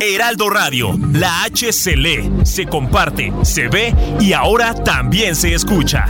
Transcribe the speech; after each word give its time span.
Heraldo 0.00 0.50
Radio, 0.50 0.98
la 1.12 1.42
H 1.44 1.72
se 1.72 1.96
lee, 1.96 2.30
se 2.44 2.66
comparte, 2.66 3.32
se 3.42 3.68
ve 3.68 3.94
y 4.20 4.32
ahora 4.32 4.74
también 4.74 5.34
se 5.36 5.54
escucha. 5.54 6.06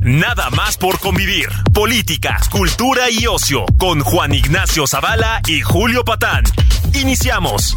Nada 0.00 0.50
más 0.50 0.76
por 0.76 1.00
convivir. 1.00 1.48
Política, 1.72 2.38
cultura 2.50 3.10
y 3.10 3.26
ocio 3.26 3.64
con 3.78 4.00
Juan 4.00 4.34
Ignacio 4.34 4.86
Zavala 4.86 5.40
y 5.46 5.62
Julio 5.62 6.04
Patán. 6.04 6.44
Iniciamos. 6.92 7.76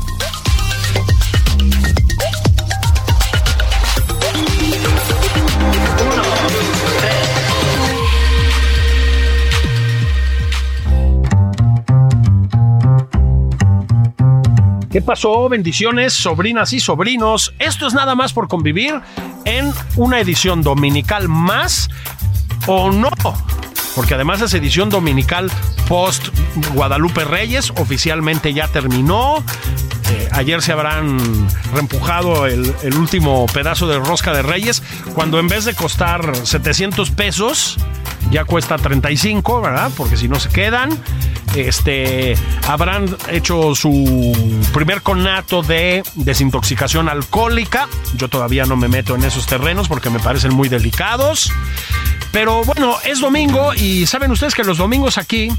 ¿Qué 14.97 15.03
pasó? 15.03 15.47
Bendiciones, 15.47 16.11
sobrinas 16.11 16.73
y 16.73 16.79
sobrinos. 16.79 17.53
Esto 17.59 17.85
es 17.85 17.93
nada 17.93 18.15
más 18.15 18.33
por 18.33 18.47
convivir 18.47 18.99
en 19.45 19.71
una 19.95 20.19
edición 20.19 20.63
dominical 20.63 21.27
más 21.27 21.91
o 22.65 22.91
no. 22.91 23.11
Porque 23.95 24.15
además 24.15 24.41
esa 24.41 24.57
edición 24.57 24.89
dominical 24.89 25.51
post 25.87 26.29
Guadalupe 26.73 27.25
Reyes 27.25 27.69
oficialmente 27.77 28.55
ya 28.55 28.69
terminó. 28.69 29.43
Eh, 30.09 30.29
ayer 30.31 30.63
se 30.63 30.71
habrán 30.71 31.19
reempujado 31.75 32.47
el, 32.47 32.73
el 32.81 32.95
último 32.95 33.45
pedazo 33.53 33.87
de 33.87 33.99
rosca 33.99 34.33
de 34.33 34.41
Reyes, 34.41 34.81
cuando 35.13 35.37
en 35.39 35.47
vez 35.47 35.65
de 35.65 35.75
costar 35.75 36.35
700 36.35 37.11
pesos, 37.11 37.77
ya 38.31 38.45
cuesta 38.45 38.77
35, 38.77 39.61
¿verdad? 39.61 39.91
Porque 39.95 40.17
si 40.17 40.27
no 40.27 40.39
se 40.39 40.49
quedan. 40.49 40.89
Este, 41.55 42.37
habrán 42.67 43.15
hecho 43.29 43.73
su 43.73 44.61
primer 44.73 45.01
conato 45.01 45.63
de 45.63 46.03
desintoxicación 46.15 47.09
alcohólica. 47.09 47.87
Yo 48.15 48.27
todavía 48.27 48.65
no 48.65 48.75
me 48.75 48.87
meto 48.87 49.15
en 49.15 49.23
esos 49.23 49.47
terrenos 49.47 49.87
porque 49.87 50.09
me 50.09 50.19
parecen 50.19 50.53
muy 50.53 50.69
delicados. 50.69 51.51
Pero 52.31 52.63
bueno, 52.63 52.97
es 53.05 53.21
domingo 53.21 53.73
y 53.73 54.05
saben 54.05 54.29
ustedes 54.31 54.53
que 54.53 54.63
los 54.63 54.77
domingos 54.77 55.17
aquí, 55.17 55.49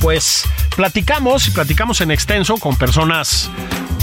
pues 0.00 0.44
platicamos 0.76 1.48
y 1.48 1.50
platicamos 1.50 2.00
en 2.00 2.10
extenso 2.10 2.56
con 2.58 2.76
personas 2.76 3.50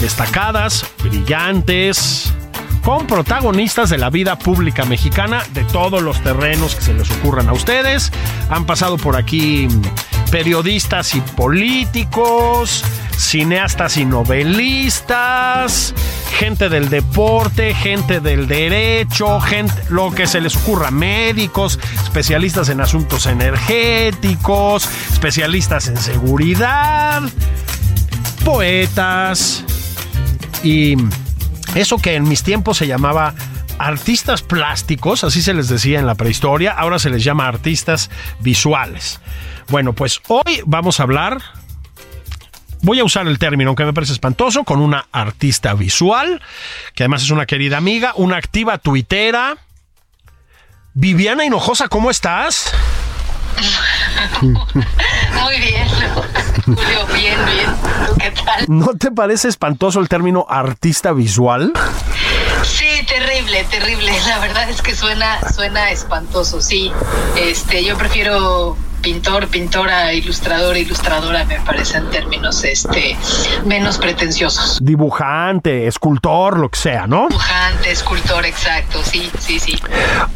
destacadas, 0.02 0.86
brillantes, 1.02 2.34
con 2.82 3.08
protagonistas 3.08 3.90
de 3.90 3.98
la 3.98 4.10
vida 4.10 4.38
pública 4.38 4.86
mexicana, 4.86 5.44
de 5.54 5.64
todos 5.66 6.02
los 6.02 6.22
terrenos 6.24 6.76
que 6.76 6.82
se 6.82 6.94
les 6.94 7.10
ocurran 7.12 7.50
a 7.50 7.54
ustedes. 7.54 8.12
Han 8.50 8.66
pasado 8.66 8.98
por 8.98 9.16
aquí 9.16 9.68
periodistas 10.32 11.14
y 11.16 11.22
políticos, 11.22 12.84
cineastas 13.18 13.98
y 13.98 14.06
novelistas, 14.06 15.94
gente 16.38 16.70
del 16.70 16.90
deporte, 16.90 17.74
gente 17.74 18.20
del 18.20 18.48
derecho, 18.48 19.40
gente, 19.42 19.74
lo 19.90 20.12
que 20.12 20.26
se 20.26 20.42
les 20.42 20.56
ocurra, 20.56 20.90
médicos, 20.90 21.80
especialistas 22.04 22.70
en 22.70 22.82
asuntos 22.82 23.26
energéticos, 23.26 24.90
especialistas 25.12 25.88
en 25.88 25.98
seguridad, 25.98 27.22
poetas 28.44 29.64
y 30.64 30.96
eso 31.76 31.98
que 31.98 32.16
en 32.16 32.28
mis 32.28 32.44
tiempos 32.44 32.78
se 32.78 32.88
llamaba 32.88 33.34
artistas 33.80 34.42
plásticos, 34.42 35.24
así 35.24 35.42
se 35.42 35.54
les 35.54 35.68
decía 35.68 36.00
en 36.00 36.06
la 36.06 36.16
prehistoria, 36.16 36.72
ahora 36.72 37.00
se 37.00 37.10
les 37.10 37.24
llama 37.24 37.48
artistas 37.48 38.10
visuales. 38.40 39.20
Bueno, 39.70 39.94
pues 39.94 40.22
hoy 40.28 40.62
vamos 40.66 41.00
a 41.00 41.04
hablar, 41.04 41.42
voy 42.82 43.00
a 43.00 43.04
usar 43.04 43.28
el 43.28 43.40
término, 43.40 43.70
aunque 43.70 43.86
me 43.86 43.94
parece 43.94 44.14
espantoso, 44.14 44.64
con 44.64 44.82
una 44.82 45.08
artista 45.12 45.74
visual, 45.74 46.42
que 46.94 47.04
además 47.04 47.24
es 47.24 47.32
una 47.32 47.46
querida 47.46 47.78
amiga, 47.78 48.14
una 48.16 48.38
activa 48.38 48.78
tuitera. 48.78 49.58
Viviana 50.94 51.46
Hinojosa, 51.46 51.88
¿cómo 51.88 52.12
estás? 52.12 52.72
Muy 54.42 55.60
bien, 55.60 55.88
Julio, 56.66 57.08
bien, 57.14 57.38
bien. 57.46 57.70
¿Qué 58.20 58.32
tal? 58.44 58.66
¿No 58.68 58.94
te 58.98 59.12
parece 59.12 59.48
espantoso 59.48 60.00
el 60.00 60.10
término 60.10 60.46
artista 60.50 61.12
visual? 61.14 61.74
Sí, 62.64 63.06
terrible, 63.08 63.64
terrible. 63.66 64.12
La 64.28 64.40
verdad 64.40 64.70
es 64.70 64.82
que 64.82 64.96
suena, 64.96 65.40
suena 65.52 65.92
espantoso, 65.92 66.62
sí. 66.62 66.92
Este, 67.36 67.84
yo 67.84 67.98
prefiero 67.98 68.78
pintor, 69.02 69.48
pintora, 69.48 70.14
ilustrador, 70.14 70.78
ilustradora, 70.78 71.44
me 71.46 71.60
parecen 71.62 72.10
términos 72.10 72.64
este, 72.64 73.18
menos 73.66 73.98
pretenciosos. 73.98 74.80
Dibujante, 74.82 75.88
escultor, 75.88 76.60
lo 76.60 76.70
que 76.70 76.80
sea, 76.80 77.08
¿no? 77.08 77.28
Dibujante, 77.28 77.92
escultor, 77.92 78.46
exacto, 78.46 79.02
sí, 79.04 79.30
sí, 79.40 79.60
sí. 79.60 79.78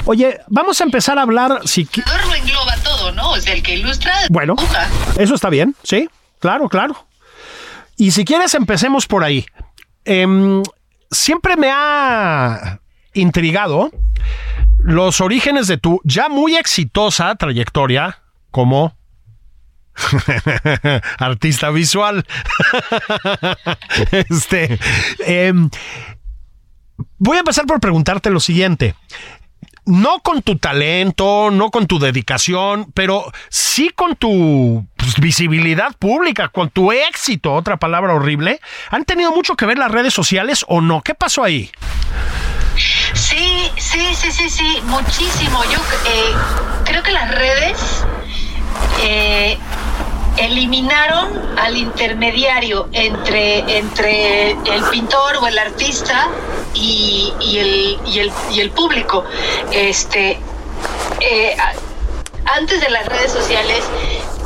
Oye, 0.05 0.39
vamos 0.47 0.81
a 0.81 0.83
empezar 0.83 1.17
a 1.19 1.21
hablar 1.21 1.61
si... 1.65 1.81
Ilustrador 1.81 2.27
lo 2.27 2.35
engloba 2.35 2.75
todo, 2.83 3.11
¿no? 3.11 3.31
O 3.31 3.37
sea, 3.39 3.53
el 3.53 3.63
que 3.63 3.75
ilustra, 3.75 4.13
Bueno, 4.29 4.55
dibuja. 4.57 4.87
eso 5.17 5.35
está 5.35 5.49
bien, 5.49 5.75
sí, 5.83 6.09
claro, 6.39 6.67
claro. 6.69 7.07
Y 7.97 8.11
si 8.11 8.25
quieres, 8.25 8.53
empecemos 8.55 9.07
por 9.07 9.23
ahí. 9.23 9.45
Em, 10.03 10.61
siempre 11.09 11.55
me 11.55 11.69
ha 11.71 12.79
intrigado 13.13 13.91
los 14.79 15.21
orígenes 15.21 15.67
de 15.67 15.77
tu 15.77 16.01
ya 16.03 16.27
muy 16.29 16.55
exitosa 16.57 17.33
trayectoria 17.35 18.19
como 18.55 18.95
artista 21.19 21.71
visual. 21.71 22.25
este, 24.29 24.79
em, 25.19 25.69
voy 27.17 27.35
a 27.35 27.39
empezar 27.41 27.65
por 27.65 27.81
preguntarte 27.81 28.29
lo 28.29 28.39
siguiente. 28.39 28.95
No 29.85 30.19
con 30.21 30.41
tu 30.41 30.57
talento, 30.57 31.51
no 31.51 31.69
con 31.69 31.85
tu 31.85 31.99
dedicación, 31.99 32.93
pero 32.93 33.29
sí 33.49 33.89
con 33.93 34.15
tu 34.15 34.87
pues, 34.95 35.19
visibilidad 35.19 35.93
pública, 35.99 36.47
con 36.47 36.69
tu 36.69 36.93
éxito, 36.93 37.53
otra 37.53 37.75
palabra 37.75 38.13
horrible. 38.13 38.61
¿Han 38.89 39.03
tenido 39.03 39.31
mucho 39.31 39.57
que 39.57 39.65
ver 39.65 39.77
las 39.77 39.91
redes 39.91 40.13
sociales 40.13 40.63
o 40.69 40.79
no? 40.79 41.01
¿Qué 41.01 41.13
pasó 41.13 41.43
ahí? 41.43 41.69
Sí, 43.13 43.69
sí, 43.75 44.15
sí, 44.15 44.31
sí, 44.31 44.49
sí, 44.49 44.81
muchísimo. 44.85 45.61
Yo 45.65 45.79
eh, 46.07 46.33
creo 46.85 47.03
que 47.03 47.11
las 47.11 47.29
redes 47.35 48.05
eh, 49.03 49.57
eliminaron 50.37 51.57
al 51.57 51.77
intermediario 51.77 52.89
entre, 52.91 53.77
entre 53.77 54.51
el 54.51 54.83
pintor 54.91 55.37
o 55.41 55.47
el 55.47 55.57
artista 55.57 56.27
y, 56.73 57.33
y 57.39 57.57
el, 57.59 57.99
y, 58.05 58.19
el, 58.19 58.31
y 58.51 58.59
el 58.59 58.71
público. 58.71 59.23
Este, 59.71 60.39
eh, 61.21 61.55
antes 62.45 62.81
de 62.81 62.89
las 62.89 63.05
redes 63.07 63.31
sociales 63.31 63.83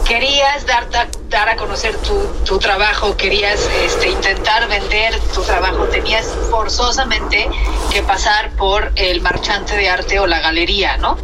querías 0.07 0.65
dar, 0.65 0.87
dar 1.29 1.49
a 1.49 1.55
conocer 1.55 1.95
tu, 1.97 2.19
tu 2.43 2.57
trabajo, 2.57 3.15
querías 3.15 3.59
este, 3.83 4.09
intentar 4.09 4.67
vender 4.67 5.19
tu 5.35 5.43
trabajo, 5.43 5.83
tenías 5.85 6.27
forzosamente 6.49 7.47
que 7.91 8.01
pasar 8.01 8.51
por 8.51 8.91
el 8.95 9.21
marchante 9.21 9.75
de 9.75 9.89
arte 9.89 10.19
o 10.19 10.25
la 10.25 10.39
galería, 10.39 10.97
¿no? 10.97 11.17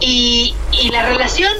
Y, 0.00 0.54
y 0.72 0.90
la 0.90 1.04
relación, 1.06 1.52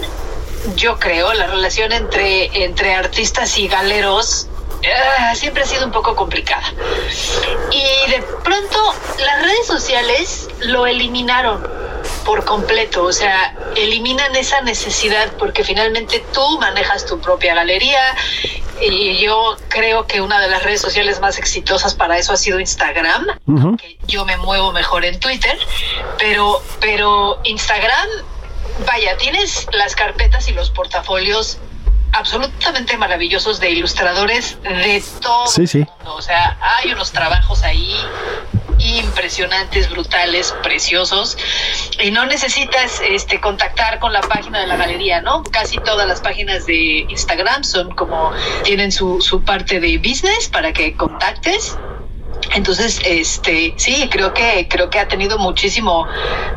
yo 0.77 0.99
creo, 0.99 1.33
la 1.33 1.47
relación 1.47 1.93
entre, 1.93 2.65
entre 2.65 2.95
artistas 2.95 3.59
y 3.59 3.69
galeros 3.69 4.49
ah, 4.85 5.35
siempre 5.35 5.63
ha 5.63 5.67
sido 5.67 5.87
un 5.87 5.93
poco 5.93 6.15
complicada. 6.15 6.73
Y 7.71 8.11
de 8.11 8.23
pronto 8.45 8.95
las 9.19 9.43
redes 9.43 9.67
sociales 9.67 10.49
lo 10.61 10.87
eliminaron 10.87 11.67
por 12.25 12.45
completo, 12.45 13.05
o 13.05 13.13
sea, 13.13 13.57
eliminan 13.77 14.37
esa 14.37 14.61
necesidad 14.61 15.33
porque 15.39 15.65
finalmente 15.65 16.23
tú 16.33 16.59
manejas 16.61 17.07
tu 17.07 17.19
propia 17.21 17.55
galería, 17.55 18.15
y 18.81 19.19
yo 19.19 19.57
creo 19.69 20.07
que 20.07 20.21
una 20.21 20.41
de 20.41 20.49
las 20.49 20.63
redes 20.63 20.81
sociales 20.81 21.21
más 21.21 21.39
exitosas 21.39 21.95
para 21.95 22.19
eso 22.19 22.33
ha 22.33 22.37
sido 22.37 22.59
Instagram. 22.59 23.27
que 23.77 23.99
yo 24.07 24.25
me 24.25 24.37
muevo 24.39 24.73
mejor 24.73 25.05
en 25.05 25.21
Twitter, 25.21 25.59
pero, 26.19 26.63
pero 26.81 27.41
Instagram, 27.45 28.09
vaya, 28.87 29.17
tienes 29.17 29.67
las 29.73 29.95
carpetas 29.95 30.49
y 30.49 30.53
los 30.53 30.71
portafolios 30.71 31.59
absolutamente 32.13 32.97
maravillosos 32.97 33.61
de 33.61 33.71
ilustradores 33.71 34.61
de 34.63 35.03
todo 35.21 35.47
sí, 35.47 35.67
sí. 35.67 35.79
el 35.79 35.87
mundo. 35.87 36.15
O 36.17 36.23
sea, 36.23 36.59
hay 36.61 36.93
unos 36.93 37.13
trabajos 37.13 37.63
ahí 37.63 37.97
impresionantes, 38.79 39.91
brutales, 39.91 40.55
preciosos. 40.63 41.37
Y 42.03 42.11
no 42.11 42.27
necesitas 42.27 43.01
este, 43.07 43.41
contactar 43.41 43.99
con 43.99 44.13
la 44.13 44.21
página 44.23 44.61
de 44.61 44.67
la 44.67 44.77
galería, 44.77 45.21
¿no? 45.21 45.43
Casi 45.45 45.79
todas 45.79 46.09
las 46.09 46.21
páginas 46.21 46.67
de 46.67 47.07
Instagram 47.09 47.65
son 47.65 47.95
como, 47.95 48.33
tienen 48.65 48.91
su, 48.93 49.21
su 49.21 49.43
parte 49.43 49.81
de 49.81 49.99
business 49.99 50.49
para 50.49 50.73
que 50.73 50.97
contactes. 50.97 51.77
Entonces, 52.55 53.01
este, 53.05 53.75
sí, 53.77 54.09
creo 54.11 54.33
que 54.35 54.67
creo 54.69 54.91
que 54.91 54.99
ha 54.99 55.07
tenido 55.09 55.39
muchísimo, 55.39 56.07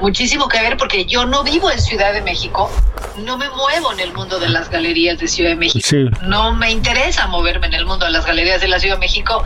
muchísimo 0.01 0.47
que 0.47 0.59
ver 0.61 0.77
porque 0.77 1.05
yo 1.05 1.25
no 1.25 1.43
vivo 1.43 1.69
en 1.71 1.79
Ciudad 1.79 2.13
de 2.13 2.21
México, 2.21 2.69
no 3.17 3.37
me 3.37 3.49
muevo 3.49 3.91
en 3.91 3.99
el 3.99 4.13
mundo 4.13 4.39
de 4.39 4.49
las 4.49 4.69
galerías 4.69 5.19
de 5.19 5.27
Ciudad 5.27 5.51
de 5.51 5.55
México, 5.55 5.85
Sí. 5.87 6.05
no 6.23 6.53
me 6.53 6.71
interesa 6.71 7.27
moverme 7.27 7.67
en 7.67 7.73
el 7.73 7.85
mundo 7.85 8.05
de 8.05 8.11
las 8.11 8.25
galerías 8.25 8.61
de 8.61 8.67
la 8.67 8.79
Ciudad 8.79 8.95
de 8.95 8.99
México. 9.01 9.43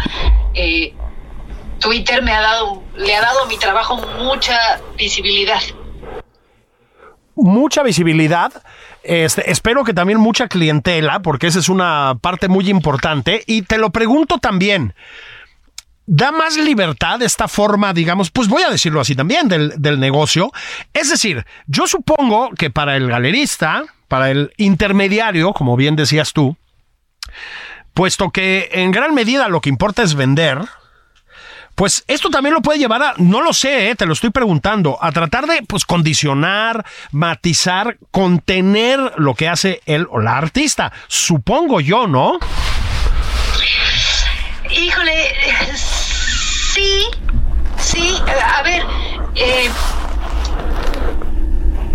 Eh, 0.53 0.93
Twitter 1.79 2.23
me 2.23 2.31
ha 2.33 2.41
dado, 2.41 2.81
le 2.95 3.15
ha 3.15 3.21
dado 3.21 3.43
a 3.43 3.45
mi 3.47 3.57
trabajo 3.57 3.97
mucha 4.23 4.79
visibilidad. 4.97 5.61
mucha 7.35 7.83
visibilidad. 7.83 8.51
Este, 9.03 9.51
espero 9.51 9.83
que 9.83 9.93
también 9.93 10.19
mucha 10.19 10.47
clientela, 10.47 11.21
porque 11.21 11.47
esa 11.47 11.59
es 11.59 11.69
una 11.69 12.17
parte 12.19 12.47
muy 12.47 12.69
importante. 12.69 13.43
Y 13.45 13.61
te 13.61 13.77
lo 13.77 13.91
pregunto 13.91 14.39
también. 14.39 14.95
Da 16.09 16.31
más 16.31 16.55
libertad 16.55 17.21
esta 17.21 17.49
forma, 17.49 17.93
digamos, 17.93 18.31
pues 18.31 18.47
voy 18.47 18.63
a 18.63 18.69
decirlo 18.69 19.01
así 19.01 19.13
también, 19.13 19.49
del, 19.49 19.73
del 19.77 19.99
negocio. 19.99 20.51
Es 20.93 21.09
decir, 21.09 21.45
yo 21.67 21.85
supongo 21.85 22.51
que 22.51 22.69
para 22.69 22.95
el 22.95 23.09
galerista, 23.09 23.83
para 24.07 24.31
el 24.31 24.53
intermediario, 24.55 25.51
como 25.51 25.75
bien 25.75 25.97
decías 25.97 26.31
tú, 26.31 26.55
puesto 27.93 28.29
que 28.29 28.69
en 28.71 28.91
gran 28.91 29.13
medida 29.13 29.49
lo 29.49 29.59
que 29.59 29.67
importa 29.69 30.01
es 30.01 30.15
vender, 30.15 30.59
pues 31.77 32.03
esto 32.07 32.31
también 32.31 32.55
lo 32.55 32.61
puede 32.63 32.79
llevar 32.79 33.03
a, 33.03 33.13
no 33.17 33.43
lo 33.43 33.53
sé, 33.53 33.91
eh, 33.91 33.95
te 33.95 34.07
lo 34.07 34.13
estoy 34.13 34.31
preguntando, 34.31 34.97
a 34.99 35.11
tratar 35.11 35.45
de 35.45 35.61
pues 35.61 35.85
condicionar, 35.85 36.83
matizar, 37.11 37.97
contener 38.09 39.13
lo 39.17 39.35
que 39.35 39.47
hace 39.47 39.81
él 39.85 40.07
o 40.09 40.19
la 40.19 40.37
artista. 40.37 40.91
Supongo 41.07 41.79
yo, 41.79 42.07
¿no? 42.07 42.39
Híjole, 44.71 45.33
sí, 45.75 47.07
sí, 47.77 48.15
a 48.55 48.61
ver, 48.63 48.83
eh, 49.35 49.69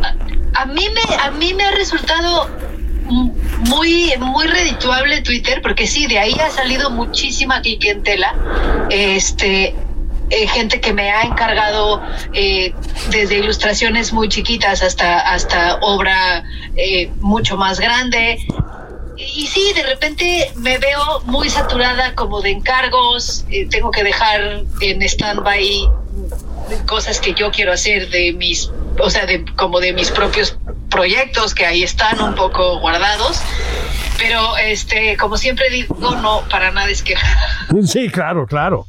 a, 0.02 0.62
a 0.62 0.66
mí 0.66 0.88
me, 0.94 1.16
a 1.16 1.30
mí 1.30 1.54
me 1.54 1.64
ha 1.64 1.70
resultado 1.72 2.48
muy, 3.68 4.12
muy 4.18 4.46
redituable 4.46 5.22
Twitter, 5.22 5.60
porque 5.62 5.86
sí, 5.86 6.06
de 6.06 6.18
ahí 6.18 6.34
ha 6.40 6.50
salido 6.50 6.90
muchísima 6.90 7.60
clientela. 7.60 8.34
Este, 8.90 9.74
eh, 10.30 10.46
gente 10.46 10.80
que 10.80 10.94
me 10.94 11.10
ha 11.10 11.22
encargado 11.22 12.02
eh, 12.32 12.72
desde 13.10 13.38
ilustraciones 13.38 14.14
muy 14.14 14.30
chiquitas 14.30 14.82
hasta, 14.82 15.20
hasta 15.20 15.76
obra 15.82 16.44
eh, 16.74 17.10
mucho 17.20 17.56
más 17.56 17.78
grande. 17.78 18.38
Y 19.16 19.46
sí, 19.46 19.72
de 19.74 19.82
repente 19.82 20.52
me 20.56 20.78
veo 20.78 21.20
muy 21.24 21.50
saturada 21.50 22.14
como 22.14 22.40
de 22.40 22.50
encargos, 22.50 23.44
eh, 23.50 23.66
tengo 23.68 23.90
que 23.90 24.02
dejar 24.02 24.64
en 24.80 25.02
stand-by 25.02 25.88
cosas 26.86 27.20
que 27.20 27.34
yo 27.34 27.50
quiero 27.50 27.72
hacer 27.72 28.08
de 28.10 28.32
mis, 28.32 28.70
o 28.98 29.10
sea, 29.10 29.26
de, 29.26 29.44
como 29.56 29.80
de 29.80 29.92
mis 29.92 30.10
propios 30.10 30.56
proyectos 30.90 31.54
que 31.54 31.66
ahí 31.66 31.82
están 31.82 32.20
un 32.20 32.34
poco 32.34 32.78
guardados. 32.80 33.40
Pero, 34.18 34.56
este, 34.58 35.16
como 35.16 35.36
siempre 35.36 35.68
digo, 35.70 36.14
no, 36.16 36.42
para 36.48 36.70
nada 36.70 36.88
es 36.90 37.02
queja. 37.02 37.26
Sí, 37.84 38.08
claro, 38.08 38.46
claro. 38.46 38.86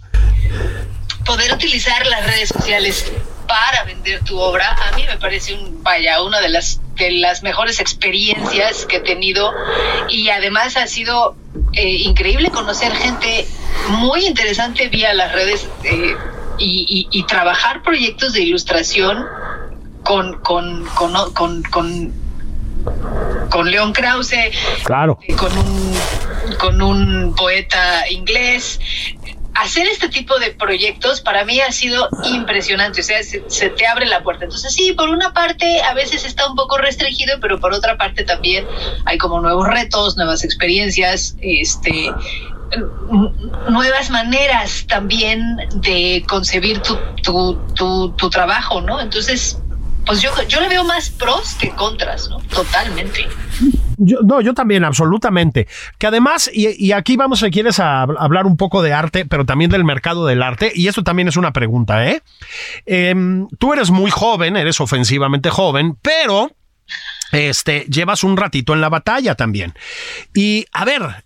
Poder 1.25 1.53
utilizar 1.53 2.05
las 2.05 2.25
redes 2.25 2.49
sociales 2.49 3.11
para 3.47 3.83
vender 3.83 4.23
tu 4.23 4.39
obra, 4.39 4.75
a 4.91 4.95
mí 4.95 5.05
me 5.07 5.17
parece 5.17 5.53
un, 5.53 5.83
vaya, 5.83 6.21
una 6.21 6.39
de 6.41 6.49
las, 6.49 6.79
de 6.95 7.11
las 7.11 7.43
mejores 7.43 7.79
experiencias 7.79 8.85
que 8.85 8.97
he 8.97 8.99
tenido 9.01 9.53
y 10.09 10.29
además 10.29 10.77
ha 10.77 10.87
sido 10.87 11.35
eh, 11.73 11.89
increíble 11.89 12.49
conocer 12.49 12.93
gente 12.93 13.47
muy 13.89 14.25
interesante 14.25 14.89
vía 14.89 15.13
las 15.13 15.31
redes 15.33 15.67
eh, 15.83 16.15
y, 16.57 17.07
y, 17.11 17.19
y, 17.19 17.23
trabajar 17.25 17.81
proyectos 17.81 18.33
de 18.33 18.41
ilustración 18.41 19.25
con, 20.03 20.39
con, 20.41 20.85
con, 20.85 21.33
con, 21.33 21.63
con, 21.63 22.13
con 23.49 23.71
León 23.71 23.93
Krause, 23.93 24.51
claro. 24.83 25.17
eh, 25.27 25.33
con, 25.35 25.57
un, 25.57 25.95
con 26.59 26.81
un 26.81 27.35
poeta 27.35 28.09
inglés. 28.09 28.79
Hacer 29.55 29.87
este 29.87 30.09
tipo 30.09 30.39
de 30.39 30.51
proyectos 30.51 31.21
para 31.21 31.45
mí 31.45 31.61
ha 31.61 31.71
sido 31.71 32.09
impresionante, 32.25 33.01
o 33.01 33.03
sea, 33.03 33.21
se, 33.23 33.69
te 33.69 33.87
abre 33.87 34.05
la 34.05 34.23
puerta. 34.23 34.45
Entonces 34.45 34.73
sí, 34.73 34.93
por 34.93 35.09
una 35.09 35.33
parte 35.33 35.81
a 35.83 35.93
veces 35.93 36.25
está 36.25 36.47
un 36.47 36.55
poco 36.55 36.77
restringido, 36.77 37.39
pero 37.39 37.59
por 37.59 37.73
otra 37.73 37.97
parte 37.97 38.23
también 38.23 38.65
hay 39.05 39.17
como 39.17 39.39
nuevos 39.41 39.67
retos, 39.67 40.17
nuevas 40.17 40.43
experiencias, 40.43 41.35
este, 41.41 42.11
nuevas 43.69 44.09
maneras 44.09 44.85
también 44.87 45.57
de 45.75 46.23
concebir 46.27 46.79
tu, 46.79 46.97
tu, 47.21 47.55
tu, 47.75 48.09
tu 48.17 48.29
trabajo, 48.29 48.81
¿no? 48.81 48.99
Entonces, 48.99 49.59
pues 50.05 50.21
yo, 50.21 50.31
yo 50.47 50.59
le 50.59 50.69
veo 50.69 50.83
más 50.83 51.09
pros 51.09 51.55
que 51.55 51.69
contras, 51.71 52.29
¿no? 52.29 52.39
Totalmente. 52.53 53.27
Yo, 53.97 54.19
no, 54.21 54.41
yo 54.41 54.53
también, 54.53 54.83
absolutamente. 54.83 55.67
Que 55.97 56.07
además, 56.07 56.49
y, 56.53 56.91
aquí 56.91 57.17
vamos, 57.17 57.39
si 57.39 57.51
quieres, 57.51 57.79
a, 57.79 58.01
hablar 58.01 58.45
un 58.45 58.57
poco 58.57 58.81
de 58.81 58.93
arte, 58.93 59.25
pero 59.25 59.45
también 59.45 59.71
del 59.71 59.83
mercado 59.83 60.25
del 60.25 60.43
arte, 60.43 60.71
y 60.73 60.87
esto 60.87 61.03
también 61.03 61.27
es 61.27 61.37
una 61.37 61.53
pregunta, 61.53 62.07
¿eh? 62.07 62.21
eh 62.85 63.13
tú 63.59 63.73
eres 63.73 63.91
muy 63.91 64.11
joven, 64.11 64.57
eres 64.57 64.79
ofensivamente 64.81 65.49
joven, 65.49 65.97
pero 66.01 66.51
este, 67.31 67.85
llevas 67.89 68.23
un 68.23 68.37
ratito 68.37 68.73
en 68.73 68.81
la 68.81 68.89
batalla 68.89 69.35
también. 69.35 69.73
Y 70.33 70.65
a 70.71 70.85
ver, 70.85 71.25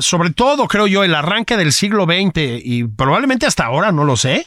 sobre 0.00 0.30
todo 0.30 0.66
creo 0.66 0.86
yo, 0.86 1.04
el 1.04 1.14
arranque 1.14 1.56
del 1.56 1.72
siglo 1.72 2.04
XX 2.04 2.60
y 2.64 2.84
probablemente 2.84 3.46
hasta 3.46 3.64
ahora, 3.64 3.92
no 3.92 4.04
lo 4.04 4.16
sé, 4.16 4.46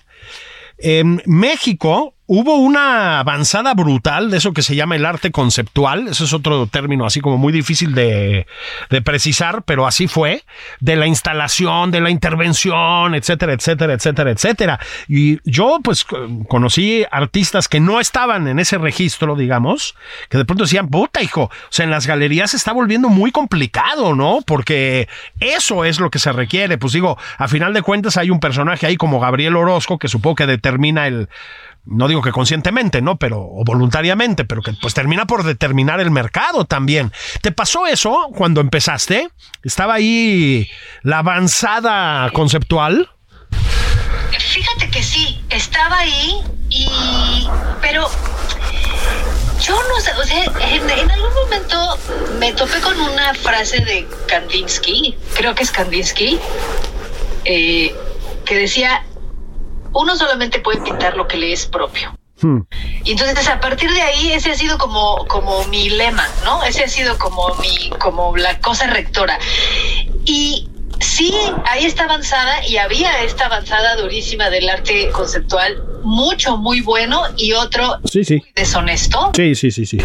en 0.77 1.21
México 1.25 2.12
hubo 2.25 2.55
una 2.55 3.19
avanzada 3.19 3.73
brutal 3.73 4.31
de 4.31 4.38
eso 4.38 4.53
que 4.53 4.62
se 4.62 4.75
llama 4.75 4.95
el 4.95 5.05
arte 5.05 5.31
conceptual, 5.31 6.07
ese 6.07 6.24
es 6.24 6.33
otro 6.33 6.67
término 6.67 7.05
así 7.05 7.19
como 7.19 7.38
muy 7.38 7.51
difícil 7.51 7.93
de, 7.93 8.48
de, 8.89 9.01
precisar, 9.01 9.63
pero 9.63 9.86
así 9.86 10.07
fue, 10.07 10.43
de 10.79 10.95
la 10.95 11.05
instalación, 11.05 11.91
de 11.91 12.00
la 12.00 12.09
intervención, 12.09 13.13
etcétera, 13.15 13.53
etcétera, 13.53 13.93
etcétera, 13.93 14.31
etcétera. 14.31 14.79
Y 15.07 15.39
yo 15.50 15.79
pues 15.83 16.05
conocí 16.48 17.05
artistas 17.12 17.67
que 17.67 17.79
no 17.79 18.00
estaban 18.00 18.48
en 18.48 18.59
ese 18.59 18.77
registro, 18.77 19.36
digamos, 19.36 19.95
que 20.29 20.38
de 20.38 20.45
pronto 20.45 20.63
decían, 20.63 20.88
puta 20.88 21.21
hijo, 21.21 21.43
o 21.43 21.51
sea, 21.69 21.83
en 21.83 21.91
las 21.91 22.07
galerías 22.07 22.51
se 22.51 22.57
está 22.57 22.71
volviendo 22.71 23.09
muy 23.09 23.31
complicado, 23.31 24.15
¿no? 24.15 24.39
Porque 24.45 25.09
eso 25.39 25.83
es 25.83 26.00
lo 26.00 26.09
que 26.09 26.19
se 26.19 26.31
requiere, 26.31 26.77
pues 26.77 26.93
digo, 26.93 27.17
a 27.38 27.48
final 27.48 27.74
de 27.74 27.81
cuentas 27.81 28.15
hay 28.15 28.29
un 28.29 28.39
personaje 28.39 28.86
ahí 28.86 28.95
como 28.95 29.19
Gabriel 29.19 29.55
Orozco 29.57 30.00
que 30.00 30.07
supongo 30.07 30.36
que 30.36 30.48
determina 30.48 31.07
el 31.07 31.27
no 31.85 32.07
digo 32.07 32.21
que 32.21 32.31
conscientemente, 32.31 33.01
¿no? 33.01 33.17
Pero, 33.17 33.41
o 33.41 33.63
voluntariamente, 33.63 34.45
pero 34.45 34.61
que 34.61 34.73
pues 34.81 34.93
termina 34.93 35.25
por 35.25 35.43
determinar 35.43 35.99
el 35.99 36.11
mercado 36.11 36.65
también. 36.65 37.11
¿Te 37.41 37.51
pasó 37.51 37.87
eso 37.87 38.29
cuando 38.35 38.61
empezaste? 38.61 39.29
¿Estaba 39.63 39.95
ahí 39.95 40.69
la 41.01 41.19
avanzada 41.19 42.29
conceptual? 42.31 43.09
Fíjate 44.39 44.89
que 44.89 45.03
sí, 45.03 45.41
estaba 45.49 45.99
ahí 45.99 46.41
y... 46.69 46.87
pero 47.81 48.09
yo 49.61 49.75
no 49.75 50.01
sé, 50.01 50.11
o 50.11 50.23
sea, 50.23 50.43
en, 50.43 50.89
en, 50.89 51.11
algún 51.11 51.33
momento 51.33 51.97
me 52.39 52.51
topé 52.53 52.79
con 52.81 52.99
una 52.99 53.33
frase 53.33 53.79
de 53.79 54.07
Kandinsky, 54.27 55.15
creo 55.35 55.55
que 55.55 55.63
es 55.63 55.71
Kandinsky, 55.71 56.39
eh, 57.45 57.95
que 58.45 58.55
decía, 58.57 59.05
uno 59.93 60.15
solamente 60.15 60.59
puede 60.59 60.81
pintar 60.81 61.15
lo 61.15 61.27
que 61.27 61.38
le 61.38 61.53
es 61.53 61.65
propio. 61.65 62.17
Hmm. 62.41 62.62
Y 63.03 63.12
entonces 63.12 63.47
a 63.47 63.59
partir 63.59 63.91
de 63.91 64.01
ahí 64.01 64.31
ese 64.31 64.51
ha 64.51 64.55
sido 64.55 64.77
como, 64.77 65.25
como 65.27 65.63
mi 65.65 65.89
lema, 65.89 66.27
¿no? 66.43 66.63
Ese 66.63 66.83
ha 66.83 66.89
sido 66.89 67.17
como 67.17 67.55
mi, 67.55 67.89
como 68.00 68.35
la 68.35 68.59
cosa 68.59 68.88
rectora. 68.88 69.39
Y 70.25 70.67
sí, 71.00 71.33
ahí 71.65 71.85
está 71.85 72.05
avanzada 72.05 72.65
y 72.67 72.77
había 72.77 73.23
esta 73.23 73.45
avanzada 73.45 73.95
durísima 73.95 74.50
del 74.50 74.69
arte 74.69 75.09
conceptual, 75.12 75.83
mucho, 76.03 76.57
muy 76.57 76.81
bueno 76.81 77.23
y 77.38 77.53
otro 77.53 78.00
sí, 78.05 78.23
sí. 78.23 78.35
muy 78.38 78.51
deshonesto. 78.55 79.31
Sí, 79.35 79.55
sí, 79.55 79.71
sí, 79.71 79.85
sí. 79.85 79.97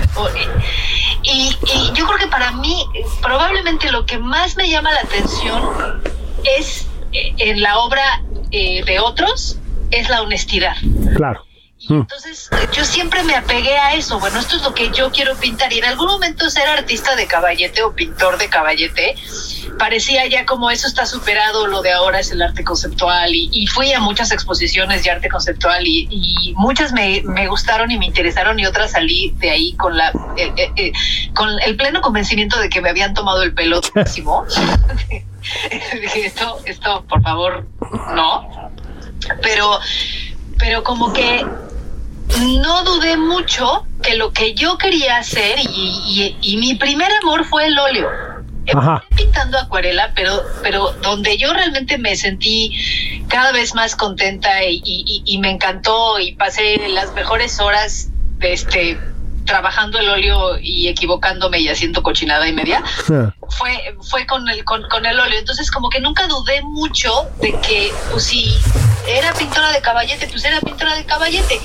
Y, 1.23 1.57
y, 1.75 1.93
yo 1.95 2.07
creo 2.07 2.19
que 2.19 2.29
para 2.29 2.53
mí, 2.53 2.85
probablemente 3.21 3.91
lo 3.91 4.07
que 4.07 4.19
más 4.19 4.57
me 4.57 4.69
llama 4.69 4.93
la 4.93 5.01
atención 5.01 6.03
es 6.59 6.87
eh, 7.13 7.35
en 7.39 7.61
la 7.61 7.79
obra 7.79 8.23
eh, 8.51 8.85
de 8.85 8.99
otros, 9.01 9.59
es 9.91 10.09
la 10.09 10.23
honestidad. 10.23 10.77
Claro. 11.17 11.45
Y 11.81 11.95
entonces 11.95 12.51
yo 12.73 12.85
siempre 12.85 13.23
me 13.23 13.37
apegué 13.37 13.79
a 13.79 13.95
eso. 13.95 14.19
Bueno, 14.19 14.41
esto 14.41 14.57
es 14.57 14.63
lo 14.63 14.75
que 14.75 14.91
yo 14.91 15.13
quiero 15.13 15.37
pintar. 15.37 15.73
Y 15.73 15.79
en 15.79 15.85
algún 15.85 16.09
momento 16.09 16.51
ser 16.51 16.69
artista 16.69 17.15
de 17.15 17.27
caballete 17.27 17.83
o 17.83 17.95
pintor 17.95 18.37
de 18.37 18.49
caballete 18.49 19.15
parecía 19.79 20.27
ya 20.27 20.45
como 20.45 20.71
eso 20.71 20.89
está 20.89 21.07
superado, 21.07 21.69
lo 21.69 21.83
de 21.83 21.93
ahora 21.93 22.19
es 22.19 22.33
el 22.33 22.43
arte 22.43 22.65
conceptual. 22.65 23.31
Y, 23.33 23.67
fui 23.69 23.93
a 23.93 24.01
muchas 24.01 24.33
exposiciones 24.33 25.05
de 25.05 25.11
arte 25.11 25.29
conceptual 25.29 25.87
y, 25.87 26.53
muchas 26.57 26.93
me, 26.93 27.23
gustaron 27.49 27.91
y 27.91 27.99
me 27.99 28.07
interesaron 28.07 28.59
y 28.59 28.67
otras 28.67 28.91
salí 28.93 29.33
de 29.37 29.51
ahí 29.51 29.73
con 29.75 29.97
la 29.97 30.11
eh, 30.37 30.53
eh, 30.57 30.73
eh, 30.77 30.93
con 31.35 31.49
el 31.65 31.77
pleno 31.77 32.01
convencimiento 32.01 32.59
de 32.59 32.69
que 32.69 32.81
me 32.81 32.91
habían 32.91 33.15
tomado 33.15 33.43
el 33.43 33.55
pelo. 33.55 33.81
Dije, 36.01 36.27
esto, 36.27 36.59
esto, 36.65 37.05
por 37.09 37.23
favor, 37.23 37.67
no. 38.15 38.68
Pero, 39.43 39.81
pero 40.59 40.83
como 40.83 41.13
que 41.13 41.45
no 42.41 42.85
dudé 42.85 43.17
mucho 43.17 43.87
que 44.03 44.17
lo 44.17 44.33
que 44.33 44.55
yo 44.55 44.79
quería 44.79 45.17
hacer 45.17 45.59
y, 45.61 46.57
mi 46.59 46.75
primer 46.75 47.11
amor 47.23 47.45
fue 47.45 47.67
el 47.67 47.79
óleo. 47.79 48.09
Empecé 48.67 49.15
pintando 49.17 49.59
acuarela, 49.59 50.13
pero, 50.15 50.43
pero 50.63 50.93
donde 51.03 51.39
yo 51.39 51.53
realmente 51.55 51.97
me 51.97 52.17
sentí 52.17 52.73
cada 53.29 53.51
vez 53.53 53.75
más 53.75 53.97
contenta 53.97 54.63
y, 54.65 55.39
me 55.41 55.51
encantó 55.51 56.19
y 56.21 56.33
pasé 56.33 56.89
las 56.89 57.13
mejores 57.15 57.61
horas 57.61 58.09
de 58.39 58.53
este 58.53 58.99
trabajando 59.49 59.99
el 59.99 60.09
óleo 60.09 60.59
y 60.61 60.87
equivocándome 60.87 61.59
y 61.59 61.69
haciendo 61.69 62.03
cochinada 62.03 62.47
y 62.47 62.53
media, 62.53 62.85
fue, 63.49 63.97
fue 64.03 64.27
con 64.27 64.49
el, 64.49 64.63
con, 64.65 64.87
con, 64.89 65.07
el 65.07 65.19
óleo. 65.19 65.39
Entonces 65.39 65.71
como 65.71 65.89
que 65.89 66.01
nunca 66.01 66.29
dudé 66.29 66.63
mucho 66.63 67.29
de 67.41 67.59
que, 67.61 67.91
pues 68.13 68.25
si 68.25 68.55
era 69.09 69.33
pintora 69.33 69.73
de 69.73 69.81
caballete, 69.81 70.29
pues 70.29 70.45
era 70.45 70.61
pintora 70.61 70.95
de 70.95 71.05
caballete 71.05 71.61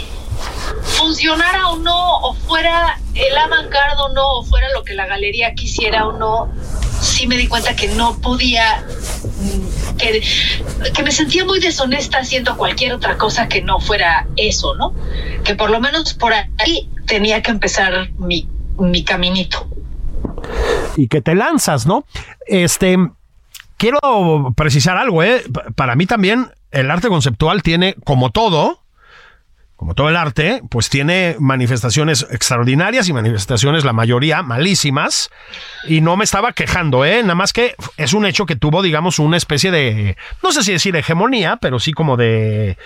funcionara 0.83 1.69
o 1.69 1.77
no, 1.77 2.17
o 2.19 2.33
fuera 2.33 2.99
el 3.13 3.37
avant 3.37 3.71
o 3.99 4.09
no, 4.09 4.39
o 4.39 4.43
fuera 4.43 4.71
lo 4.71 4.83
que 4.83 4.93
la 4.93 5.05
galería 5.05 5.53
quisiera 5.53 6.07
o 6.07 6.13
no, 6.13 6.51
sí 7.01 7.27
me 7.27 7.37
di 7.37 7.47
cuenta 7.47 7.75
que 7.75 7.89
no 7.89 8.19
podía, 8.19 8.85
mm, 9.39 9.97
que, 9.97 10.23
que 10.93 11.03
me 11.03 11.11
sentía 11.11 11.45
muy 11.45 11.59
deshonesta 11.59 12.19
haciendo 12.19 12.57
cualquier 12.57 12.93
otra 12.93 13.17
cosa 13.17 13.47
que 13.47 13.61
no 13.61 13.79
fuera 13.79 14.27
eso, 14.37 14.75
¿no? 14.75 14.93
Que 15.43 15.55
por 15.55 15.69
lo 15.69 15.79
menos 15.79 16.13
por 16.13 16.33
ahí 16.33 16.89
tenía 17.05 17.41
que 17.41 17.51
empezar 17.51 18.11
mi, 18.17 18.47
mi 18.77 19.03
caminito. 19.03 19.67
Y 20.95 21.07
que 21.07 21.21
te 21.21 21.35
lanzas, 21.35 21.85
¿no? 21.85 22.05
Este, 22.45 22.97
quiero 23.77 24.53
precisar 24.55 24.97
algo, 24.97 25.23
¿eh? 25.23 25.43
Para 25.75 25.95
mí 25.95 26.05
también 26.05 26.51
el 26.71 26.91
arte 26.91 27.07
conceptual 27.07 27.63
tiene, 27.63 27.95
como 28.03 28.31
todo, 28.31 28.82
como 29.83 29.95
todo 29.95 30.07
el 30.07 30.15
arte, 30.15 30.61
pues 30.69 30.87
tiene 30.87 31.35
manifestaciones 31.41 32.25
extraordinarias 32.31 33.09
y 33.09 33.11
manifestaciones, 33.11 33.83
la 33.83 33.91
mayoría, 33.91 34.41
malísimas. 34.41 35.29
Y 35.89 35.99
no 35.99 36.15
me 36.15 36.23
estaba 36.23 36.53
quejando, 36.53 37.03
¿eh? 37.03 37.21
Nada 37.21 37.35
más 37.35 37.51
que 37.51 37.75
es 37.97 38.13
un 38.13 38.25
hecho 38.25 38.45
que 38.45 38.55
tuvo, 38.55 38.81
digamos, 38.81 39.19
una 39.19 39.35
especie 39.35 39.71
de, 39.71 40.15
no 40.41 40.53
sé 40.53 40.63
si 40.63 40.71
decir 40.71 40.95
hegemonía, 40.95 41.57
pero 41.57 41.79
sí 41.79 41.91
como 41.91 42.15
de, 42.15 42.77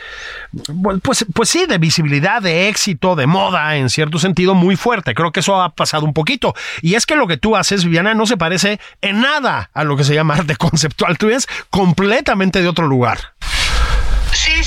pues, 1.03 1.23
pues 1.35 1.49
sí, 1.49 1.67
de 1.67 1.77
visibilidad, 1.77 2.41
de 2.41 2.67
éxito, 2.67 3.15
de 3.15 3.27
moda, 3.27 3.75
en 3.75 3.91
cierto 3.91 4.17
sentido, 4.17 4.55
muy 4.55 4.75
fuerte. 4.75 5.13
Creo 5.13 5.31
que 5.31 5.41
eso 5.41 5.61
ha 5.61 5.75
pasado 5.75 6.03
un 6.03 6.13
poquito. 6.13 6.55
Y 6.81 6.95
es 6.95 7.05
que 7.05 7.15
lo 7.15 7.27
que 7.27 7.37
tú 7.37 7.55
haces, 7.55 7.85
Viviana, 7.85 8.15
no 8.15 8.25
se 8.25 8.37
parece 8.37 8.79
en 9.01 9.21
nada 9.21 9.69
a 9.71 9.83
lo 9.83 9.97
que 9.97 10.03
se 10.03 10.15
llama 10.15 10.33
arte 10.33 10.55
conceptual. 10.57 11.19
Tú 11.19 11.27
eres 11.27 11.47
completamente 11.69 12.59
de 12.59 12.67
otro 12.67 12.87
lugar. 12.87 13.35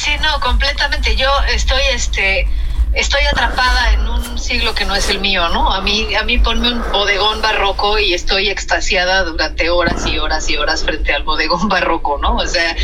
Sí, 0.00 0.12
no, 0.22 0.40
completamente. 0.40 1.14
Yo 1.14 1.28
estoy, 1.52 1.82
este, 1.92 2.48
estoy 2.94 3.20
atrapada 3.30 3.92
en 3.92 4.08
un 4.08 4.38
siglo 4.38 4.74
que 4.74 4.86
no 4.86 4.94
es 4.94 5.10
el 5.10 5.20
mío, 5.20 5.50
¿no? 5.50 5.70
A 5.70 5.82
mí, 5.82 6.14
a 6.14 6.22
mí 6.22 6.38
ponme 6.38 6.72
un 6.72 6.82
bodegón 6.90 7.42
barroco 7.42 7.98
y 7.98 8.14
estoy 8.14 8.48
extasiada 8.48 9.24
durante 9.24 9.68
horas 9.68 10.06
y 10.06 10.16
horas 10.16 10.48
y 10.48 10.56
horas 10.56 10.84
frente 10.84 11.12
al 11.12 11.24
bodegón 11.24 11.68
barroco, 11.68 12.16
¿no? 12.16 12.36
O 12.36 12.46
sea, 12.46 12.74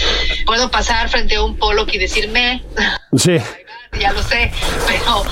puedo 0.45 0.71
pasar 0.71 1.09
frente 1.09 1.37
a 1.37 1.43
un 1.43 1.57
polo 1.57 1.87
y 1.91 1.97
decirme, 1.97 2.63
sí, 3.17 3.39
ya 3.99 4.13
lo 4.13 4.23
sé, 4.23 4.53
pero, 4.87 5.25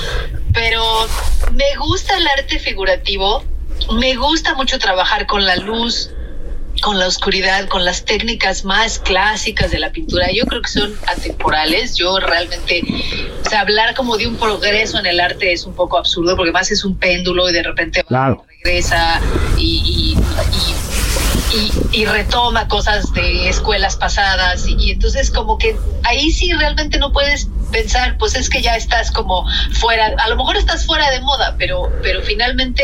pero 0.53 1.07
me 1.51 1.75
gusta 1.75 2.17
el 2.17 2.27
arte 2.29 2.57
figurativo, 2.57 3.43
me 3.91 4.15
gusta 4.15 4.55
mucho 4.55 4.79
trabajar 4.79 5.27
con 5.27 5.45
la 5.45 5.55
luz, 5.57 6.09
con 6.81 6.99
la 6.99 7.07
oscuridad, 7.07 7.67
con 7.67 7.85
las 7.85 8.05
técnicas 8.05 8.65
más 8.65 8.99
clásicas 8.99 9.71
de 9.71 9.79
la 9.79 9.91
pintura, 9.91 10.27
yo 10.31 10.45
creo 10.45 10.61
que 10.61 10.69
son 10.69 10.93
atemporales. 11.07 11.95
Yo 11.95 12.19
realmente, 12.19 12.83
o 13.45 13.49
sea, 13.49 13.61
hablar 13.61 13.95
como 13.95 14.17
de 14.17 14.27
un 14.27 14.35
progreso 14.35 14.99
en 14.99 15.05
el 15.05 15.19
arte 15.19 15.53
es 15.53 15.65
un 15.65 15.73
poco 15.73 15.97
absurdo, 15.97 16.35
porque 16.35 16.51
más 16.51 16.71
es 16.71 16.83
un 16.83 16.97
péndulo 16.97 17.49
y 17.49 17.53
de 17.53 17.63
repente 17.63 18.03
regresa 18.63 19.21
y, 19.57 20.15
y, 21.91 22.05
retoma 22.05 22.67
cosas 22.67 23.13
de 23.13 23.49
escuelas 23.49 23.95
pasadas. 23.95 24.67
Y, 24.67 24.91
entonces 24.91 25.31
como 25.31 25.57
que 25.57 25.75
ahí 26.03 26.31
sí 26.31 26.51
realmente 26.53 26.97
no 26.97 27.11
puedes 27.11 27.47
pensar, 27.71 28.17
pues 28.17 28.35
es 28.35 28.49
que 28.49 28.61
ya 28.61 28.75
estás 28.75 29.11
como 29.11 29.45
fuera, 29.73 30.13
a 30.17 30.29
lo 30.29 30.35
mejor 30.35 30.57
estás 30.57 30.85
fuera 30.85 31.09
de 31.11 31.21
moda, 31.21 31.55
pero, 31.57 31.91
pero 32.01 32.21
finalmente 32.21 32.83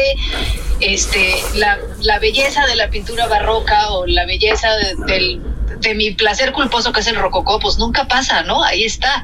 este, 0.80 1.36
la, 1.56 1.78
la 2.02 2.20
belleza 2.20 2.66
de 2.68 2.76
la 2.76 2.90
pintura 2.90 3.28
barroca 3.28 3.92
o 3.92 4.06
la 4.06 4.26
belleza 4.26 4.70
del 5.08 5.42
de 5.82 5.96
mi 5.96 6.12
placer 6.12 6.52
culposo 6.52 6.92
que 6.92 7.00
es 7.00 7.08
el 7.08 7.16
rococó, 7.16 7.60
pues 7.60 7.78
nunca 7.78 8.08
pasa, 8.08 8.44
¿no? 8.44 8.64
Ahí 8.64 8.84
está. 8.84 9.24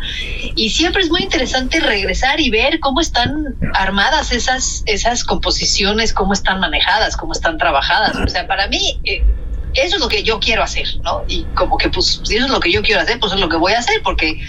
Y 0.56 0.72
siempre 0.72 1.04
es 1.04 1.10
muy 1.10 1.22
interesante 1.22 1.80
regresar 1.80 2.40
y 2.40 2.50
ver 2.50 2.80
cómo 2.80 3.00
están 3.00 3.56
armadas 3.74 4.32
esas, 4.32 4.84
esas 4.86 5.24
composiciones, 5.24 6.14
cómo 6.14 6.34
están 6.34 6.60
manejadas, 6.60 7.16
cómo 7.16 7.34
están 7.34 7.58
trabajadas. 7.58 8.16
O 8.16 8.28
sea, 8.28 8.48
para 8.48 8.68
mí, 8.68 9.00
eh, 9.04 9.24
eso 9.78 9.96
es 9.96 10.02
lo 10.02 10.08
que 10.08 10.24
yo 10.24 10.40
quiero 10.40 10.64
hacer, 10.64 10.88
¿no? 11.04 11.24
Y 11.28 11.44
como 11.56 11.78
que 11.78 11.90
pues 11.90 12.22
si 12.24 12.36
eso 12.36 12.46
es 12.46 12.52
lo 12.52 12.60
que 12.60 12.72
yo 12.72 12.82
quiero 12.82 13.02
hacer, 13.02 13.20
pues 13.20 13.34
es 13.34 13.40
lo 13.40 13.50
que 13.50 13.58
voy 13.58 13.74
a 13.74 13.80
hacer 13.80 14.02
porque 14.04 14.42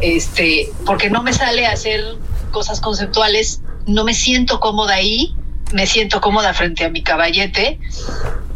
este 0.00 0.68
porque 0.86 1.10
no 1.10 1.22
me 1.22 1.32
sale 1.32 1.66
hacer 1.66 2.16
cosas 2.50 2.80
conceptuales, 2.80 3.60
no 3.86 4.04
me 4.04 4.14
siento 4.14 4.60
cómoda 4.60 4.94
ahí, 4.94 5.34
me 5.72 5.86
siento 5.86 6.20
cómoda 6.20 6.54
frente 6.54 6.84
a 6.84 6.90
mi 6.90 7.02
caballete 7.02 7.78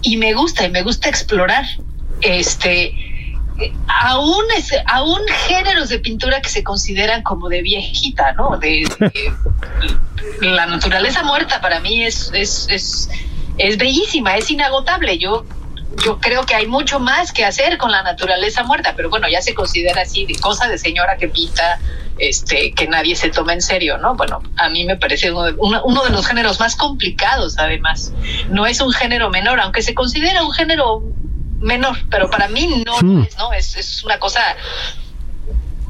y 0.03 0.17
me 0.17 0.33
gusta 0.35 0.65
y 0.65 0.71
me 0.71 0.83
gusta 0.83 1.09
explorar 1.09 1.65
este 2.21 2.95
aún 3.87 4.45
es, 4.57 4.73
aún 4.87 5.21
géneros 5.47 5.89
de 5.89 5.99
pintura 5.99 6.41
que 6.41 6.49
se 6.49 6.63
consideran 6.63 7.23
como 7.23 7.49
de 7.49 7.63
viejita, 7.63 8.33
¿no? 8.33 8.59
De, 8.59 8.85
la 10.41 10.67
naturaleza 10.67 11.23
muerta 11.23 11.61
para 11.61 11.81
mí 11.81 12.05
es, 12.05 12.31
es, 12.33 12.67
es, 12.71 13.11
es 13.59 13.77
bellísima, 13.77 14.37
es 14.37 14.51
inagotable. 14.51 15.19
Yo 15.19 15.45
yo 16.05 16.19
creo 16.19 16.45
que 16.45 16.55
hay 16.55 16.67
mucho 16.67 17.01
más 17.01 17.33
que 17.33 17.45
hacer 17.45 17.79
con 17.79 17.91
la 17.91 18.03
naturaleza 18.03 18.63
muerta, 18.65 18.95
pero 18.97 19.11
bueno, 19.11 19.29
ya 19.29 19.43
se 19.43 19.55
considera 19.55 20.03
así 20.03 20.27
de 20.27 20.37
cosa 20.37 20.69
de 20.69 20.79
señora 20.79 21.17
que 21.17 21.29
pinta, 21.29 21.79
este, 22.19 22.73
que 22.73 22.87
nadie 22.87 23.17
se 23.17 23.31
toma 23.31 23.53
en 23.53 23.63
serio, 23.63 23.99
¿no? 23.99 24.15
Bueno, 24.15 24.43
a 24.57 24.69
mí 24.69 24.85
me 24.85 24.97
parece 24.97 25.31
uno 25.33 25.45
de, 25.45 25.55
uno 25.59 26.05
de 26.05 26.11
los 26.11 26.27
géneros 26.27 26.61
más 26.61 26.77
complicados, 26.77 27.59
además. 27.59 28.13
No 28.49 28.67
es 28.67 28.81
un 28.81 28.93
género 28.93 29.31
menor, 29.31 29.61
aunque 29.61 29.83
se 29.83 29.95
considera 29.95 30.43
un 30.43 30.53
género 30.53 31.03
menor, 31.61 31.97
pero 32.11 32.31
para 32.31 32.49
mí 32.49 32.83
no, 32.85 32.97
es, 33.23 33.37
¿no? 33.37 33.53
Es, 33.53 33.77
es 33.77 34.05
una 34.05 34.19
cosa 34.19 34.41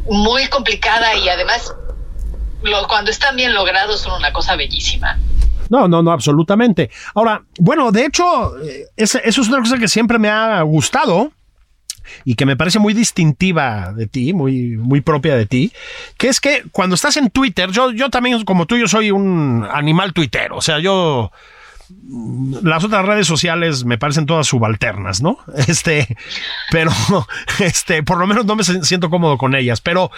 muy 0.09 0.47
complicada 0.49 1.15
y 1.15 1.29
además 1.29 1.73
lo, 2.63 2.87
cuando 2.89 3.11
están 3.11 3.37
bien 3.37 3.55
logrados 3.55 4.01
son 4.01 4.15
una 4.15 4.33
cosa 4.33 4.57
bellísima. 4.57 5.19
No, 5.73 5.89
no, 5.89 6.03
no, 6.03 6.13
absolutamente. 6.13 6.91
Ahora, 7.15 7.43
bueno, 7.59 7.91
de 7.93 8.05
hecho, 8.05 8.59
eh, 8.63 8.85
eso 8.95 9.19
es 9.25 9.39
una 9.39 9.61
cosa 9.61 9.79
que 9.79 9.89
siempre 9.89 10.19
me 10.19 10.29
ha 10.29 10.61
gustado 10.61 11.33
y 12.27 12.35
que 12.35 12.45
me 12.45 12.59
parece 12.59 12.79
muy 12.79 12.93
distintiva 12.93 13.95
de 13.95 14.07
ti, 14.07 14.35
muy, 14.35 14.77
muy 14.77 15.01
propia 15.01 15.35
de 15.35 15.47
ti, 15.47 15.73
que 16.19 16.29
es 16.29 16.41
que 16.41 16.65
cuando 16.73 16.95
estás 16.95 17.17
en 17.17 17.31
Twitter, 17.31 17.71
yo, 17.71 17.91
yo 17.91 18.11
también, 18.11 18.45
como 18.45 18.67
tú, 18.67 18.77
yo 18.77 18.87
soy 18.87 19.13
un 19.13 19.67
animal 19.73 20.13
tuitero, 20.13 20.59
o 20.59 20.61
sea, 20.61 20.79
yo 20.79 21.33
las 22.63 22.85
otras 22.85 23.07
redes 23.07 23.27
sociales 23.27 23.87
me 23.87 23.97
parecen 23.97 24.27
todas 24.27 24.47
subalternas, 24.47 25.23
¿no? 25.23 25.39
Este, 25.69 26.19
pero, 26.71 26.91
este, 27.61 28.03
por 28.03 28.19
lo 28.19 28.27
menos 28.27 28.45
no 28.45 28.57
me 28.57 28.65
siento 28.65 29.09
cómodo 29.09 29.39
con 29.39 29.55
ellas, 29.55 29.81
pero 29.81 30.11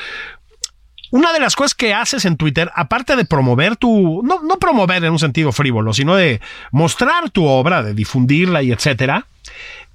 una 1.14 1.32
de 1.32 1.38
las 1.38 1.54
cosas 1.54 1.74
que 1.74 1.94
haces 1.94 2.24
en 2.24 2.36
Twitter, 2.36 2.72
aparte 2.74 3.14
de 3.14 3.24
promover 3.24 3.76
tu, 3.76 4.20
no, 4.24 4.42
no 4.42 4.58
promover 4.58 5.04
en 5.04 5.12
un 5.12 5.20
sentido 5.20 5.52
frívolo, 5.52 5.92
sino 5.92 6.16
de 6.16 6.40
mostrar 6.72 7.30
tu 7.30 7.46
obra, 7.46 7.84
de 7.84 7.94
difundirla 7.94 8.64
y 8.64 8.72
etcétera, 8.72 9.24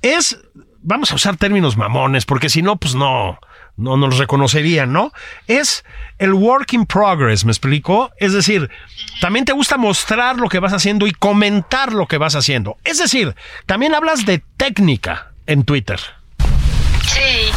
es 0.02 0.40
vamos 0.82 1.12
a 1.12 1.16
usar 1.16 1.36
términos 1.36 1.76
mamones, 1.76 2.26
porque 2.26 2.48
si 2.48 2.62
no, 2.62 2.78
pues 2.78 2.96
no, 2.96 3.38
no 3.76 3.98
nos 3.98 4.18
reconocerían, 4.18 4.94
¿no? 4.94 5.12
Es 5.46 5.84
el 6.20 6.34
work 6.34 6.72
in 6.72 6.86
progress, 6.86 7.44
¿me 7.44 7.52
explico? 7.52 8.12
Es 8.18 8.32
decir, 8.32 8.70
también 9.20 9.44
te 9.44 9.52
gusta 9.52 9.76
mostrar 9.76 10.38
lo 10.38 10.48
que 10.48 10.60
vas 10.60 10.72
haciendo 10.72 11.06
y 11.06 11.12
comentar 11.12 11.92
lo 11.92 12.08
que 12.08 12.18
vas 12.18 12.36
haciendo. 12.36 12.78
Es 12.86 12.98
decir, 12.98 13.36
también 13.66 13.94
hablas 13.94 14.26
de 14.26 14.42
técnica 14.56 15.34
en 15.48 15.66
Twitter. 15.66 16.00
Sí, 17.02 17.52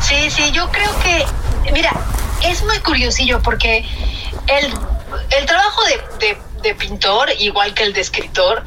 sí, 0.00 0.30
sí, 0.30 0.50
yo 0.50 0.68
creo 0.72 0.90
que, 0.98 1.72
mira, 1.72 1.92
es 2.42 2.62
muy 2.64 2.78
curiosillo 2.80 3.40
porque 3.42 3.84
el, 4.46 4.66
el 5.38 5.46
trabajo 5.46 5.80
de, 5.84 6.26
de, 6.26 6.38
de 6.62 6.74
pintor, 6.74 7.30
igual 7.38 7.74
que 7.74 7.84
el 7.84 7.92
de 7.92 8.00
escritor, 8.00 8.64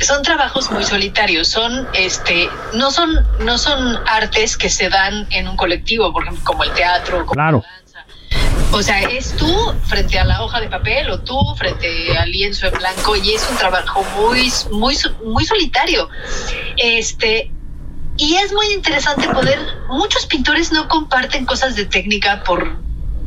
son 0.00 0.22
trabajos 0.22 0.70
muy 0.70 0.84
solitarios, 0.84 1.48
son 1.48 1.88
este 1.92 2.48
no 2.74 2.90
son 2.92 3.26
no 3.40 3.58
son 3.58 3.98
artes 4.06 4.56
que 4.56 4.70
se 4.70 4.88
dan 4.88 5.26
en 5.30 5.48
un 5.48 5.56
colectivo, 5.56 6.12
por 6.12 6.22
ejemplo, 6.22 6.44
como 6.44 6.64
el 6.64 6.72
teatro, 6.72 7.18
como 7.26 7.32
Claro. 7.32 7.64
la 7.64 7.72
danza. 7.72 8.06
O 8.70 8.82
sea, 8.82 9.00
es 9.00 9.34
tú 9.34 9.74
frente 9.86 10.18
a 10.18 10.24
la 10.24 10.42
hoja 10.42 10.60
de 10.60 10.68
papel 10.68 11.10
o 11.10 11.20
tú 11.20 11.36
frente 11.56 12.16
al 12.16 12.30
lienzo 12.30 12.66
en 12.68 12.74
blanco 12.74 13.16
y 13.16 13.32
es 13.34 13.48
un 13.50 13.56
trabajo 13.56 14.04
muy 14.20 14.52
muy 14.70 14.96
muy 15.24 15.44
solitario. 15.44 16.08
Este 16.76 17.50
y 18.16 18.36
es 18.36 18.52
muy 18.52 18.66
interesante 18.72 19.28
poder 19.28 19.58
muchos 19.88 20.26
pintores 20.26 20.70
no 20.70 20.86
comparten 20.88 21.44
cosas 21.44 21.74
de 21.74 21.86
técnica 21.86 22.44
por 22.44 22.76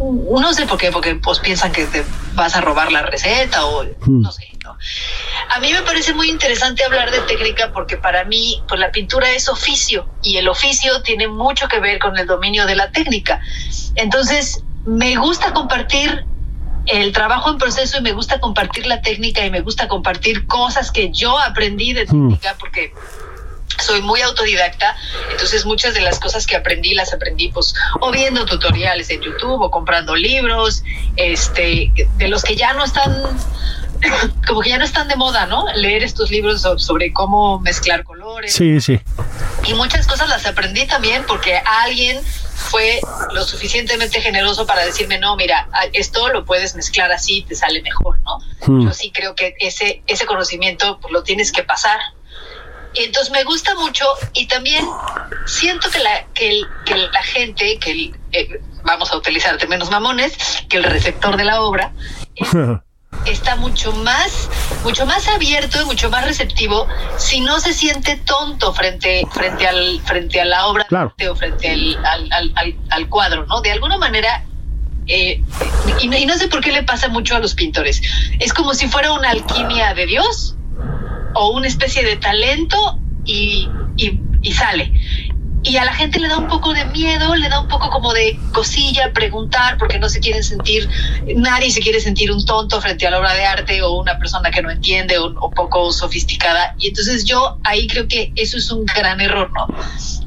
no 0.09 0.53
sé 0.53 0.65
por 0.65 0.77
qué, 0.77 0.91
porque 0.91 1.15
pues 1.15 1.39
piensan 1.39 1.71
que 1.71 1.85
te 1.85 2.03
vas 2.33 2.55
a 2.55 2.61
robar 2.61 2.91
la 2.91 3.03
receta 3.03 3.65
o 3.65 3.85
no 4.07 4.31
sé, 4.31 4.51
¿no? 4.63 4.77
A 5.49 5.59
mí 5.59 5.71
me 5.71 5.81
parece 5.81 6.13
muy 6.13 6.29
interesante 6.29 6.83
hablar 6.83 7.11
de 7.11 7.19
técnica 7.21 7.71
porque 7.71 7.97
para 7.97 8.23
mí 8.25 8.61
pues 8.67 8.79
la 8.79 8.91
pintura 8.91 9.31
es 9.31 9.49
oficio 9.49 10.07
y 10.23 10.37
el 10.37 10.47
oficio 10.47 11.01
tiene 11.03 11.27
mucho 11.27 11.67
que 11.67 11.79
ver 11.79 11.99
con 11.99 12.17
el 12.17 12.25
dominio 12.25 12.65
de 12.65 12.75
la 12.75 12.91
técnica. 12.91 13.41
Entonces, 13.95 14.63
me 14.85 15.15
gusta 15.17 15.53
compartir 15.53 16.25
el 16.87 17.11
trabajo 17.11 17.49
en 17.49 17.57
proceso 17.57 17.99
y 17.99 18.01
me 18.01 18.11
gusta 18.11 18.39
compartir 18.39 18.87
la 18.87 19.01
técnica 19.01 19.45
y 19.45 19.51
me 19.51 19.61
gusta 19.61 19.87
compartir 19.87 20.47
cosas 20.47 20.91
que 20.91 21.11
yo 21.11 21.37
aprendí 21.37 21.93
de 21.93 22.05
técnica 22.05 22.55
porque 22.59 22.93
soy 23.81 24.01
muy 24.01 24.21
autodidacta, 24.21 24.95
entonces 25.31 25.65
muchas 25.65 25.93
de 25.93 26.01
las 26.01 26.19
cosas 26.19 26.45
que 26.47 26.55
aprendí 26.55 26.93
las 26.93 27.13
aprendí 27.13 27.49
pues 27.49 27.73
o 27.99 28.11
viendo 28.11 28.45
tutoriales 28.45 29.09
en 29.09 29.21
YouTube 29.21 29.61
o 29.61 29.71
comprando 29.71 30.15
libros, 30.15 30.83
este, 31.15 31.91
de 32.17 32.27
los 32.27 32.43
que 32.43 32.55
ya 32.55 32.73
no 32.73 32.83
están 32.83 33.21
como 34.47 34.61
que 34.61 34.69
ya 34.69 34.77
no 34.77 34.85
están 34.85 35.07
de 35.07 35.15
moda, 35.15 35.45
¿no? 35.45 35.65
Leer 35.75 36.03
estos 36.03 36.31
libros 36.31 36.61
so- 36.61 36.79
sobre 36.79 37.13
cómo 37.13 37.59
mezclar 37.59 38.03
colores 38.03 38.53
Sí, 38.53 38.81
sí. 38.81 38.99
y 39.65 39.73
muchas 39.73 40.07
cosas 40.07 40.27
las 40.29 40.45
aprendí 40.45 40.85
también 40.87 41.23
porque 41.27 41.57
alguien 41.83 42.19
fue 42.55 42.99
lo 43.33 43.43
suficientemente 43.43 44.21
generoso 44.21 44.65
para 44.65 44.85
decirme, 44.85 45.17
no, 45.19 45.35
mira, 45.35 45.67
esto 45.93 46.29
lo 46.29 46.45
puedes 46.45 46.75
mezclar 46.75 47.11
así, 47.11 47.41
te 47.41 47.55
sale 47.55 47.81
mejor, 47.81 48.19
¿no? 48.21 48.37
Hmm. 48.65 48.85
Yo 48.85 48.93
sí 48.93 49.11
creo 49.11 49.35
que 49.35 49.55
ese, 49.59 50.03
ese 50.07 50.25
conocimiento 50.25 50.99
pues, 51.01 51.11
lo 51.11 51.23
tienes 51.23 51.51
que 51.51 51.63
pasar. 51.63 51.99
Y 52.93 53.03
entonces 53.03 53.31
me 53.31 53.43
gusta 53.43 53.73
mucho 53.75 54.05
y 54.33 54.47
también 54.47 54.85
siento 55.45 55.89
que 55.89 55.99
la, 55.99 56.25
que 56.33 56.49
el- 56.49 56.67
que 56.85 56.95
la 56.97 57.23
gente, 57.23 57.79
que 57.79 57.91
el, 57.91 58.15
eh, 58.33 58.61
vamos 58.83 59.11
a 59.11 59.17
utilizar 59.17 59.57
términos 59.57 59.89
mamones, 59.91 60.33
que 60.67 60.77
el 60.77 60.83
receptor 60.83 61.37
de 61.37 61.45
la 61.45 61.61
obra 61.61 61.93
está 63.25 63.55
mucho 63.55 63.91
más, 63.93 64.49
mucho 64.83 65.05
más 65.05 65.27
abierto 65.27 65.81
y 65.81 65.85
mucho 65.85 66.09
más 66.09 66.25
receptivo 66.25 66.87
si 67.17 67.39
no 67.41 67.59
se 67.59 67.73
siente 67.73 68.17
tonto 68.17 68.73
frente, 68.73 69.25
frente 69.31 69.67
al, 69.67 70.01
frente 70.03 70.41
a 70.41 70.45
la 70.45 70.65
obra 70.67 70.85
Claro. 70.85 71.13
o 71.29 71.35
frente 71.35 71.69
al, 71.71 71.97
al, 72.05 72.29
al- 72.33 72.53
al- 72.55 72.75
al 72.89 73.09
cuadro, 73.09 73.45
¿no? 73.45 73.61
De 73.61 73.71
alguna 73.71 73.97
manera, 73.97 74.43
eh, 75.07 75.41
y, 76.01 76.07
no- 76.07 76.17
y 76.17 76.25
no 76.25 76.37
sé 76.37 76.47
por 76.47 76.61
qué 76.61 76.71
le 76.71 76.83
pasa 76.83 77.07
mucho 77.07 77.35
a 77.35 77.39
los 77.39 77.53
pintores. 77.53 78.01
Es 78.39 78.53
como 78.53 78.73
si 78.73 78.87
fuera 78.87 79.11
una 79.13 79.29
alquimia 79.29 79.93
de 79.93 80.05
Dios 80.07 80.55
o 81.35 81.51
una 81.51 81.67
especie 81.67 82.03
de 82.03 82.15
talento 82.17 82.99
y, 83.25 83.67
y, 83.97 84.19
y 84.41 84.51
sale. 84.53 84.91
Y 85.63 85.77
a 85.77 85.85
la 85.85 85.93
gente 85.93 86.17
le 86.19 86.27
da 86.27 86.37
un 86.39 86.47
poco 86.47 86.73
de 86.73 86.85
miedo, 86.85 87.35
le 87.35 87.47
da 87.47 87.59
un 87.59 87.67
poco 87.67 87.91
como 87.91 88.13
de 88.13 88.35
cosilla 88.51 89.13
preguntar 89.13 89.77
porque 89.77 89.99
no 89.99 90.09
se 90.09 90.19
quieren 90.19 90.43
sentir, 90.43 90.89
nadie 91.35 91.69
se 91.69 91.81
quiere 91.81 91.99
sentir 91.99 92.31
un 92.31 92.43
tonto 92.45 92.81
frente 92.81 93.05
a 93.05 93.11
la 93.11 93.19
obra 93.19 93.35
de 93.35 93.45
arte 93.45 93.79
o 93.83 93.91
una 94.01 94.17
persona 94.17 94.49
que 94.49 94.63
no 94.63 94.71
entiende 94.71 95.19
o, 95.19 95.25
o 95.39 95.51
poco 95.51 95.91
sofisticada. 95.91 96.73
Y 96.79 96.87
entonces 96.87 97.25
yo 97.25 97.59
ahí 97.63 97.85
creo 97.85 98.07
que 98.07 98.33
eso 98.37 98.57
es 98.57 98.71
un 98.71 98.85
gran 98.85 99.21
error, 99.21 99.51
¿no? 99.53 99.67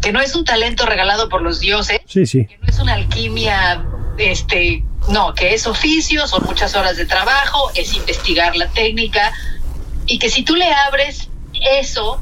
Que 0.00 0.12
no 0.12 0.20
es 0.20 0.36
un 0.36 0.44
talento 0.44 0.86
regalado 0.86 1.28
por 1.28 1.42
los 1.42 1.58
dioses, 1.58 1.98
Sí, 2.06 2.26
sí. 2.26 2.46
que 2.46 2.56
no 2.58 2.68
es 2.68 2.78
una 2.78 2.92
alquimia, 2.94 3.84
este, 4.18 4.84
no, 5.08 5.34
que 5.34 5.52
es 5.52 5.66
oficio, 5.66 6.28
son 6.28 6.44
muchas 6.44 6.76
horas 6.76 6.96
de 6.96 7.06
trabajo, 7.06 7.72
es 7.74 7.92
investigar 7.96 8.54
la 8.54 8.68
técnica 8.68 9.32
y 10.06 10.18
que 10.18 10.30
si 10.30 10.42
tú 10.42 10.54
le 10.54 10.72
abres 10.72 11.28
eso 11.80 12.18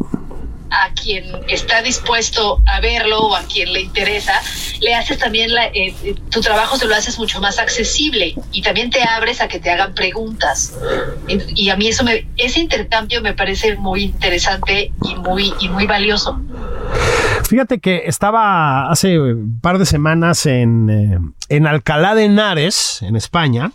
a 0.73 0.92
quien 0.95 1.25
está 1.49 1.83
dispuesto 1.83 2.62
a 2.66 2.81
verlo 2.81 3.21
o 3.21 3.37
a 3.37 3.42
quien 3.42 3.73
le 3.73 3.83
interesa, 3.83 4.33
le 4.81 4.95
haces 4.95 5.18
también 5.18 5.53
la, 5.53 5.66
eh, 5.66 5.95
eh, 6.03 6.14
tu 6.31 6.40
trabajo 6.40 6.77
se 6.77 6.87
lo 6.87 6.95
haces 6.95 7.18
mucho 7.18 7.40
más 7.40 7.59
accesible 7.59 8.35
y 8.53 8.62
también 8.62 8.88
te 8.90 9.03
abres 9.03 9.40
a 9.42 9.49
que 9.49 9.59
te 9.59 9.71
hagan 9.71 9.95
preguntas. 9.95 10.75
Y 11.29 11.68
a 11.68 11.77
mí 11.77 11.88
eso 11.88 12.05
me, 12.05 12.27
ese 12.38 12.61
intercambio 12.61 13.21
me 13.21 13.35
parece 13.35 13.77
muy 13.77 14.05
interesante 14.05 14.92
y 15.05 15.14
muy, 15.16 15.53
y 15.61 15.68
muy 15.68 15.87
valioso. 15.87 16.40
Fíjate 17.49 17.81
que 17.81 18.05
estaba 18.07 18.90
hace 18.90 19.18
un 19.18 19.61
par 19.61 19.79
de 19.79 19.85
semanas 19.85 20.47
en, 20.47 20.88
eh, 20.88 21.18
en 21.51 21.66
Alcalá 21.66 22.14
de 22.14 22.25
Henares, 22.25 23.03
en 23.03 23.14
España, 23.14 23.73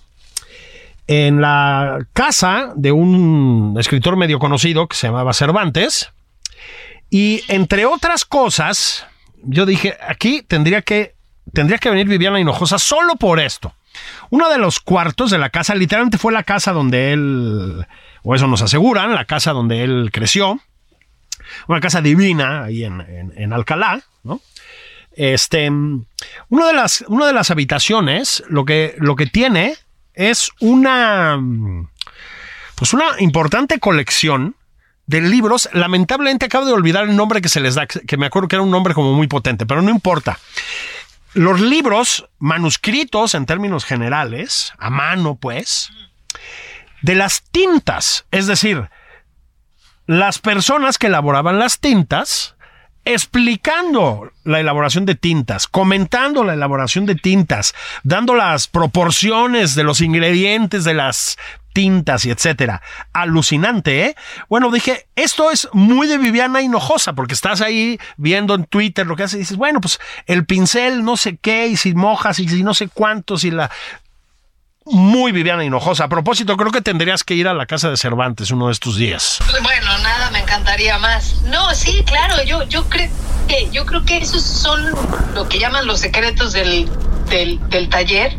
en 1.08 1.41
la 1.41 2.00
casa 2.13 2.74
de 2.76 2.91
un 2.91 3.76
escritor 3.80 4.17
medio 4.17 4.39
conocido 4.39 4.88
que 4.88 4.96
se 4.98 5.08
llamaba 5.08 5.34
Cervantes. 5.34 6.10
Y 7.10 7.41
entre 7.48 7.86
otras 7.86 8.26
cosas, 8.26 9.06
yo 9.43 9.65
dije, 9.65 9.98
aquí 10.08 10.41
tendría 10.41 10.82
que, 10.82 11.15
tendría 11.54 11.78
que 11.78 11.89
venir 11.89 12.08
Viviana 12.08 12.39
Hinojosa 12.39 12.78
solo 12.78 13.15
por 13.15 13.39
esto. 13.39 13.74
Uno 14.30 14.50
de 14.50 14.58
los 14.58 14.80
cuartos 14.80 15.32
de 15.32 15.38
la 15.38 15.50
casa, 15.50 15.74
literalmente 15.74 16.17
fue 16.17 16.34
la 16.34 16.43
casa 16.43 16.72
donde 16.74 17.13
él, 17.13 17.86
o 18.24 18.36
eso 18.36 18.48
nos 18.48 18.62
aseguran, 18.62 19.15
la 19.15 19.26
casa 19.26 19.54
donde 19.54 19.84
él 19.84 20.10
creció 20.12 20.60
una 21.70 21.80
casa 21.80 22.02
divina 22.02 22.65
ahí 22.65 22.84
en, 22.84 23.00
en- 23.36 23.54
Alcalá, 23.54 24.02
¿no? 24.24 24.41
Este, 25.13 25.70
una 25.70 26.67
de 26.67 26.74
las, 26.74 27.06
una 27.08 27.26
de 27.26 27.34
las 27.34 27.50
habitaciones, 27.50 28.43
lo 28.50 28.65
que, 28.65 28.96
lo 29.00 29.15
que 29.15 29.26
tiene 29.28 29.76
es 30.17 30.51
una, 30.60 31.39
pues 32.75 32.93
una 32.93 33.06
importante 33.19 33.80
colección 33.80 34.56
de 35.06 35.21
libros. 35.21 35.69
Lamentablemente 35.73 36.47
acabo 36.47 36.65
de 36.65 36.73
olvidar 36.73 37.06
el 37.06 37.15
nombre 37.15 37.39
que 37.39 37.49
se 37.49 37.62
les 37.62 37.75
da, 37.75 37.86
que 37.86 38.17
me 38.17 38.25
acuerdo 38.25 38.49
que 38.49 38.56
era 38.56 38.63
un 38.63 38.71
nombre 38.71 38.95
como 38.95 39.13
muy 39.13 39.27
potente, 39.27 39.65
pero 39.65 39.82
no 39.82 39.91
importa. 39.91 40.39
Los 41.34 41.62
libros 41.62 42.27
manuscritos 42.39 43.36
en 43.36 43.45
términos 43.45 43.86
generales, 43.86 44.73
a 44.80 44.89
mano 44.89 45.36
pues, 45.36 45.91
de 47.03 47.13
las 47.13 47.43
tintas, 47.51 48.25
es 48.32 48.47
decir, 48.47 48.89
las 50.08 50.39
personas 50.39 50.97
que 50.97 51.08
elaboraban 51.08 51.60
las 51.60 51.80
tintas 51.80 52.56
explicando 53.08 54.34
la 54.43 54.60
elaboración 54.60 55.06
de 55.06 55.15
tintas, 55.15 55.65
comentando 55.65 56.43
la 56.43 56.54
elaboración 56.54 57.06
de 57.06 57.15
tintas, 57.15 57.74
dando 58.04 58.36
las 58.36 58.67
proporciones 58.67 59.76
de 59.76 59.84
los 59.84 60.02
ingredientes 60.02 60.84
de 60.84 60.93
las 60.93 61.38
tintas 61.72 62.26
y 62.26 62.32
etcétera. 62.32 62.82
Alucinante, 63.13 64.08
¿eh? 64.08 64.15
Bueno, 64.50 64.72
dije, 64.72 65.08
esto 65.15 65.52
es 65.52 65.70
muy 65.72 66.08
de 66.08 66.17
Viviana 66.17 66.62
Hinojosa, 66.62 67.13
porque 67.13 67.34
estás 67.34 67.62
ahí 67.62 67.98
viendo 68.17 68.56
en 68.56 68.65
Twitter 68.65 69.08
lo 69.08 69.15
que 69.15 69.24
hace 69.24 69.38
y 69.38 69.39
dices, 69.39 69.56
bueno, 69.56 69.80
pues 69.80 70.00
el 70.26 70.46
pincel 70.46 71.06
no 71.06 71.15
sé 71.15 71.38
qué, 71.38 71.67
y 71.67 71.78
si 71.78 71.93
mojas, 71.93 72.39
y 72.39 72.50
si 72.50 72.62
no 72.62 72.74
sé 72.74 72.89
cuántos, 72.89 73.46
y 73.46 73.52
la 73.52 73.72
muy 74.84 75.32
Viviana 75.32 75.63
Hinojosa. 75.63 76.06
A 76.06 76.10
propósito, 76.10 76.58
creo 76.58 76.72
que 76.72 76.82
tendrías 76.82 77.24
que 77.24 77.36
ir 77.36 77.48
a 77.48 77.54
la 77.54 77.65
casa 77.65 77.89
de 77.89 77.98
Cervantes 77.98 78.52
uno 78.52 78.67
de 78.67 78.74
estos 78.74 78.98
días. 78.98 79.39
Me 80.32 80.40
encantaría 80.40 80.98
más. 80.98 81.42
No, 81.44 81.74
sí, 81.74 82.04
claro, 82.06 82.44
yo, 82.44 82.63
yo 82.63 82.86
creo 82.90 83.10
que 83.48 83.70
yo 83.72 83.86
creo 83.86 84.04
que 84.04 84.18
esos 84.18 84.44
son 84.44 84.92
lo 85.34 85.48
que 85.48 85.60
llaman 85.60 85.88
los 85.88 86.00
secretos 86.00 86.54
del, 86.54 86.90
del, 87.30 87.60
del 87.70 87.90
taller. 87.90 88.36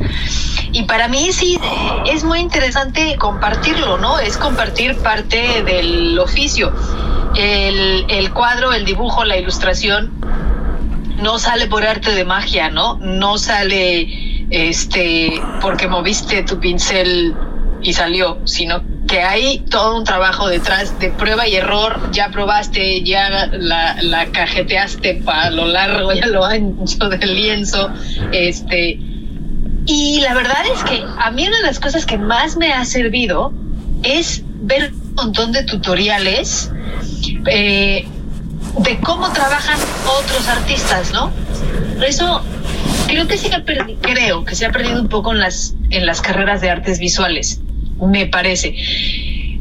Y 0.72 0.82
para 0.82 1.08
mí 1.08 1.32
sí 1.32 1.58
es 2.06 2.24
muy 2.24 2.40
interesante 2.40 3.16
compartirlo, 3.16 3.96
¿no? 3.98 4.18
Es 4.18 4.36
compartir 4.36 4.96
parte 4.98 5.62
del 5.62 6.18
oficio. 6.18 6.72
El, 7.34 8.04
el 8.08 8.32
cuadro, 8.32 8.72
el 8.72 8.84
dibujo, 8.84 9.24
la 9.24 9.36
ilustración 9.38 10.12
no 11.22 11.38
sale 11.38 11.66
por 11.66 11.84
arte 11.84 12.14
de 12.14 12.24
magia, 12.24 12.70
¿no? 12.70 12.98
No 12.98 13.38
sale 13.38 14.46
este 14.50 15.40
porque 15.60 15.88
moviste 15.88 16.42
tu 16.42 16.58
pincel 16.58 17.34
y 17.82 17.92
salió, 17.92 18.38
sino 18.44 18.82
que 19.06 19.22
hay 19.22 19.60
todo 19.60 19.96
un 19.96 20.04
trabajo 20.04 20.48
detrás 20.48 20.98
de 20.98 21.10
prueba 21.10 21.46
y 21.46 21.56
error. 21.56 22.10
Ya 22.12 22.30
probaste, 22.30 23.02
ya 23.02 23.48
la, 23.52 23.96
la 24.02 24.26
cajeteaste 24.26 25.14
para 25.24 25.50
lo 25.50 25.66
largo 25.66 26.12
y 26.12 26.20
a 26.20 26.26
lo 26.26 26.44
ancho 26.44 27.08
del 27.08 27.34
lienzo. 27.34 27.90
Este, 28.32 28.98
y 29.86 30.20
la 30.20 30.34
verdad 30.34 30.62
es 30.74 30.84
que 30.84 31.02
a 31.18 31.30
mí 31.30 31.46
una 31.46 31.56
de 31.56 31.62
las 31.62 31.80
cosas 31.80 32.04
que 32.04 32.18
más 32.18 32.56
me 32.56 32.72
ha 32.72 32.84
servido 32.84 33.52
es 34.02 34.42
ver 34.60 34.92
un 34.92 35.14
montón 35.14 35.52
de 35.52 35.62
tutoriales 35.62 36.70
eh, 37.46 38.06
de 38.78 39.00
cómo 39.00 39.32
trabajan 39.32 39.78
otros 40.20 40.46
artistas, 40.48 41.12
¿no? 41.12 41.32
Eso 42.06 42.42
creo 43.06 43.26
que 43.26 43.38
se 43.38 43.54
ha 43.54 43.64
perdido, 43.64 43.98
creo 44.02 44.44
que 44.44 44.54
se 44.54 44.66
ha 44.66 44.70
perdido 44.70 45.00
un 45.00 45.08
poco 45.08 45.32
en 45.32 45.40
las, 45.40 45.74
en 45.90 46.06
las 46.06 46.20
carreras 46.20 46.60
de 46.60 46.70
artes 46.70 46.98
visuales, 46.98 47.60
me 48.00 48.26
parece. 48.26 48.74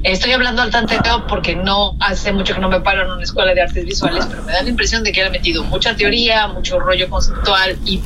Estoy 0.03 0.31
hablando 0.31 0.61
al 0.61 0.69
tanteo 0.71 1.25
porque 1.27 1.55
no 1.55 1.97
hace 1.99 2.31
mucho 2.31 2.53
que 2.53 2.61
no 2.61 2.69
me 2.69 2.79
paro 2.79 3.03
en 3.03 3.11
una 3.11 3.23
escuela 3.23 3.53
de 3.53 3.61
artes 3.61 3.83
visuales, 3.85 4.25
pero 4.29 4.43
me 4.43 4.53
da 4.53 4.61
la 4.61 4.69
impresión 4.69 5.03
de 5.03 5.11
que 5.11 5.23
han 5.23 5.31
metido 5.31 5.63
mucha 5.65 5.95
teoría, 5.95 6.47
mucho 6.47 6.79
rollo 6.79 7.09
conceptual 7.09 7.77
y, 7.83 8.01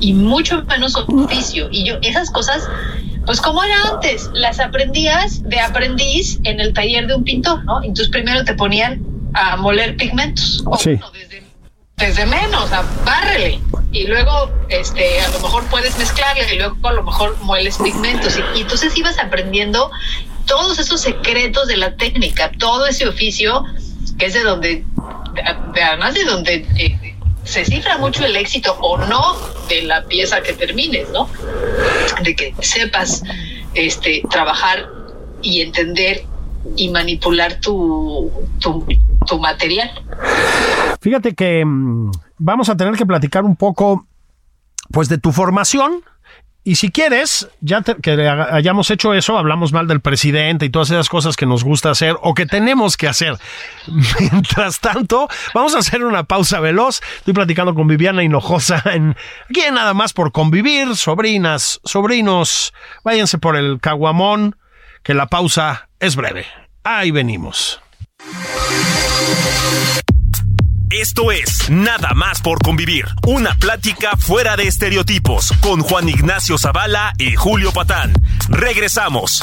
y 0.00 0.12
mucho 0.12 0.62
menos 0.64 0.96
oficio. 0.96 1.68
Y 1.70 1.84
yo, 1.86 1.96
esas 2.02 2.30
cosas, 2.30 2.68
pues 3.24 3.40
como 3.40 3.62
era 3.62 3.76
antes, 3.92 4.28
las 4.34 4.60
aprendías 4.60 5.42
de 5.44 5.60
aprendiz 5.60 6.40
en 6.44 6.60
el 6.60 6.72
taller 6.74 7.06
de 7.06 7.14
un 7.14 7.24
pintor, 7.24 7.64
¿no? 7.64 7.78
Entonces 7.82 8.08
primero 8.08 8.44
te 8.44 8.54
ponían 8.54 9.00
a 9.32 9.56
moler 9.56 9.96
pigmentos. 9.96 10.62
O 10.66 10.76
Sí. 10.76 10.90
bueno, 10.90 11.10
desde, 11.12 11.42
desde 11.96 12.26
menos, 12.26 12.70
a 12.72 12.82
bárrele. 13.04 13.60
Y 13.92 14.06
luego, 14.06 14.50
este, 14.68 15.20
a 15.20 15.28
lo 15.28 15.40
mejor 15.40 15.64
puedes 15.68 15.96
mezclarle 15.98 16.54
y 16.54 16.58
luego 16.58 16.76
a 16.88 16.92
lo 16.92 17.02
mejor 17.02 17.36
mueles 17.42 17.78
pigmentos. 17.78 18.36
Y, 18.56 18.60
entonces 18.60 18.96
ibas 18.96 19.18
aprendiendo 19.18 19.90
todos 20.46 20.78
esos 20.78 21.00
secretos 21.00 21.66
de 21.68 21.76
la 21.76 21.96
técnica, 21.96 22.50
todo 22.58 22.86
ese 22.86 23.06
oficio 23.08 23.64
que 24.18 24.26
es 24.26 24.34
de 24.34 24.42
donde, 24.42 24.84
de- 25.34 25.56
de- 25.74 25.82
además 25.82 26.14
de 26.14 26.24
donde 26.24 26.54
eh, 26.76 27.14
se 27.44 27.64
cifra 27.64 27.98
mucho 27.98 28.24
el 28.24 28.36
éxito 28.36 28.76
o 28.80 28.98
no 28.98 29.36
de 29.68 29.82
la 29.82 30.04
pieza 30.04 30.40
que 30.42 30.52
termines, 30.52 31.08
¿no? 31.10 31.28
De 32.22 32.34
que 32.34 32.54
sepas 32.60 33.22
este, 33.74 34.22
trabajar 34.30 34.88
y 35.42 35.60
entender 35.62 36.24
y 36.76 36.88
manipular 36.90 37.60
tu, 37.60 38.30
tu, 38.60 39.38
material. 39.38 39.90
Fíjate 41.00 41.34
que 41.34 41.64
mm, 41.64 42.10
vamos 42.38 42.68
a 42.68 42.76
tener 42.76 42.94
que 42.94 43.06
platicar 43.06 43.44
un 43.44 43.56
poco, 43.56 44.06
pues, 44.90 45.08
de 45.08 45.18
tu 45.18 45.32
formación. 45.32 46.02
Y 46.66 46.74
si 46.74 46.90
quieres, 46.90 47.48
ya 47.60 47.82
que 47.82 48.28
hayamos 48.28 48.90
hecho 48.90 49.14
eso, 49.14 49.38
hablamos 49.38 49.72
mal 49.72 49.86
del 49.86 50.00
presidente 50.00 50.66
y 50.66 50.68
todas 50.68 50.90
esas 50.90 51.08
cosas 51.08 51.36
que 51.36 51.46
nos 51.46 51.62
gusta 51.62 51.90
hacer 51.90 52.16
o 52.22 52.34
que 52.34 52.44
tenemos 52.44 52.96
que 52.96 53.06
hacer. 53.06 53.38
Mientras 54.18 54.80
tanto, 54.80 55.28
vamos 55.54 55.76
a 55.76 55.78
hacer 55.78 56.04
una 56.04 56.24
pausa 56.24 56.58
veloz. 56.58 57.02
Estoy 57.18 57.34
platicando 57.34 57.72
con 57.72 57.86
Viviana 57.86 58.24
Hinojosa 58.24 58.82
en 58.86 59.14
aquí 59.48 59.60
nada 59.72 59.94
más 59.94 60.12
por 60.12 60.32
convivir, 60.32 60.96
sobrinas, 60.96 61.80
sobrinos, 61.84 62.74
váyanse 63.04 63.38
por 63.38 63.54
el 63.54 63.78
caguamón, 63.80 64.56
que 65.04 65.14
la 65.14 65.28
pausa 65.28 65.85
es 66.00 66.16
breve. 66.16 66.46
Ahí 66.84 67.10
venimos. 67.10 67.80
Esto 70.90 71.32
es 71.32 71.68
Nada 71.68 72.14
más 72.14 72.40
por 72.40 72.58
convivir, 72.62 73.06
una 73.26 73.54
plática 73.58 74.16
fuera 74.16 74.56
de 74.56 74.68
estereotipos 74.68 75.52
con 75.60 75.80
Juan 75.80 76.08
Ignacio 76.08 76.58
Zavala 76.58 77.12
y 77.18 77.34
Julio 77.34 77.72
Patán. 77.72 78.12
Regresamos. 78.48 79.42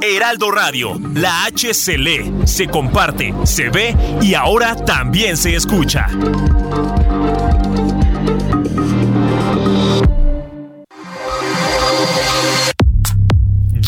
Heraldo 0.00 0.50
Radio, 0.50 1.00
la 1.14 1.44
H 1.44 1.74
se 1.74 1.98
lee, 1.98 2.32
se 2.44 2.68
comparte, 2.68 3.34
se 3.44 3.70
ve 3.70 3.94
y 4.22 4.34
ahora 4.34 4.76
también 4.76 5.36
se 5.36 5.56
escucha. 5.56 6.06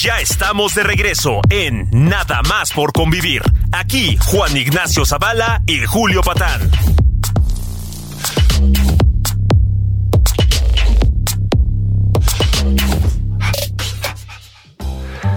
Ya 0.03 0.19
estamos 0.19 0.75
de 0.75 0.83
regreso 0.83 1.43
en 1.51 1.87
Nada 1.93 2.41
más 2.49 2.73
por 2.73 2.91
convivir. 2.91 3.43
Aquí 3.71 4.17
Juan 4.17 4.57
Ignacio 4.57 5.05
Zavala 5.05 5.61
y 5.67 5.85
Julio 5.85 6.23
Patán. 6.23 6.71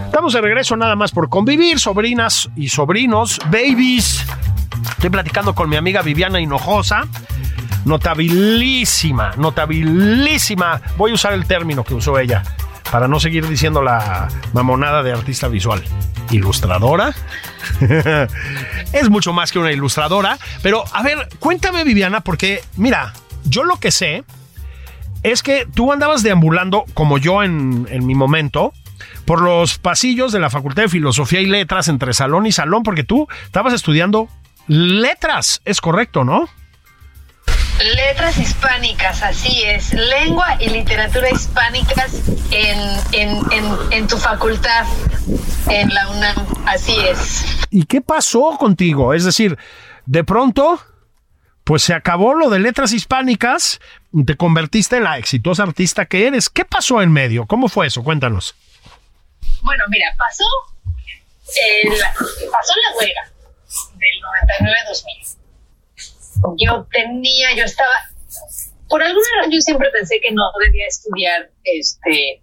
Estamos 0.05 0.31
de 0.31 0.39
regreso 0.39 0.77
nada 0.77 0.95
más 0.95 1.11
por 1.11 1.27
convivir, 1.27 1.77
sobrinas 1.77 2.49
y 2.55 2.69
sobrinos, 2.69 3.39
babies. 3.47 4.25
Estoy 4.91 5.09
platicando 5.09 5.53
con 5.53 5.69
mi 5.69 5.75
amiga 5.75 6.01
Viviana 6.01 6.39
Hinojosa. 6.39 7.01
Notabilísima, 7.83 9.31
notabilísima. 9.35 10.79
Voy 10.95 11.11
a 11.11 11.15
usar 11.15 11.33
el 11.33 11.45
término 11.45 11.83
que 11.83 11.95
usó 11.95 12.17
ella 12.17 12.43
para 12.93 13.07
no 13.07 13.19
seguir 13.19 13.47
diciendo 13.47 13.81
la 13.81 14.27
mamonada 14.53 15.01
de 15.01 15.11
artista 15.11 15.47
visual. 15.47 15.81
Ilustradora. 16.29 17.15
es 18.93 19.09
mucho 19.09 19.33
más 19.33 19.51
que 19.51 19.57
una 19.57 19.71
ilustradora. 19.71 20.37
Pero 20.61 20.83
a 20.93 21.01
ver, 21.01 21.27
cuéntame 21.39 21.83
Viviana, 21.85 22.21
porque 22.21 22.61
mira, 22.77 23.11
yo 23.45 23.63
lo 23.63 23.79
que 23.79 23.89
sé 23.89 24.23
es 25.23 25.41
que 25.41 25.65
tú 25.73 25.91
andabas 25.91 26.21
deambulando, 26.21 26.85
como 26.93 27.17
yo 27.17 27.41
en, 27.41 27.87
en 27.89 28.05
mi 28.05 28.13
momento, 28.13 28.73
por 29.25 29.41
los 29.41 29.79
pasillos 29.79 30.31
de 30.31 30.39
la 30.39 30.51
Facultad 30.51 30.83
de 30.83 30.89
Filosofía 30.89 31.41
y 31.41 31.47
Letras 31.47 31.87
entre 31.87 32.13
salón 32.13 32.45
y 32.45 32.51
salón, 32.51 32.83
porque 32.83 33.03
tú 33.03 33.27
estabas 33.43 33.73
estudiando 33.73 34.27
letras, 34.67 35.63
es 35.65 35.81
correcto, 35.81 36.23
¿no? 36.23 36.47
Letras 37.83 38.37
hispánicas, 38.37 39.21
así 39.23 39.63
es. 39.63 39.93
Lengua 39.93 40.57
y 40.59 40.69
literatura 40.69 41.29
hispánicas 41.29 42.13
en, 42.49 42.79
en, 43.11 43.51
en, 43.51 43.77
en 43.91 44.07
tu 44.07 44.17
facultad, 44.17 44.85
en 45.69 45.93
la 45.93 46.09
UNAM, 46.09 46.47
así 46.65 46.95
es. 46.99 47.45
¿Y 47.69 47.85
qué 47.85 47.99
pasó 47.99 48.57
contigo? 48.57 49.13
Es 49.13 49.25
decir, 49.25 49.57
de 50.05 50.23
pronto, 50.23 50.81
pues 51.65 51.83
se 51.83 51.93
acabó 51.93 52.33
lo 52.35 52.49
de 52.49 52.59
letras 52.59 52.93
hispánicas, 52.93 53.81
te 54.25 54.37
convertiste 54.37 54.97
en 54.97 55.03
la 55.03 55.17
exitosa 55.17 55.63
artista 55.63 56.05
que 56.05 56.27
eres. 56.27 56.49
¿Qué 56.49 56.63
pasó 56.63 57.01
en 57.01 57.11
medio? 57.11 57.45
¿Cómo 57.47 57.67
fue 57.67 57.87
eso? 57.87 58.03
Cuéntanos. 58.03 58.55
Bueno, 59.61 59.83
mira, 59.89 60.07
pasó, 60.17 60.45
eh, 60.87 61.89
la, 61.89 62.13
pasó 62.13 62.73
la 62.75 62.97
huelga 62.97 63.31
del 63.95 64.69
99-2000. 64.69 65.42
Yo 66.57 66.87
tenía, 66.91 67.55
yo 67.55 67.63
estaba, 67.63 67.93
por 68.89 69.01
alguna 69.01 69.27
razón 69.37 69.51
yo 69.51 69.61
siempre 69.61 69.89
pensé 69.91 70.19
que 70.21 70.31
no 70.31 70.43
debía 70.65 70.87
estudiar 70.87 71.49
este 71.63 72.41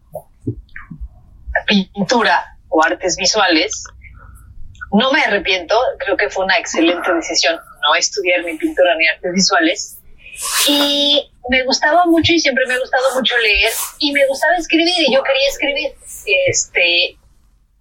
pintura 1.67 2.57
o 2.69 2.83
artes 2.83 3.17
visuales. 3.17 3.85
No 4.93 5.13
me 5.13 5.23
arrepiento, 5.23 5.77
creo 5.99 6.17
que 6.17 6.31
fue 6.31 6.45
una 6.45 6.59
excelente 6.59 7.13
decisión 7.15 7.61
no 7.83 7.95
estudiar 7.95 8.45
ni 8.45 8.57
pintura 8.57 8.95
ni 8.97 9.09
artes 9.09 9.33
visuales. 9.33 9.99
Y 10.69 11.31
me 11.49 11.65
gustaba 11.65 12.07
mucho 12.07 12.33
y 12.33 12.41
siempre 12.41 12.65
me 12.67 12.75
ha 12.75 12.79
gustado 12.79 13.15
mucho 13.15 13.37
leer 13.39 13.73
y 13.99 14.13
me 14.13 14.27
gustaba 14.27 14.57
escribir 14.57 14.95
y 15.07 15.15
yo 15.15 15.23
quería 15.23 15.49
escribir. 15.49 15.95
Este, 16.49 17.17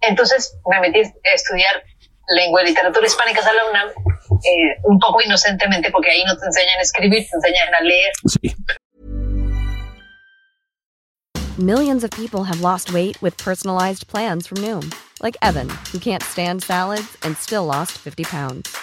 entonces 0.00 0.56
me 0.66 0.80
metí 0.80 1.00
a 1.00 1.34
estudiar 1.34 1.82
lengua 2.28 2.62
y 2.62 2.66
literatura 2.66 3.06
hispánicas 3.06 3.46
a 3.46 3.52
la 3.52 3.64
UNAM, 3.66 3.88
eh, 4.44 4.80
un 4.84 4.98
poco 4.98 5.20
inocentemente, 5.22 5.90
porque 5.90 6.10
ahí 6.10 6.24
no 6.24 6.36
te 6.36 6.46
enseñan 6.46 6.78
a 6.78 6.82
escribir, 6.82 7.26
te 7.28 7.36
enseñan 7.36 7.74
a 7.74 7.82
leer. 7.82 8.12
Sí. 8.26 8.54
Millions 11.58 12.04
of 12.04 12.10
people 12.12 12.44
have 12.44 12.62
lost 12.62 12.92
weight 12.94 13.20
with 13.20 13.36
personalized 13.36 14.06
plans 14.06 14.46
from 14.46 14.58
Noom, 14.58 14.94
like 15.22 15.36
Evan, 15.42 15.68
who 15.92 15.98
can't 15.98 16.22
stand 16.22 16.62
salads 16.62 17.18
and 17.22 17.36
still 17.36 17.66
lost 17.66 17.92
50 17.98 18.24
pounds. 18.24 18.74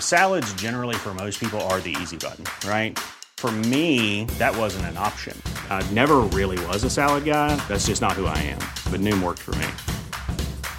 Salads, 0.00 0.52
generally, 0.54 0.96
for 0.96 1.14
most 1.14 1.38
people, 1.38 1.60
are 1.70 1.80
the 1.80 1.94
easy 2.02 2.16
button, 2.16 2.44
right? 2.68 2.98
For 3.36 3.52
me, 3.52 4.24
that 4.38 4.56
wasn't 4.56 4.86
an 4.86 4.96
option. 4.96 5.40
I 5.70 5.88
never 5.92 6.16
really 6.32 6.58
was 6.66 6.82
a 6.84 6.90
salad 6.90 7.24
guy. 7.24 7.54
That's 7.68 7.86
just 7.86 8.02
not 8.02 8.12
who 8.12 8.26
I 8.26 8.38
am. 8.38 8.58
But 8.90 9.00
Noom 9.00 9.22
worked 9.22 9.42
for 9.42 9.54
me. 9.56 9.68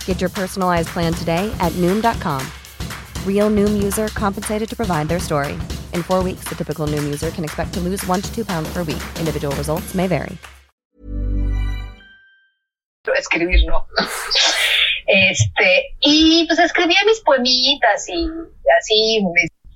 Get 0.05 0.19
your 0.19 0.29
personalized 0.29 0.89
plan 0.89 1.13
today 1.13 1.49
at 1.59 1.71
Noom.com. 1.73 2.45
Real 3.27 3.49
Noom 3.49 3.81
user 3.81 4.09
compensated 4.09 4.67
to 4.67 4.75
provide 4.75 5.07
their 5.07 5.19
story. 5.19 5.53
In 5.93 6.03
four 6.03 6.23
weeks, 6.23 6.43
the 6.49 6.55
typical 6.55 6.87
Noom 6.87 7.05
user 7.05 7.29
can 7.29 7.45
expect 7.45 7.73
to 7.75 7.79
lose 7.79 8.05
one 8.05 8.21
to 8.21 8.35
two 8.35 8.43
pounds 8.43 8.69
per 8.73 8.83
week. 8.83 9.03
Individual 9.19 9.55
results 9.55 9.95
may 9.95 10.07
vary. 10.07 10.37
escribir 13.17 13.65
no. 13.65 13.87
Este, 15.09 15.95
y 16.01 16.45
pues 16.47 16.59
escribía 16.59 16.99
mis 17.05 17.21
poemitas 17.21 18.09
y 18.09 18.29
así, 18.77 19.23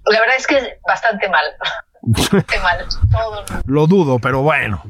la 0.03 0.19
verdad 0.19 0.35
es 0.35 0.45
que 0.45 0.57
es 0.57 0.69
bastante 0.85 1.29
mal. 1.29 1.45
Esté 2.37 2.59
mal, 2.59 2.85
todo. 3.09 3.45
Lo 3.65 3.87
dudo, 3.87 4.19
pero 4.19 4.41
bueno. 4.41 4.83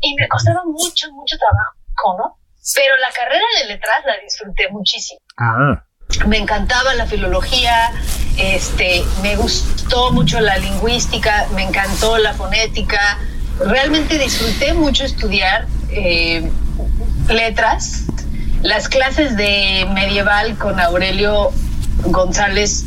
Y 0.00 0.14
me 0.14 0.26
costaba 0.28 0.64
mucho, 0.64 1.12
mucho 1.12 1.36
trabajo, 1.36 2.16
¿no? 2.16 2.38
Pero 2.74 2.96
la 2.96 3.10
carrera 3.12 3.44
de 3.60 3.74
letras 3.74 3.98
la 4.06 4.16
disfruté 4.24 4.70
muchísimo. 4.70 5.20
Ah. 5.36 5.84
Me 6.26 6.38
encantaba 6.38 6.94
la 6.94 7.06
filología, 7.06 7.92
este, 8.36 9.04
me 9.22 9.36
gustó 9.36 10.12
mucho 10.12 10.40
la 10.40 10.56
lingüística, 10.58 11.46
me 11.54 11.64
encantó 11.64 12.18
la 12.18 12.34
fonética. 12.34 13.18
Realmente 13.60 14.18
disfruté 14.18 14.72
mucho 14.74 15.04
estudiar 15.04 15.66
eh, 15.90 16.50
letras. 17.28 18.04
Las 18.62 18.88
clases 18.88 19.36
de 19.36 19.88
medieval 19.92 20.56
con 20.56 20.78
Aurelio 20.78 21.50
González 22.04 22.84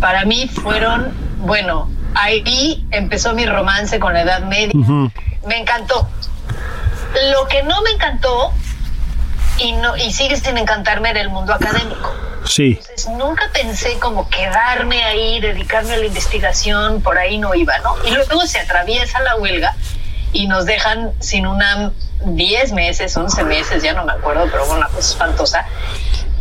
para 0.00 0.24
mí 0.24 0.48
fueron, 0.48 1.12
bueno, 1.38 1.88
ahí 2.14 2.86
empezó 2.90 3.34
mi 3.34 3.46
romance 3.46 3.98
con 4.00 4.12
la 4.14 4.22
Edad 4.22 4.42
Media. 4.42 4.72
Me 5.46 5.58
encantó. 5.58 6.08
Lo 7.32 7.46
que 7.46 7.62
no 7.62 7.80
me 7.82 7.90
encantó 7.90 8.52
y 9.58 9.72
no 9.72 9.96
y 9.96 10.12
sigue 10.12 10.36
sin 10.36 10.58
encantarme 10.58 11.10
era 11.10 11.20
el 11.20 11.30
mundo 11.30 11.52
académico. 11.52 12.14
Sí. 12.44 12.78
Entonces 12.80 13.08
nunca 13.08 13.48
pensé 13.52 13.98
como 13.98 14.28
quedarme 14.28 15.02
ahí, 15.04 15.40
dedicarme 15.40 15.94
a 15.94 15.96
la 15.98 16.06
investigación, 16.06 17.02
por 17.02 17.18
ahí 17.18 17.38
no 17.38 17.54
iba, 17.54 17.78
¿no? 17.78 17.94
Y 18.06 18.10
luego 18.10 18.46
se 18.46 18.58
atraviesa 18.58 19.20
la 19.20 19.36
huelga 19.36 19.76
y 20.32 20.46
nos 20.46 20.64
dejan 20.64 21.12
sin 21.20 21.46
una 21.46 21.92
10 22.24 22.72
meses, 22.72 23.16
11 23.16 23.44
meses, 23.44 23.82
ya 23.82 23.92
no 23.92 24.04
me 24.04 24.12
acuerdo, 24.12 24.48
pero 24.50 24.64
bueno, 24.66 24.86
una 24.86 24.88
cosa 24.88 25.12
espantosa. 25.12 25.66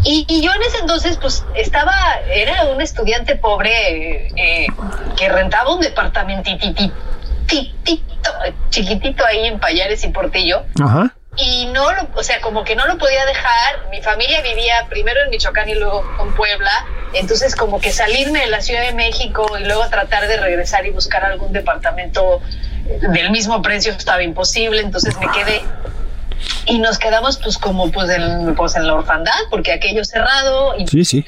Y, 0.04 0.26
y 0.28 0.42
yo 0.42 0.52
en 0.54 0.62
ese 0.64 0.80
entonces, 0.80 1.18
pues 1.18 1.46
estaba, 1.56 1.94
era 2.34 2.66
un 2.66 2.82
estudiante 2.82 3.36
pobre 3.36 4.28
eh, 4.36 4.68
que 5.16 5.30
rentaba 5.30 5.76
un 5.76 5.82
departamentitito, 5.82 6.92
chiquitito 8.70 9.26
ahí 9.26 9.46
en 9.46 9.60
Payares 9.60 10.04
y 10.06 10.08
Portillo 10.10 10.64
Ajá. 10.82 11.14
Y 11.38 11.66
no 11.68 11.92
lo, 11.94 12.08
o 12.16 12.24
sea, 12.24 12.42
como 12.42 12.64
que 12.64 12.76
no 12.76 12.86
lo 12.88 12.98
podía 12.98 13.26
dejar. 13.26 13.88
Mi 13.90 14.02
familia 14.02 14.42
vivía 14.42 14.86
primero 14.90 15.22
en 15.24 15.30
Michoacán 15.30 15.70
y 15.70 15.76
luego 15.76 16.04
en 16.22 16.34
Puebla, 16.36 16.72
entonces 17.14 17.56
como 17.56 17.80
que 17.80 17.92
salirme 17.92 18.42
de 18.42 18.48
la 18.48 18.62
Ciudad 18.62 18.82
de 18.82 18.94
México 18.94 19.58
y 19.58 19.64
luego 19.64 19.88
tratar 19.90 20.28
de 20.28 20.38
regresar 20.38 20.86
y 20.86 20.90
buscar 20.92 21.24
algún 21.24 21.54
departamento 21.54 22.42
del 23.14 23.32
mismo 23.32 23.62
precio 23.62 23.94
estaba 23.94 24.24
imposible, 24.24 24.82
entonces 24.82 25.18
me 25.18 25.30
quedé 25.32 25.62
y 26.66 26.80
nos 26.80 26.98
quedamos 26.98 27.38
pues 27.38 27.58
como 27.58 27.92
pues 27.92 28.10
en, 28.10 28.56
pues 28.56 28.76
en 28.76 28.88
la 28.88 28.96
orfandad 28.96 29.32
porque 29.50 29.72
aquello 29.72 30.04
cerrado 30.04 30.76
y 30.78 30.88
Sí, 30.88 31.06
sí. 31.06 31.26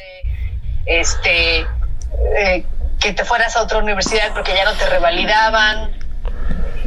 este 0.86 1.60
eh, 2.40 2.66
que 3.00 3.14
te 3.14 3.24
fueras 3.24 3.56
a 3.56 3.62
otra 3.62 3.78
universidad 3.78 4.34
porque 4.34 4.54
ya 4.56 4.66
no 4.66 4.74
te 4.74 4.86
revalidaban 4.88 5.92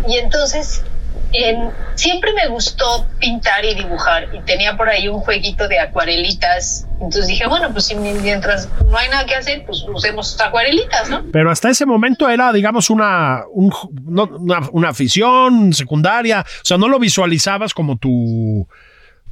y 0.08 0.18
entonces 0.18 0.82
en- 1.32 1.70
siempre 1.94 2.32
me 2.32 2.46
gustó 2.48 3.06
pintar 3.18 3.64
y 3.64 3.74
dibujar 3.74 4.28
y 4.34 4.40
tenía 4.42 4.76
por 4.76 4.88
ahí 4.88 5.08
un 5.08 5.20
jueguito 5.20 5.66
de 5.68 5.78
acuarelitas 5.80 6.86
entonces 6.94 7.26
dije 7.26 7.46
bueno 7.46 7.70
pues 7.72 7.86
si 7.86 7.94
mientras 7.94 8.68
no 8.90 8.96
hay 8.96 9.08
nada 9.08 9.26
que 9.26 9.34
hacer 9.34 9.64
pues 9.66 9.84
usemos 9.92 10.40
acuarelitas 10.40 11.10
no 11.10 11.24
Pero 11.32 11.50
hasta 11.50 11.68
ese 11.70 11.84
momento 11.86 12.28
era, 12.28 12.52
digamos, 12.52 12.88
una, 12.90 13.42
un- 13.52 13.72
no, 14.04 14.24
una, 14.24 14.60
una 14.72 14.88
afición 14.90 15.72
secundaria. 15.72 16.40
O 16.40 16.64
sea, 16.64 16.78
no 16.78 16.88
lo 16.88 16.98
visualizabas 16.98 17.74
como 17.74 17.96
tu, 17.96 18.66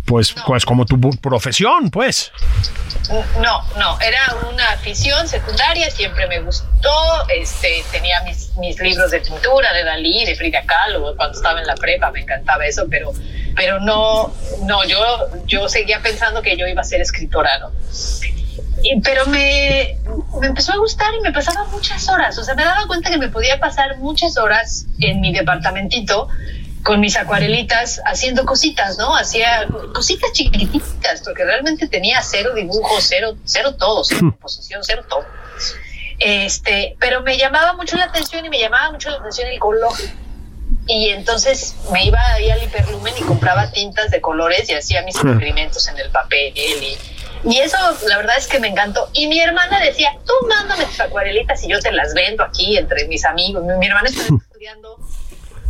pues, 0.04 0.34
pues 0.46 0.64
como 0.64 0.84
tu 0.84 0.98
profesión, 1.20 1.90
pues. 1.90 2.32
No, 3.38 3.62
no, 3.76 4.00
era 4.00 4.18
una 4.50 4.70
afición 4.70 5.28
secundaria, 5.28 5.90
siempre 5.90 6.26
me 6.26 6.40
gustó, 6.40 6.90
este, 7.28 7.84
tenía 7.92 8.22
mis, 8.22 8.54
mis 8.56 8.80
libros 8.80 9.10
de 9.10 9.20
pintura, 9.20 9.72
de 9.74 9.84
Dalí, 9.84 10.24
de 10.24 10.34
Frida 10.34 10.62
Kahlo, 10.64 11.14
cuando 11.16 11.36
estaba 11.36 11.60
en 11.60 11.66
la 11.66 11.74
prepa 11.74 12.10
me 12.10 12.20
encantaba 12.20 12.64
eso, 12.64 12.86
pero, 12.90 13.12
pero 13.54 13.78
no, 13.80 14.32
no, 14.62 14.84
yo, 14.84 14.98
yo 15.44 15.68
seguía 15.68 16.00
pensando 16.00 16.40
que 16.40 16.56
yo 16.56 16.66
iba 16.66 16.80
a 16.80 16.84
ser 16.84 17.02
escritora, 17.02 17.58
¿no? 17.58 17.72
Y- 18.82 19.00
pero 19.02 19.26
me, 19.26 19.98
me 20.40 20.46
empezó 20.46 20.72
a 20.72 20.76
gustar 20.78 21.08
y 21.14 21.20
me 21.20 21.32
pasaba 21.32 21.64
muchas 21.66 22.08
horas, 22.08 22.38
o 22.38 22.42
sea, 22.44 22.54
me 22.54 22.64
daba 22.64 22.86
cuenta 22.86 23.10
que 23.10 23.18
me 23.18 23.28
podía 23.28 23.60
pasar 23.60 23.98
muchas 23.98 24.38
horas 24.38 24.86
en 25.00 25.20
mi 25.20 25.32
departamentito 25.32 26.28
con 26.84 27.00
mis 27.00 27.16
acuarelitas 27.16 28.00
haciendo 28.04 28.44
cositas, 28.44 28.98
¿no? 28.98 29.16
Hacía 29.16 29.66
cositas 29.94 30.32
chiquititas, 30.32 31.22
porque 31.24 31.44
realmente 31.44 31.88
tenía 31.88 32.20
cero 32.22 32.52
dibujo, 32.54 33.00
cero, 33.00 33.36
cero 33.44 33.74
todo, 33.76 34.04
cero 34.04 34.20
composición, 34.20 34.82
cero 34.84 35.04
todo. 35.08 35.24
Este, 36.18 36.96
pero 37.00 37.22
me 37.22 37.36
llamaba 37.36 37.72
mucho 37.72 37.96
la 37.96 38.04
atención 38.04 38.44
y 38.44 38.50
me 38.50 38.58
llamaba 38.58 38.92
mucho 38.92 39.10
la 39.10 39.16
atención 39.16 39.48
el 39.48 39.58
color. 39.58 39.94
Y 40.86 41.08
entonces 41.08 41.74
me 41.90 42.04
iba 42.04 42.20
ahí 42.34 42.50
al 42.50 42.62
hiperlumen 42.62 43.14
y 43.18 43.22
compraba 43.22 43.70
tintas 43.70 44.10
de 44.10 44.20
colores 44.20 44.68
y 44.68 44.74
hacía 44.74 45.02
mis 45.02 45.16
experimentos 45.16 45.88
en 45.88 45.98
el 45.98 46.10
papel 46.10 46.52
y, 46.54 46.98
y 47.46 47.58
eso 47.58 47.76
la 48.06 48.16
verdad 48.16 48.36
es 48.38 48.46
que 48.46 48.58
me 48.58 48.68
encantó. 48.68 49.08
Y 49.12 49.26
mi 49.26 49.40
hermana 49.40 49.80
decía, 49.80 50.16
tú 50.26 50.32
mándame 50.48 50.84
tus 50.86 51.00
acuarelitas 51.00 51.62
y 51.64 51.68
yo 51.68 51.78
te 51.80 51.92
las 51.92 52.14
vendo 52.14 52.42
aquí 52.42 52.76
entre 52.76 53.06
mis 53.06 53.24
amigos. 53.24 53.62
Mi, 53.78 53.86
hermana 53.86 54.08
está 54.08 54.22
estudiando 54.22 54.98
eh, 54.98 55.23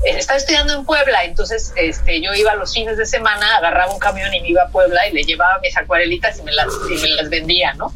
estaba 0.05 0.37
estudiando 0.39 0.75
en 0.75 0.85
Puebla, 0.85 1.25
entonces 1.25 1.73
este, 1.77 2.21
yo 2.21 2.35
iba 2.35 2.55
los 2.55 2.73
fines 2.75 2.97
de 2.97 3.07
semana, 3.07 3.57
agarraba 3.57 3.93
un 3.93 3.99
camión 3.99 4.33
y 4.35 4.41
me 4.41 4.49
iba 4.49 4.63
a 4.63 4.69
Puebla 4.69 5.07
y 5.09 5.13
le 5.13 5.23
llevaba 5.25 5.59
mis 5.63 5.77
acuarelitas 5.77 6.39
y 6.39 6.43
me 6.43 6.53
las, 6.53 6.69
y 6.91 7.01
me 7.03 7.09
las 7.11 7.31
vendía, 7.31 7.75
¿no? 7.75 7.93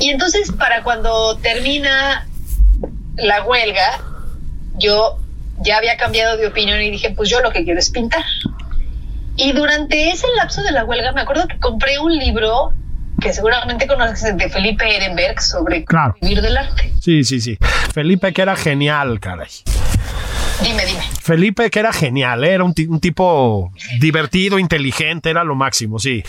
Y 0.00 0.10
entonces 0.10 0.52
para 0.52 0.82
cuando 0.82 1.36
termina 1.38 2.26
la 3.16 3.42
huelga, 3.44 4.00
yo 4.76 5.18
ya 5.60 5.78
había 5.78 5.96
cambiado 5.96 6.36
de 6.36 6.46
opinión 6.46 6.80
y 6.80 6.90
dije, 6.90 7.10
pues 7.10 7.28
yo 7.28 7.40
lo 7.40 7.50
que 7.50 7.64
quiero 7.64 7.78
es 7.80 7.90
pintar. 7.90 8.24
Y 9.36 9.52
durante 9.52 10.10
ese 10.10 10.26
lapso 10.36 10.62
de 10.62 10.72
la 10.72 10.84
huelga 10.84 11.12
me 11.12 11.20
acuerdo 11.20 11.46
que 11.48 11.58
compré 11.58 11.98
un 11.98 12.16
libro 12.16 12.72
que 13.20 13.32
seguramente 13.32 13.86
conoces 13.88 14.36
de 14.36 14.48
Felipe 14.48 14.84
Ehrenberg 14.96 15.40
sobre 15.40 15.84
Claro. 15.84 16.14
vivir 16.20 16.40
del 16.40 16.56
arte. 16.56 16.92
Sí, 17.00 17.24
sí, 17.24 17.40
sí. 17.40 17.58
Felipe 17.92 18.32
que 18.32 18.42
era 18.42 18.54
genial, 18.54 19.18
caray. 19.18 19.48
Dime, 20.62 20.84
dime. 20.86 21.02
Felipe 21.22 21.70
que 21.70 21.78
era 21.78 21.92
genial, 21.92 22.42
¿eh? 22.44 22.52
era 22.54 22.64
un, 22.64 22.74
ti- 22.74 22.86
un 22.88 23.00
tipo 23.00 23.72
divertido, 24.00 24.58
inteligente, 24.58 25.30
era 25.30 25.44
lo 25.44 25.54
máximo, 25.54 25.98
sí. 25.98 26.22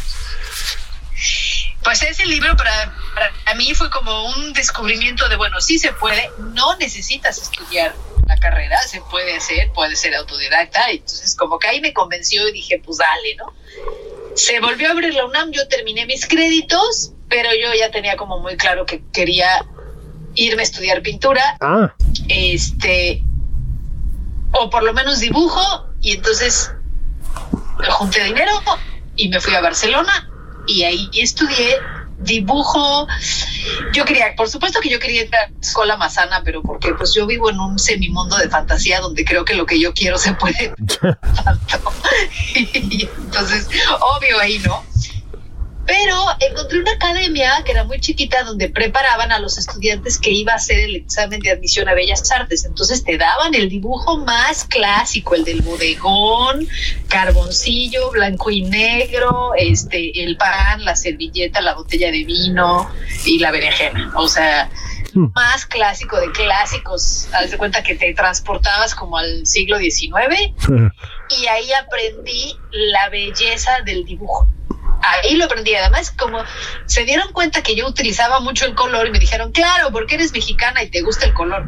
Pues 1.83 2.03
ese 2.03 2.25
libro 2.25 2.55
para, 2.55 2.93
para 3.15 3.55
mí 3.55 3.73
fue 3.73 3.89
como 3.89 4.25
un 4.35 4.53
descubrimiento 4.53 5.27
de, 5.29 5.37
bueno, 5.37 5.59
sí 5.61 5.79
se 5.79 5.91
puede, 5.93 6.29
no 6.53 6.75
necesitas 6.77 7.41
estudiar 7.41 7.95
la 8.27 8.37
carrera, 8.37 8.77
se 8.83 9.01
puede 9.01 9.35
hacer, 9.37 9.71
puede 9.73 9.95
ser 9.95 10.13
autodidacta, 10.13 10.91
entonces 10.91 11.35
como 11.35 11.57
que 11.57 11.67
ahí 11.67 11.81
me 11.81 11.93
convenció 11.93 12.47
y 12.47 12.51
dije, 12.51 12.79
pues 12.85 12.97
dale, 12.99 13.35
¿no? 13.37 13.53
Se 14.35 14.59
volvió 14.59 14.89
a 14.89 14.91
abrir 14.91 15.13
la 15.15 15.25
UNAM, 15.25 15.51
yo 15.51 15.67
terminé 15.67 16.05
mis 16.05 16.27
créditos, 16.27 17.13
pero 17.27 17.49
yo 17.59 17.73
ya 17.77 17.89
tenía 17.89 18.15
como 18.17 18.39
muy 18.39 18.55
claro 18.57 18.85
que 18.85 19.01
quería 19.11 19.65
irme 20.35 20.61
a 20.61 20.63
estudiar 20.65 21.01
pintura, 21.01 21.57
Ah, 21.59 21.93
este, 22.27 23.23
o 24.51 24.69
por 24.69 24.83
lo 24.83 24.93
menos 24.93 25.19
dibujo, 25.19 25.89
y 26.01 26.13
entonces 26.13 26.71
junté 27.91 28.23
dinero 28.23 28.51
y 29.15 29.29
me 29.29 29.39
fui 29.39 29.53
a 29.53 29.61
Barcelona 29.61 30.29
y 30.67 30.83
ahí 30.83 31.09
estudié 31.13 31.77
dibujo. 32.19 33.07
Yo 33.93 34.05
quería, 34.05 34.35
por 34.35 34.49
supuesto 34.49 34.79
que 34.81 34.89
yo 34.89 34.99
quería 34.99 35.23
ir 35.23 35.35
a 35.35 35.49
la 35.49 35.59
escuela 35.61 35.97
más 35.97 36.15
sana, 36.15 36.41
pero 36.43 36.61
porque 36.61 36.93
pues 36.93 37.13
yo 37.13 37.25
vivo 37.25 37.49
en 37.49 37.59
un 37.59 37.79
semimundo 37.79 38.37
de 38.37 38.49
fantasía 38.49 38.99
donde 38.99 39.23
creo 39.25 39.45
que 39.45 39.55
lo 39.55 39.65
que 39.65 39.79
yo 39.79 39.93
quiero 39.93 40.17
se 40.17 40.33
puede 40.33 40.73
tanto. 41.43 41.93
y 42.55 43.09
entonces, 43.17 43.67
obvio 44.01 44.39
ahí, 44.39 44.59
¿no? 44.59 44.83
Pero 45.89 46.23
encontré 46.39 46.81
una 46.81 46.91
academia 46.91 47.63
que 47.65 47.71
era 47.71 47.83
muy 47.83 47.99
chiquita 47.99 48.43
donde 48.43 48.69
preparaban 48.69 49.31
a 49.31 49.39
los 49.39 49.57
estudiantes 49.57 50.19
que 50.19 50.29
iba 50.29 50.53
a 50.53 50.57
hacer 50.57 50.79
el 50.79 50.95
examen 50.95 51.39
de 51.39 51.49
admisión 51.49 51.89
a 51.89 51.95
Bellas 51.95 52.31
Artes. 52.31 52.63
Entonces 52.63 53.03
te 53.03 53.17
daban 53.17 53.55
el 53.55 53.69
dibujo 53.69 54.17
más 54.19 54.65
clásico, 54.65 55.33
el 55.33 55.45
del 55.45 55.61
bodegón, 55.63 56.67
carboncillo, 57.07 58.11
blanco 58.11 58.51
y 58.51 58.61
negro, 58.61 59.53
este, 59.57 60.23
el 60.23 60.37
pan, 60.37 60.85
la 60.85 60.95
servilleta, 60.95 61.59
la 61.59 61.73
botella 61.73 62.11
de 62.11 62.23
vino 62.23 62.87
y 63.25 63.39
la 63.39 63.49
berenjena. 63.49 64.11
O 64.15 64.27
sea, 64.27 64.69
más 65.15 65.65
clásico 65.65 66.19
de 66.19 66.31
clásicos. 66.31 67.27
Haz 67.33 67.49
de 67.49 67.57
cuenta 67.57 67.81
que 67.81 67.95
te 67.95 68.13
transportabas 68.13 68.93
como 68.93 69.17
al 69.17 69.47
siglo 69.47 69.79
XIX 69.79 70.53
y 71.41 71.47
ahí 71.47 71.71
aprendí 71.73 72.55
la 72.71 73.09
belleza 73.09 73.81
del 73.85 74.05
dibujo. 74.05 74.47
Ahí 75.01 75.35
lo 75.35 75.45
aprendí. 75.45 75.73
Además, 75.75 76.11
como 76.11 76.43
se 76.85 77.05
dieron 77.05 77.31
cuenta 77.31 77.61
que 77.61 77.75
yo 77.75 77.87
utilizaba 77.87 78.39
mucho 78.39 78.65
el 78.65 78.75
color 78.75 79.07
y 79.07 79.11
me 79.11 79.19
dijeron, 79.19 79.51
claro, 79.51 79.91
porque 79.91 80.15
eres 80.15 80.31
mexicana 80.31 80.83
y 80.83 80.89
te 80.89 81.01
gusta 81.01 81.25
el 81.25 81.33
color. 81.33 81.65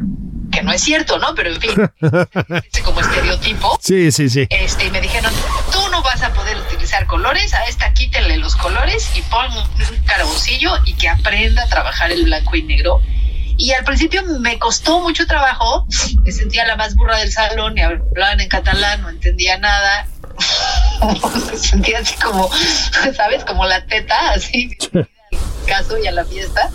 Que 0.50 0.62
no 0.62 0.70
es 0.70 0.82
cierto, 0.82 1.18
¿no? 1.18 1.34
Pero 1.34 1.50
en 1.50 1.60
fin, 1.60 1.90
como 2.84 3.00
estereotipo. 3.00 3.78
sí, 3.80 4.12
sí, 4.12 4.28
sí. 4.28 4.46
Este, 4.50 4.84
y 4.84 4.90
me 4.90 5.00
dijeron, 5.00 5.32
tú 5.72 5.80
no 5.90 6.02
vas 6.02 6.22
a 6.22 6.32
poder 6.34 6.58
utilizar 6.58 7.06
colores, 7.06 7.54
a 7.54 7.64
esta 7.66 7.94
quítenle 7.94 8.36
los 8.36 8.54
colores 8.56 9.08
y 9.16 9.22
pon 9.22 9.50
un 9.50 10.04
carboncillo 10.04 10.74
y 10.84 10.92
que 10.92 11.08
aprenda 11.08 11.62
a 11.62 11.68
trabajar 11.68 12.12
el 12.12 12.24
blanco 12.24 12.54
y 12.54 12.62
negro. 12.64 13.00
Y 13.56 13.72
al 13.72 13.84
principio 13.84 14.22
me 14.40 14.58
costó 14.58 15.00
mucho 15.00 15.26
trabajo, 15.26 15.86
me 16.24 16.32
sentía 16.32 16.66
la 16.66 16.76
más 16.76 16.94
burra 16.94 17.18
del 17.18 17.30
salón, 17.30 17.76
y 17.78 17.82
hablaban 17.82 18.40
en 18.40 18.48
catalán, 18.48 19.02
no 19.02 19.08
entendía 19.08 19.58
nada. 19.58 20.06
Me 21.50 21.56
sentía 21.58 21.98
así 21.98 22.14
como, 22.16 22.50
¿sabes? 23.16 23.44
Como 23.44 23.64
la 23.64 23.84
teta, 23.86 24.32
así, 24.32 24.76
al 24.94 25.08
caso 25.66 25.98
y 25.98 26.06
a 26.06 26.12
la 26.12 26.24
fiesta. 26.24 26.70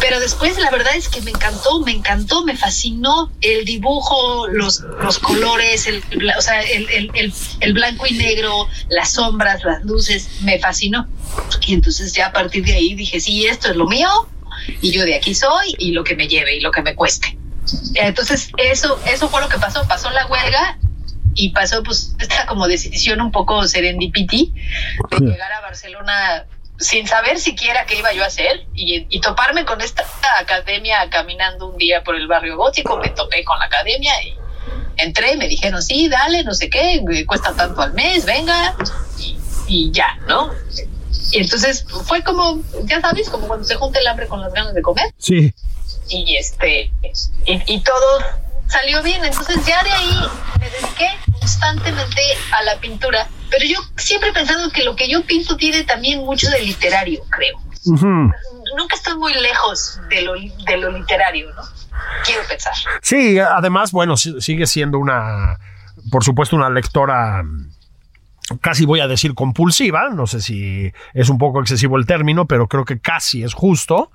Pero 0.00 0.18
después 0.18 0.58
la 0.58 0.70
verdad 0.70 0.96
es 0.96 1.08
que 1.08 1.20
me 1.20 1.30
encantó, 1.30 1.78
me 1.80 1.92
encantó, 1.92 2.44
me 2.44 2.56
fascinó 2.56 3.30
el 3.40 3.64
dibujo, 3.64 4.48
los, 4.48 4.80
los 4.80 5.20
colores, 5.20 5.86
el, 5.86 6.02
o 6.36 6.42
sea, 6.42 6.60
el, 6.62 6.90
el, 6.90 7.32
el, 7.60 7.72
blanco 7.72 8.06
y 8.08 8.14
negro, 8.14 8.66
las 8.88 9.12
sombras, 9.12 9.62
las 9.62 9.84
luces, 9.84 10.28
me 10.40 10.58
fascinó. 10.58 11.06
Y 11.60 11.74
entonces 11.74 12.12
ya 12.12 12.26
a 12.26 12.32
partir 12.32 12.64
de 12.64 12.74
ahí 12.74 12.94
dije, 12.94 13.20
sí, 13.20 13.46
esto 13.46 13.70
es 13.70 13.76
lo 13.76 13.86
mío, 13.86 14.08
y 14.80 14.90
yo 14.90 15.04
de 15.04 15.14
aquí 15.14 15.36
soy, 15.36 15.76
y 15.78 15.92
lo 15.92 16.02
que 16.02 16.16
me 16.16 16.26
lleve 16.26 16.56
y 16.56 16.60
lo 16.60 16.72
que 16.72 16.82
me 16.82 16.96
cueste. 16.96 17.38
Entonces 17.94 18.50
eso, 18.56 19.00
eso 19.06 19.28
fue 19.28 19.40
lo 19.40 19.48
que 19.48 19.58
pasó, 19.58 19.86
pasó 19.86 20.10
la 20.10 20.26
huelga 20.26 20.78
y 21.34 21.50
pasó 21.50 21.82
pues 21.82 22.14
esta 22.18 22.46
como 22.46 22.66
decisión 22.68 23.20
un 23.20 23.32
poco 23.32 23.66
serendipity 23.66 24.52
de 25.10 25.18
llegar 25.20 25.52
a 25.52 25.60
Barcelona 25.60 26.46
sin 26.78 27.06
saber 27.06 27.38
siquiera 27.38 27.86
qué 27.86 27.98
iba 27.98 28.12
yo 28.12 28.24
a 28.24 28.26
hacer 28.26 28.66
y, 28.74 29.20
toparme 29.20 29.64
con 29.64 29.80
esta 29.80 30.04
academia 30.40 31.08
caminando 31.10 31.68
un 31.68 31.78
día 31.78 32.02
por 32.02 32.16
el 32.16 32.26
barrio 32.26 32.56
gótico, 32.56 32.98
me 32.98 33.10
topé 33.10 33.44
con 33.44 33.58
la 33.58 33.66
academia 33.66 34.12
y 34.24 34.34
entré, 34.96 35.36
me 35.36 35.46
dijeron, 35.46 35.82
sí, 35.82 36.08
dale, 36.08 36.42
no 36.44 36.54
sé 36.54 36.68
qué, 36.68 37.02
cuesta 37.26 37.54
tanto 37.54 37.82
al 37.82 37.92
mes, 37.94 38.24
venga, 38.24 38.74
y, 39.68 39.90
ya, 39.92 40.18
¿no? 40.26 40.50
Y 41.30 41.38
entonces 41.38 41.86
fue 42.06 42.22
como, 42.22 42.60
ya 42.84 43.00
sabes, 43.00 43.30
como 43.30 43.46
cuando 43.46 43.64
se 43.64 43.76
junta 43.76 44.00
el 44.00 44.06
hambre 44.08 44.26
con 44.26 44.40
las 44.40 44.52
ganas 44.52 44.74
de 44.74 44.82
comer. 44.82 45.14
Sí. 45.18 45.54
Y 46.08 46.36
este, 46.36 46.90
y, 47.46 47.74
y 47.74 47.80
todo 47.80 48.18
salió 48.72 49.02
bien. 49.02 49.24
Entonces 49.24 49.64
ya 49.66 49.82
de 49.84 49.92
ahí 49.92 50.20
me 50.58 50.70
dediqué 50.70 51.08
constantemente 51.38 52.20
a 52.52 52.62
la 52.62 52.76
pintura 52.80 53.28
pero 53.52 53.66
yo 53.66 53.76
siempre 53.96 54.30
he 54.30 54.32
pensado 54.32 54.70
que 54.70 54.82
lo 54.82 54.96
que 54.96 55.08
yo 55.08 55.22
pinto 55.24 55.56
tiene 55.56 55.84
también 55.84 56.20
mucho 56.20 56.48
de 56.48 56.60
literario, 56.60 57.22
creo. 57.28 57.58
Nunca 57.84 58.96
estoy 58.96 59.14
muy 59.16 59.34
lejos 59.34 60.00
de 60.08 60.22
lo, 60.22 60.32
de 60.32 60.76
lo 60.78 60.90
literario, 60.90 61.52
¿no? 61.54 61.62
Quiero 62.24 62.42
pensar. 62.48 62.72
Sí, 63.02 63.38
además, 63.38 63.92
bueno, 63.92 64.16
sigue 64.16 64.66
siendo 64.66 64.98
una, 64.98 65.58
por 66.10 66.24
supuesto, 66.24 66.56
una 66.56 66.70
lectora 66.70 67.42
casi 68.60 68.84
voy 68.84 69.00
a 69.00 69.08
decir 69.08 69.34
compulsiva, 69.34 70.10
no 70.10 70.26
sé 70.26 70.40
si 70.40 70.92
es 71.14 71.28
un 71.28 71.38
poco 71.38 71.60
excesivo 71.60 71.96
el 71.96 72.06
término, 72.06 72.46
pero 72.46 72.68
creo 72.68 72.84
que 72.84 72.98
casi 72.98 73.42
es 73.42 73.54
justo. 73.54 74.10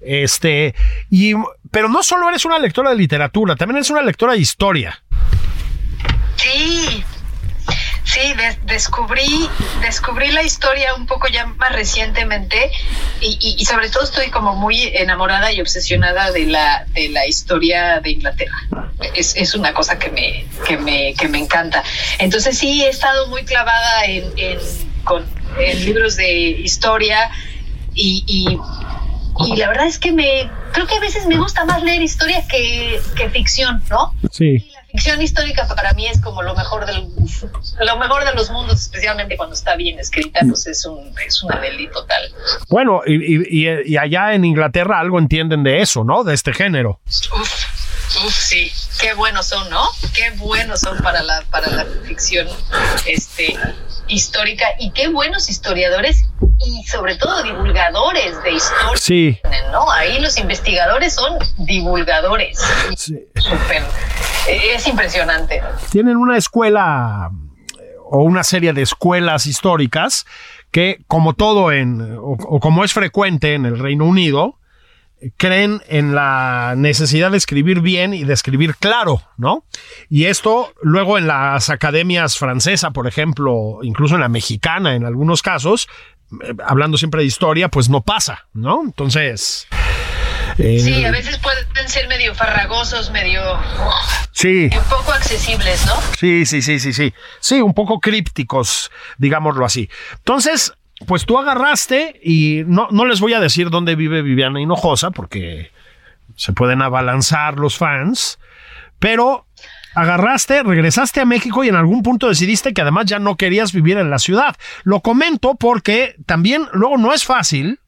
Este, 0.00 0.74
y, 1.08 1.34
pero 1.70 1.88
no 1.88 2.02
solo 2.02 2.28
eres 2.28 2.44
una 2.44 2.58
lectora 2.58 2.90
de 2.90 2.96
literatura, 2.96 3.56
también 3.56 3.78
eres 3.78 3.90
una 3.90 4.02
lectora 4.02 4.34
de 4.34 4.38
historia. 4.38 5.02
Sí, 6.36 7.04
Sí, 8.12 8.34
descubrí, 8.64 9.48
descubrí 9.82 10.32
la 10.32 10.42
historia 10.42 10.94
un 10.94 11.06
poco 11.06 11.28
ya 11.28 11.46
más 11.46 11.70
recientemente 11.70 12.72
y, 13.20 13.64
sobre 13.64 13.88
todo 13.88 14.02
estoy 14.02 14.30
como 14.30 14.56
muy 14.56 14.82
enamorada 14.94 15.52
y 15.52 15.60
obsesionada 15.60 16.32
de 16.32 16.46
la, 16.46 16.86
de 16.92 17.08
la 17.10 17.28
historia 17.28 18.00
de 18.00 18.10
Inglaterra. 18.10 18.56
Es, 19.14 19.36
es 19.36 19.54
una 19.54 19.72
cosa 19.72 19.96
que 20.00 20.10
me, 20.10 20.44
que, 20.66 20.76
me, 20.76 21.14
que 21.14 21.28
me 21.28 21.38
encanta. 21.38 21.84
Entonces 22.18 22.58
sí, 22.58 22.82
he 22.82 22.88
estado 22.88 23.28
muy 23.28 23.44
clavada 23.44 24.04
en, 24.06 24.24
en, 24.36 24.58
con, 25.04 25.24
en 25.60 25.84
libros 25.84 26.16
de 26.16 26.32
historia 26.32 27.30
y, 27.94 28.24
y, 28.26 28.58
y, 29.46 29.56
la 29.56 29.68
verdad 29.68 29.86
es 29.86 30.00
que 30.00 30.10
me 30.10 30.50
creo 30.72 30.88
que 30.88 30.96
a 30.96 31.00
veces 31.00 31.26
me 31.26 31.38
gusta 31.38 31.64
más 31.64 31.84
leer 31.84 32.02
historia 32.02 32.44
que, 32.48 33.00
que 33.16 33.30
ficción, 33.30 33.84
¿no? 33.88 34.12
Sí 34.32 34.69
ficción 34.90 35.22
histórica 35.22 35.66
para 35.66 35.92
mí 35.94 36.06
es 36.06 36.20
como 36.20 36.42
lo 36.42 36.54
mejor 36.54 36.86
del 36.86 37.08
lo 37.80 37.96
mejor 37.98 38.24
de 38.24 38.34
los 38.34 38.50
mundos, 38.50 38.80
especialmente 38.80 39.36
cuando 39.36 39.54
está 39.54 39.76
bien 39.76 39.98
escrita, 39.98 40.40
pues 40.48 40.66
es 40.66 40.84
un 40.84 41.14
es 41.26 41.42
una 41.42 41.60
deli 41.60 41.88
total. 41.88 42.22
Bueno, 42.68 43.02
y, 43.06 43.62
y, 43.62 43.96
allá 43.96 44.34
en 44.34 44.44
Inglaterra 44.44 45.00
algo 45.00 45.18
entienden 45.18 45.62
de 45.62 45.80
eso, 45.80 46.04
¿no? 46.04 46.24
De 46.24 46.34
este 46.34 46.52
género. 46.52 47.00
Uf, 47.06 48.24
uf, 48.24 48.34
sí, 48.34 48.70
qué 49.00 49.14
buenos 49.14 49.46
son, 49.46 49.68
¿no? 49.70 49.82
Qué 50.14 50.30
buenos 50.36 50.80
son 50.80 50.98
para 50.98 51.22
la 51.22 51.42
para 51.50 51.68
la 51.68 51.84
ficción 52.06 52.46
este 53.06 53.56
histórica 54.08 54.66
y 54.78 54.90
qué 54.90 55.08
buenos 55.08 55.48
historiadores 55.48 56.24
y 56.58 56.84
sobre 56.84 57.16
todo 57.16 57.42
divulgadores 57.42 58.42
de 58.42 58.52
historia. 58.52 58.96
Sí. 58.96 59.38
¿no? 59.72 59.90
Ahí 59.90 60.20
los 60.20 60.36
investigadores 60.38 61.14
son 61.14 61.38
divulgadores. 61.58 62.58
Sí. 62.96 63.28
es 64.48 64.86
impresionante. 64.86 65.62
Tienen 65.90 66.16
una 66.16 66.36
escuela 66.36 67.30
o 68.04 68.22
una 68.22 68.42
serie 68.42 68.72
de 68.72 68.82
escuelas 68.82 69.46
históricas 69.46 70.26
que, 70.72 70.98
como 71.06 71.34
todo 71.34 71.72
en, 71.72 72.18
o 72.20 72.60
como 72.60 72.84
es 72.84 72.92
frecuente 72.92 73.54
en 73.54 73.66
el 73.66 73.78
Reino 73.78 74.04
Unido, 74.04 74.59
creen 75.36 75.82
en 75.88 76.14
la 76.14 76.74
necesidad 76.76 77.30
de 77.30 77.36
escribir 77.36 77.80
bien 77.80 78.14
y 78.14 78.24
de 78.24 78.32
escribir 78.32 78.76
claro, 78.76 79.22
¿no? 79.36 79.64
Y 80.08 80.26
esto 80.26 80.72
luego 80.82 81.18
en 81.18 81.26
las 81.26 81.70
academias 81.70 82.38
francesa, 82.38 82.90
por 82.90 83.06
ejemplo, 83.06 83.80
incluso 83.82 84.14
en 84.14 84.22
la 84.22 84.28
mexicana 84.28 84.94
en 84.94 85.04
algunos 85.04 85.42
casos, 85.42 85.88
eh, 86.42 86.54
hablando 86.66 86.96
siempre 86.96 87.20
de 87.20 87.26
historia, 87.26 87.68
pues 87.68 87.88
no 87.88 88.02
pasa, 88.02 88.46
¿no? 88.52 88.82
Entonces... 88.84 89.66
Eh, 90.58 90.80
sí, 90.80 91.04
a 91.04 91.10
veces 91.10 91.38
pueden 91.38 91.88
ser 91.88 92.08
medio 92.08 92.34
farragosos, 92.34 93.10
medio... 93.10 93.40
Sí. 94.32 94.70
Un 94.72 94.84
poco 94.84 95.12
accesibles, 95.12 95.86
¿no? 95.86 95.94
Sí, 96.18 96.46
sí, 96.46 96.60
sí, 96.62 96.78
sí, 96.78 96.92
sí. 96.92 97.12
Sí, 97.40 97.60
un 97.60 97.74
poco 97.74 98.00
crípticos, 98.00 98.90
digámoslo 99.18 99.64
así. 99.64 99.88
Entonces, 100.18 100.72
pues 101.06 101.26
tú 101.26 101.38
agarraste 101.38 102.20
y 102.22 102.62
no, 102.66 102.88
no 102.90 103.04
les 103.04 103.20
voy 103.20 103.32
a 103.32 103.40
decir 103.40 103.70
dónde 103.70 103.96
vive 103.96 104.22
Viviana 104.22 104.60
Hinojosa 104.60 105.10
porque 105.10 105.70
se 106.36 106.52
pueden 106.52 106.82
abalanzar 106.82 107.58
los 107.58 107.76
fans, 107.76 108.38
pero 108.98 109.46
agarraste, 109.94 110.62
regresaste 110.62 111.20
a 111.20 111.24
México 111.24 111.64
y 111.64 111.68
en 111.68 111.76
algún 111.76 112.02
punto 112.02 112.28
decidiste 112.28 112.72
que 112.72 112.82
además 112.82 113.06
ya 113.06 113.18
no 113.18 113.36
querías 113.36 113.72
vivir 113.72 113.98
en 113.98 114.10
la 114.10 114.18
ciudad. 114.18 114.56
Lo 114.84 115.00
comento 115.00 115.54
porque 115.54 116.16
también 116.26 116.68
luego 116.72 116.96
no 116.96 117.12
es 117.12 117.24
fácil 117.24 117.80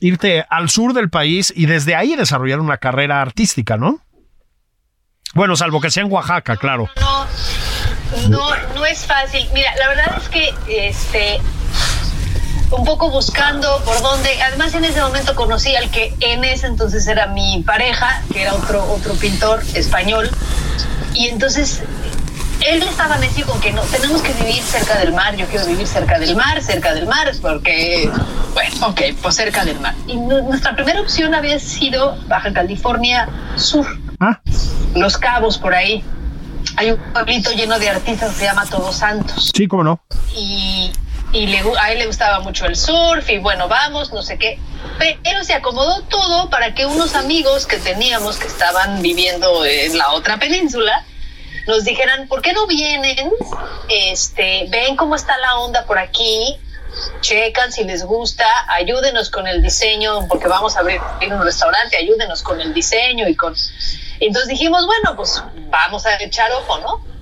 irte 0.00 0.44
al 0.50 0.68
sur 0.68 0.92
del 0.92 1.08
país 1.08 1.52
y 1.56 1.66
desde 1.66 1.94
ahí 1.94 2.16
desarrollar 2.16 2.60
una 2.60 2.76
carrera 2.76 3.22
artística, 3.22 3.76
¿no? 3.76 4.00
Bueno, 5.34 5.56
salvo 5.56 5.80
que 5.80 5.90
sea 5.90 6.02
en 6.02 6.12
Oaxaca, 6.12 6.56
claro. 6.56 6.88
No, 7.00 7.26
no, 8.28 8.74
no 8.74 8.86
es 8.86 9.06
fácil. 9.06 9.46
Mira, 9.52 9.70
la 9.78 9.88
verdad 9.88 10.22
es 10.22 10.28
que 10.28 10.54
este 10.68 11.40
un 12.70 12.84
poco 12.84 13.10
buscando 13.10 13.82
por 13.84 14.00
dónde. 14.02 14.42
Además, 14.42 14.74
en 14.74 14.84
ese 14.84 15.00
momento 15.00 15.34
conocí 15.34 15.74
al 15.76 15.90
que 15.90 16.14
en 16.20 16.44
ese 16.44 16.66
entonces 16.66 17.06
era 17.06 17.26
mi 17.28 17.62
pareja, 17.64 18.22
que 18.32 18.42
era 18.42 18.54
otro, 18.54 18.84
otro 18.92 19.14
pintor 19.14 19.62
español. 19.74 20.30
Y 21.14 21.28
entonces 21.28 21.82
él 22.66 22.82
estaba 22.82 23.16
necio 23.18 23.46
con 23.46 23.60
que 23.60 23.72
no, 23.72 23.82
tenemos 23.82 24.22
que 24.22 24.32
vivir 24.32 24.62
cerca 24.62 24.98
del 24.98 25.12
mar. 25.12 25.36
Yo 25.36 25.46
quiero 25.46 25.66
vivir 25.66 25.86
cerca 25.86 26.18
del 26.18 26.34
mar, 26.36 26.62
cerca 26.62 26.94
del 26.94 27.06
mar, 27.06 27.32
porque, 27.40 28.10
bueno, 28.54 28.86
ok, 28.88 29.00
pues 29.22 29.36
cerca 29.36 29.64
del 29.64 29.78
mar. 29.80 29.94
Y 30.06 30.16
nuestra 30.16 30.74
primera 30.74 31.00
opción 31.00 31.34
había 31.34 31.58
sido 31.58 32.16
Baja 32.26 32.52
California 32.52 33.28
Sur, 33.56 33.86
¿Ah? 34.20 34.40
Los 34.94 35.16
Cabos, 35.16 35.58
por 35.58 35.74
ahí. 35.74 36.02
Hay 36.76 36.90
un 36.90 36.98
pueblito 37.12 37.52
lleno 37.52 37.78
de 37.78 37.88
artistas 37.88 38.32
que 38.32 38.40
se 38.40 38.44
llama 38.46 38.66
Todos 38.66 38.96
Santos. 38.96 39.52
Sí, 39.54 39.68
cómo 39.68 39.84
no. 39.84 40.00
Y 40.36 40.90
y 41.36 41.46
le, 41.46 41.62
a 41.78 41.92
él 41.92 41.98
le 41.98 42.06
gustaba 42.06 42.40
mucho 42.40 42.64
el 42.64 42.76
surf 42.76 43.28
y 43.28 43.36
bueno, 43.38 43.68
vamos, 43.68 44.10
no 44.10 44.22
sé 44.22 44.38
qué. 44.38 44.58
Pero 44.98 45.44
se 45.44 45.52
acomodó 45.52 46.00
todo 46.04 46.48
para 46.48 46.74
que 46.74 46.86
unos 46.86 47.14
amigos 47.14 47.66
que 47.66 47.76
teníamos 47.76 48.38
que 48.38 48.46
estaban 48.46 49.02
viviendo 49.02 49.62
en 49.66 49.98
la 49.98 50.12
otra 50.12 50.38
península 50.38 51.04
nos 51.66 51.84
dijeran, 51.84 52.26
¿por 52.28 52.40
qué 52.40 52.54
no 52.54 52.66
vienen? 52.66 53.30
Este, 53.90 54.66
ven 54.70 54.96
cómo 54.96 55.14
está 55.14 55.36
la 55.36 55.56
onda 55.58 55.84
por 55.84 55.98
aquí, 55.98 56.58
checan 57.20 57.70
si 57.70 57.84
les 57.84 58.04
gusta, 58.04 58.46
ayúdenos 58.68 59.28
con 59.28 59.46
el 59.46 59.60
diseño, 59.60 60.26
porque 60.28 60.48
vamos 60.48 60.76
a 60.76 60.80
abrir 60.80 61.00
un 61.30 61.42
restaurante, 61.42 61.98
ayúdenos 61.98 62.42
con 62.42 62.62
el 62.62 62.72
diseño 62.72 63.28
y 63.28 63.34
con... 63.34 63.54
Entonces 64.20 64.48
dijimos, 64.48 64.86
bueno, 64.86 65.14
pues 65.16 65.42
vamos 65.68 66.06
a 66.06 66.16
echar 66.22 66.50
ojo, 66.52 66.78
¿no? 66.78 67.15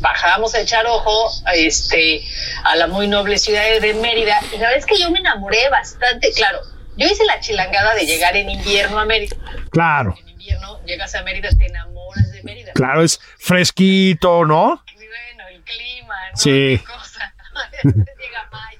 Bajamos 0.00 0.54
a 0.54 0.60
echar 0.60 0.86
ojo 0.86 1.30
este, 1.54 2.22
a 2.64 2.76
la 2.76 2.86
muy 2.86 3.06
noble 3.06 3.38
ciudad 3.38 3.62
de 3.80 3.94
Mérida. 3.94 4.40
Y 4.52 4.58
la 4.58 4.68
verdad 4.68 4.78
es 4.78 4.86
que 4.86 4.98
yo 4.98 5.10
me 5.10 5.18
enamoré 5.18 5.68
bastante, 5.68 6.32
claro. 6.32 6.60
Yo 6.96 7.06
hice 7.06 7.24
la 7.24 7.40
chilangada 7.40 7.94
de 7.94 8.06
llegar 8.06 8.36
en 8.36 8.50
invierno 8.50 8.98
a 8.98 9.04
Mérida. 9.04 9.36
Claro. 9.70 10.14
En 10.20 10.28
invierno 10.28 10.80
llegas 10.84 11.14
a 11.14 11.22
Mérida, 11.22 11.48
te 11.58 11.66
enamoras 11.66 12.30
de 12.32 12.42
Mérida. 12.42 12.72
Claro, 12.72 13.02
es 13.02 13.20
fresquito, 13.38 14.44
¿no? 14.44 14.82
bueno, 14.96 15.48
el 15.50 15.62
clima, 15.62 16.14
¿no? 16.30 16.36
Sí. 16.36 16.80
Cosa. 16.86 17.34
Llega 17.82 18.48
mayo. 18.50 18.73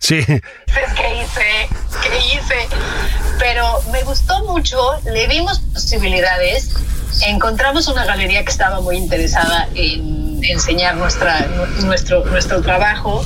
Sí. 0.00 0.24
¿Qué 0.24 1.22
hice? 1.22 1.68
¿Qué 2.02 2.18
hice? 2.34 2.68
Pero 3.38 3.80
me 3.92 4.02
gustó 4.02 4.44
mucho, 4.44 4.76
le 5.04 5.26
vimos 5.28 5.60
posibilidades, 5.60 6.74
encontramos 7.26 7.86
una 7.86 8.06
galería 8.06 8.42
que 8.42 8.50
estaba 8.50 8.80
muy 8.80 8.96
interesada 8.96 9.68
en 9.74 10.42
enseñar 10.42 10.96
nuestra, 10.96 11.46
nuestro, 11.84 12.24
nuestro 12.24 12.62
trabajo. 12.62 13.22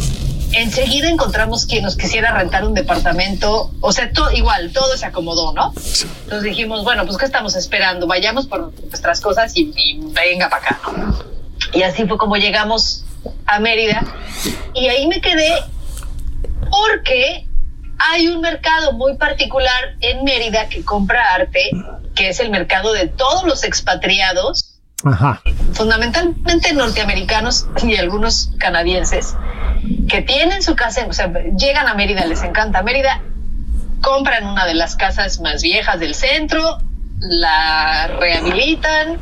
Enseguida 0.52 1.08
encontramos 1.08 1.64
quien 1.64 1.84
nos 1.84 1.96
quisiera 1.96 2.32
rentar 2.32 2.64
un 2.64 2.74
departamento, 2.74 3.72
o 3.80 3.92
sea, 3.92 4.10
todo, 4.12 4.32
igual, 4.32 4.72
todo 4.72 4.96
se 4.96 5.06
acomodó, 5.06 5.52
¿no? 5.52 5.72
Entonces 5.76 6.42
dijimos, 6.42 6.82
bueno, 6.84 7.06
pues 7.06 7.16
¿qué 7.18 7.24
estamos 7.24 7.54
esperando? 7.54 8.06
Vayamos 8.08 8.46
por 8.46 8.72
nuestras 8.88 9.20
cosas 9.20 9.56
y, 9.56 9.72
y 9.76 9.98
venga 10.12 10.50
para 10.50 10.66
acá. 10.66 10.80
¿no? 10.96 11.18
Y 11.72 11.82
así 11.82 12.04
fue 12.06 12.18
como 12.18 12.36
llegamos 12.36 13.04
a 13.46 13.58
Mérida 13.58 14.02
y 14.74 14.88
ahí 14.88 15.06
me 15.06 15.20
quedé 15.20 15.54
porque 16.74 17.46
hay 17.98 18.28
un 18.28 18.40
mercado 18.40 18.92
muy 18.92 19.16
particular 19.16 19.96
en 20.00 20.24
Mérida 20.24 20.68
que 20.68 20.84
compra 20.84 21.34
arte, 21.34 21.70
que 22.14 22.28
es 22.28 22.40
el 22.40 22.50
mercado 22.50 22.92
de 22.92 23.08
todos 23.08 23.44
los 23.44 23.64
expatriados, 23.64 24.80
Ajá. 25.04 25.42
fundamentalmente 25.72 26.72
norteamericanos 26.72 27.66
y 27.82 27.96
algunos 27.96 28.50
canadienses, 28.58 29.36
que 30.08 30.22
tienen 30.22 30.62
su 30.62 30.74
casa, 30.74 31.06
o 31.08 31.12
sea, 31.12 31.32
llegan 31.56 31.86
a 31.86 31.94
Mérida, 31.94 32.26
les 32.26 32.42
encanta 32.42 32.82
Mérida, 32.82 33.20
compran 34.02 34.46
una 34.46 34.66
de 34.66 34.74
las 34.74 34.96
casas 34.96 35.40
más 35.40 35.62
viejas 35.62 36.00
del 36.00 36.14
centro, 36.14 36.78
la 37.20 38.08
rehabilitan 38.18 39.18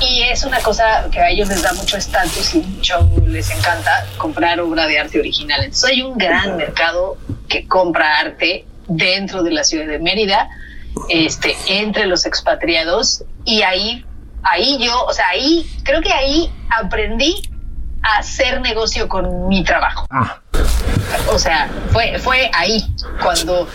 y 0.00 0.22
es 0.22 0.44
una 0.44 0.60
cosa 0.60 1.08
que 1.10 1.20
a 1.20 1.30
ellos 1.30 1.48
les 1.48 1.62
da 1.62 1.72
mucho 1.74 1.96
estatus 1.96 2.54
y 2.54 2.58
mucho 2.58 3.10
les 3.26 3.50
encanta 3.50 4.06
comprar 4.16 4.60
obra 4.60 4.86
de 4.86 4.98
arte 4.98 5.18
original. 5.18 5.60
Entonces 5.62 5.90
hay 5.90 6.02
un 6.02 6.16
gran 6.16 6.56
mercado 6.56 7.18
que 7.48 7.66
compra 7.66 8.18
arte 8.18 8.66
dentro 8.86 9.42
de 9.42 9.50
la 9.50 9.64
ciudad 9.64 9.86
de 9.86 9.98
Mérida, 9.98 10.48
este, 11.08 11.56
entre 11.66 12.06
los 12.06 12.24
expatriados 12.26 13.24
y 13.44 13.62
ahí, 13.62 14.04
ahí 14.42 14.78
yo, 14.80 15.04
o 15.04 15.12
sea, 15.12 15.28
ahí 15.28 15.68
creo 15.84 16.00
que 16.00 16.12
ahí 16.12 16.50
aprendí 16.70 17.42
a 18.02 18.18
hacer 18.18 18.60
negocio 18.60 19.08
con 19.08 19.48
mi 19.48 19.64
trabajo. 19.64 20.06
Ah, 20.10 20.40
O 21.30 21.38
sea, 21.38 21.68
fue, 21.92 22.18
fue 22.18 22.50
ahí 22.54 22.84
cuando 23.22 23.68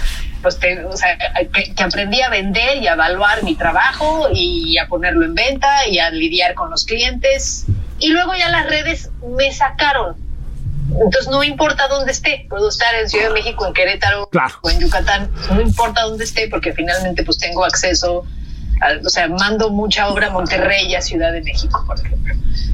pues 0.44 0.60
te- 0.60 0.86
o 0.86 0.96
sea, 0.96 1.18
que, 1.18 1.84
aprendí 1.84 2.22
a 2.22 2.30
vender 2.30 2.78
y 2.78 2.88
a 2.88 2.94
evaluar 2.94 3.42
mi 3.44 3.56
trabajo 3.56 4.28
y 4.32 4.78
a 4.78 4.88
ponerlo 4.88 5.26
en 5.26 5.34
venta 5.34 5.88
y 5.88 5.98
a 5.98 6.12
lidiar 6.12 6.54
con 6.54 6.70
los 6.70 6.86
clientes. 6.86 7.66
Y 7.98 8.10
luego 8.10 8.36
ya 8.36 8.50
las 8.50 8.68
redes 8.68 9.10
me 9.36 9.52
sacaron. 9.52 10.16
Entonces 10.90 11.28
no 11.30 11.44
importa 11.44 11.88
dónde 11.88 12.12
esté, 12.12 12.46
puedo 12.50 12.70
estar 12.70 12.94
en 12.96 13.10
Ciudad 13.10 13.30
de 13.30 13.34
México, 13.34 13.66
en 13.66 13.74
Querétaro 13.74 14.28
Claro. 14.28 14.54
o 14.62 14.70
en 14.70 14.80
Yucatán, 14.80 15.32
no 15.50 15.62
importa 15.62 16.02
dónde 16.02 16.26
esté 16.26 16.48
porque 16.50 16.74
finalmente 16.74 17.24
pues 17.24 17.38
tengo 17.40 17.64
acceso, 17.66 18.26
o 19.06 19.10
sea, 19.10 19.28
mando 19.28 19.70
mucha 19.70 20.08
obra 20.08 20.28
a 20.28 20.30
Monterrey 20.32 20.88
y 20.88 20.96
a 20.96 21.02
Ciudad 21.02 21.32
de 21.32 21.42
México, 21.42 21.84
por 21.88 22.00
ejemplo. 22.00 22.34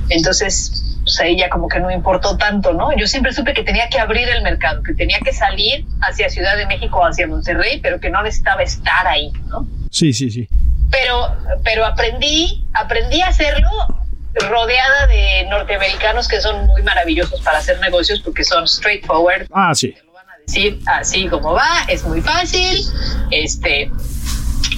Entonces, 0.10 0.97
pues 1.03 1.20
ahí 1.22 1.38
ya 1.38 1.49
como 1.49 1.68
que 1.68 1.80
no 1.80 1.89
importó 1.91 2.38
tanto, 2.38 2.74
¿no? 2.74 2.95
Yo 2.97 3.07
siempre 3.07 3.32
supe 3.34 3.53
que 3.53 3.64
tenía 3.64 3.88
que 3.89 3.99
abrir 3.99 4.28
el 4.30 4.41
mercado, 4.43 4.84
que 4.84 4.93
tenía 4.93 5.20
que 5.24 5.34
salir 5.34 5.86
hacia 6.01 6.30
Ciudad 6.30 6.55
de 6.57 6.66
México 6.68 6.99
o 6.99 7.05
hacia 7.05 7.28
Monterrey, 7.28 7.80
pero 7.82 7.99
que 7.99 8.10
no 8.10 8.22
necesitaba 8.22 8.62
estar 8.64 9.07
ahí, 9.07 9.32
¿no? 9.47 9.68
sí, 9.91 10.14
sí, 10.14 10.30
sí. 10.30 10.47
Pero, 10.91 11.36
pero 11.64 11.86
aprendí, 11.86 12.66
aprendí 12.74 13.22
a 13.22 13.28
hacerlo 13.28 13.70
rodeada 14.49 15.07
de 15.07 15.45
norteamericanos 15.49 16.28
que 16.28 16.39
son 16.41 16.66
muy 16.68 16.82
maravillosos 16.84 17.41
para 17.41 17.57
hacer 17.60 17.80
negocios 17.80 18.20
porque 18.22 18.43
son 18.43 18.68
straightforward, 18.68 19.47
Ah, 19.51 19.74
sí. 19.74 19.91
te 19.91 20.03
lo 20.03 20.14
van 20.14 20.30
a 20.30 20.38
decir 20.45 20.80
así 20.86 21.28
como 21.28 21.53
va, 21.53 21.68
es 21.88 22.03
muy 22.03 22.22
fácil, 22.22 22.84
este, 23.32 23.91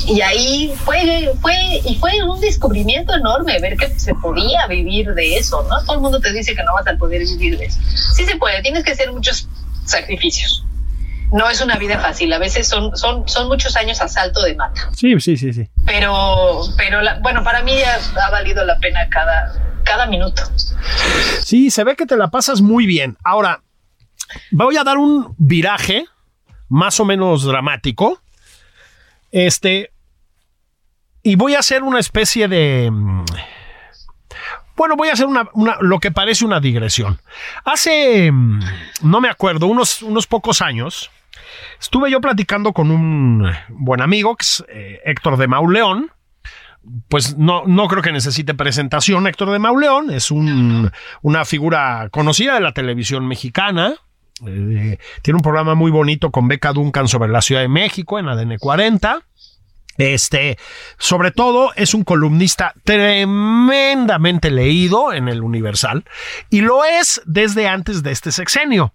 y 0.07 0.21
ahí 0.21 0.73
fue, 0.84 1.32
fue, 1.41 1.55
y 1.86 1.95
fue 1.95 2.11
un 2.23 2.39
descubrimiento 2.41 3.13
enorme 3.15 3.59
ver 3.59 3.77
que 3.77 3.88
se 3.99 4.13
podía 4.15 4.65
vivir 4.67 5.13
de 5.13 5.38
eso, 5.38 5.63
¿no? 5.69 5.82
Todo 5.84 5.95
el 5.95 6.01
mundo 6.01 6.19
te 6.19 6.32
dice 6.34 6.55
que 6.55 6.63
no 6.63 6.73
vas 6.73 6.88
a 6.88 6.95
poder 6.97 7.21
vivir 7.23 7.57
de 7.57 7.65
eso. 7.65 7.79
Sí 8.15 8.25
se 8.25 8.36
puede, 8.38 8.61
tienes 8.61 8.84
que 8.84 8.91
hacer 8.91 9.11
muchos 9.11 9.47
sacrificios. 9.86 10.65
No 11.32 11.49
es 11.49 11.61
una 11.61 11.77
vida 11.77 11.97
fácil, 11.99 12.34
a 12.34 12.39
veces 12.39 12.67
son, 12.67 12.95
son, 12.97 13.27
son 13.27 13.47
muchos 13.47 13.77
años 13.77 14.01
a 14.01 14.09
salto 14.09 14.41
de 14.41 14.53
mata 14.55 14.89
Sí, 14.93 15.17
sí, 15.21 15.38
sí, 15.38 15.53
sí. 15.53 15.69
pero 15.86 16.61
pero 16.75 17.01
la- 17.01 17.19
bueno 17.19 17.41
para 17.41 17.61
mí 17.63 17.71
ya 17.77 17.97
ha 18.25 18.32
valido 18.32 18.65
la 18.65 18.77
pena 18.79 19.07
cada 19.09 19.53
cada 19.86 20.07
minuto 20.07 20.43
Sí, 21.43 21.71
se 21.71 21.84
ve 21.86 21.95
que 21.95 22.05
te 22.05 22.17
la 22.17 22.29
pasas 22.29 22.59
muy 22.61 22.86
bien. 22.86 23.17
Ahora, 23.23 23.61
voy 24.51 24.75
a 24.77 24.84
dar 24.84 24.97
un 24.97 25.34
viraje 25.38 26.05
más 26.69 26.99
o 26.99 27.05
menos 27.05 27.43
dramático. 27.45 28.19
Este. 29.32 29.91
Y 31.23 31.36
voy 31.36 31.55
a 31.55 31.59
hacer 31.59 31.84
una 31.84 31.99
especie 31.99 32.47
de. 32.47 32.89
mm, 32.91 33.25
Bueno, 34.75 34.95
voy 34.95 35.09
a 35.09 35.13
hacer 35.13 35.27
una, 35.27 35.47
lo 35.82 35.99
que 35.99 36.11
parece 36.11 36.43
una 36.45 36.59
digresión. 36.59 37.19
Hace, 37.65 38.32
mm, 38.32 38.59
no 39.03 39.21
me 39.21 39.29
acuerdo, 39.29 39.67
unos, 39.67 40.01
unos 40.01 40.25
pocos 40.25 40.61
años, 40.61 41.11
estuve 41.79 42.09
yo 42.09 42.19
platicando 42.21 42.73
con 42.73 42.89
un 42.89 43.51
buen 43.69 44.01
amigo, 44.01 44.36
que 44.36 44.43
es 44.43 44.63
eh, 44.69 44.99
Héctor 45.05 45.38
de 45.38 45.47
Mauleón, 45.47 46.11
pues 47.09 47.38
no, 47.38 47.63
no 47.67 47.88
creo 47.88 48.01
que 48.01 48.11
necesite 48.11 48.55
presentación. 48.55 49.27
Héctor 49.27 49.51
de 49.51 49.59
Mauleón 49.59 50.09
es 50.09 50.32
un- 50.32 50.89
una 51.21 51.45
figura 51.45 52.07
conocida 52.11 52.55
de 52.55 52.61
la 52.61 52.71
televisión 52.73 53.27
mexicana. 53.27 53.93
Eh, 54.47 54.97
tiene 55.21 55.37
un 55.37 55.43
programa 55.43 55.75
muy 55.75 55.91
bonito 55.91 56.31
con 56.31 56.47
Beca 56.47 56.73
Duncan 56.73 57.07
sobre 57.07 57.29
la 57.29 57.41
Ciudad 57.41 57.61
de 57.61 57.67
México 57.67 58.19
en 58.19 58.27
ADN 58.27 58.57
40. 58.57 59.23
Este, 59.97 60.57
sobre 60.97 61.31
todo, 61.31 61.71
es 61.75 61.93
un 61.93 62.03
columnista 62.03 62.73
tremendamente 62.83 64.49
leído 64.49 65.13
en 65.13 65.27
el 65.27 65.43
Universal 65.43 66.05
y 66.49 66.61
lo 66.61 66.85
es 66.85 67.21
desde 67.25 67.67
antes 67.67 68.01
de 68.01 68.11
este 68.11 68.31
sexenio. 68.31 68.93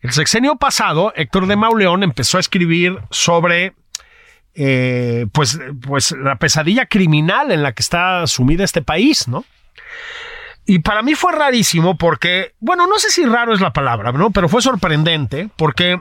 El 0.00 0.12
sexenio 0.12 0.56
pasado, 0.56 1.12
Héctor 1.16 1.46
de 1.46 1.56
Mauleón 1.56 2.04
empezó 2.04 2.36
a 2.36 2.40
escribir 2.40 2.98
sobre 3.10 3.74
eh, 4.54 5.26
pues, 5.32 5.58
pues 5.82 6.12
la 6.12 6.36
pesadilla 6.36 6.86
criminal 6.86 7.52
en 7.52 7.62
la 7.62 7.72
que 7.72 7.82
está 7.82 8.26
sumida 8.26 8.64
este 8.64 8.80
país, 8.80 9.28
¿no? 9.28 9.44
Y 10.66 10.80
para 10.80 11.02
mí 11.02 11.14
fue 11.14 11.32
rarísimo 11.32 11.96
porque, 11.96 12.54
bueno, 12.58 12.86
no 12.86 12.98
sé 12.98 13.10
si 13.10 13.24
raro 13.24 13.54
es 13.54 13.60
la 13.60 13.72
palabra, 13.72 14.10
¿no? 14.10 14.32
Pero 14.32 14.48
fue 14.48 14.60
sorprendente 14.60 15.48
porque 15.56 16.00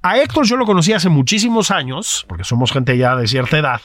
a 0.00 0.18
Héctor 0.18 0.46
yo 0.46 0.56
lo 0.56 0.64
conocí 0.64 0.94
hace 0.94 1.10
muchísimos 1.10 1.70
años, 1.70 2.24
porque 2.26 2.44
somos 2.44 2.72
gente 2.72 2.96
ya 2.96 3.14
de 3.14 3.28
cierta 3.28 3.58
edad, 3.58 3.82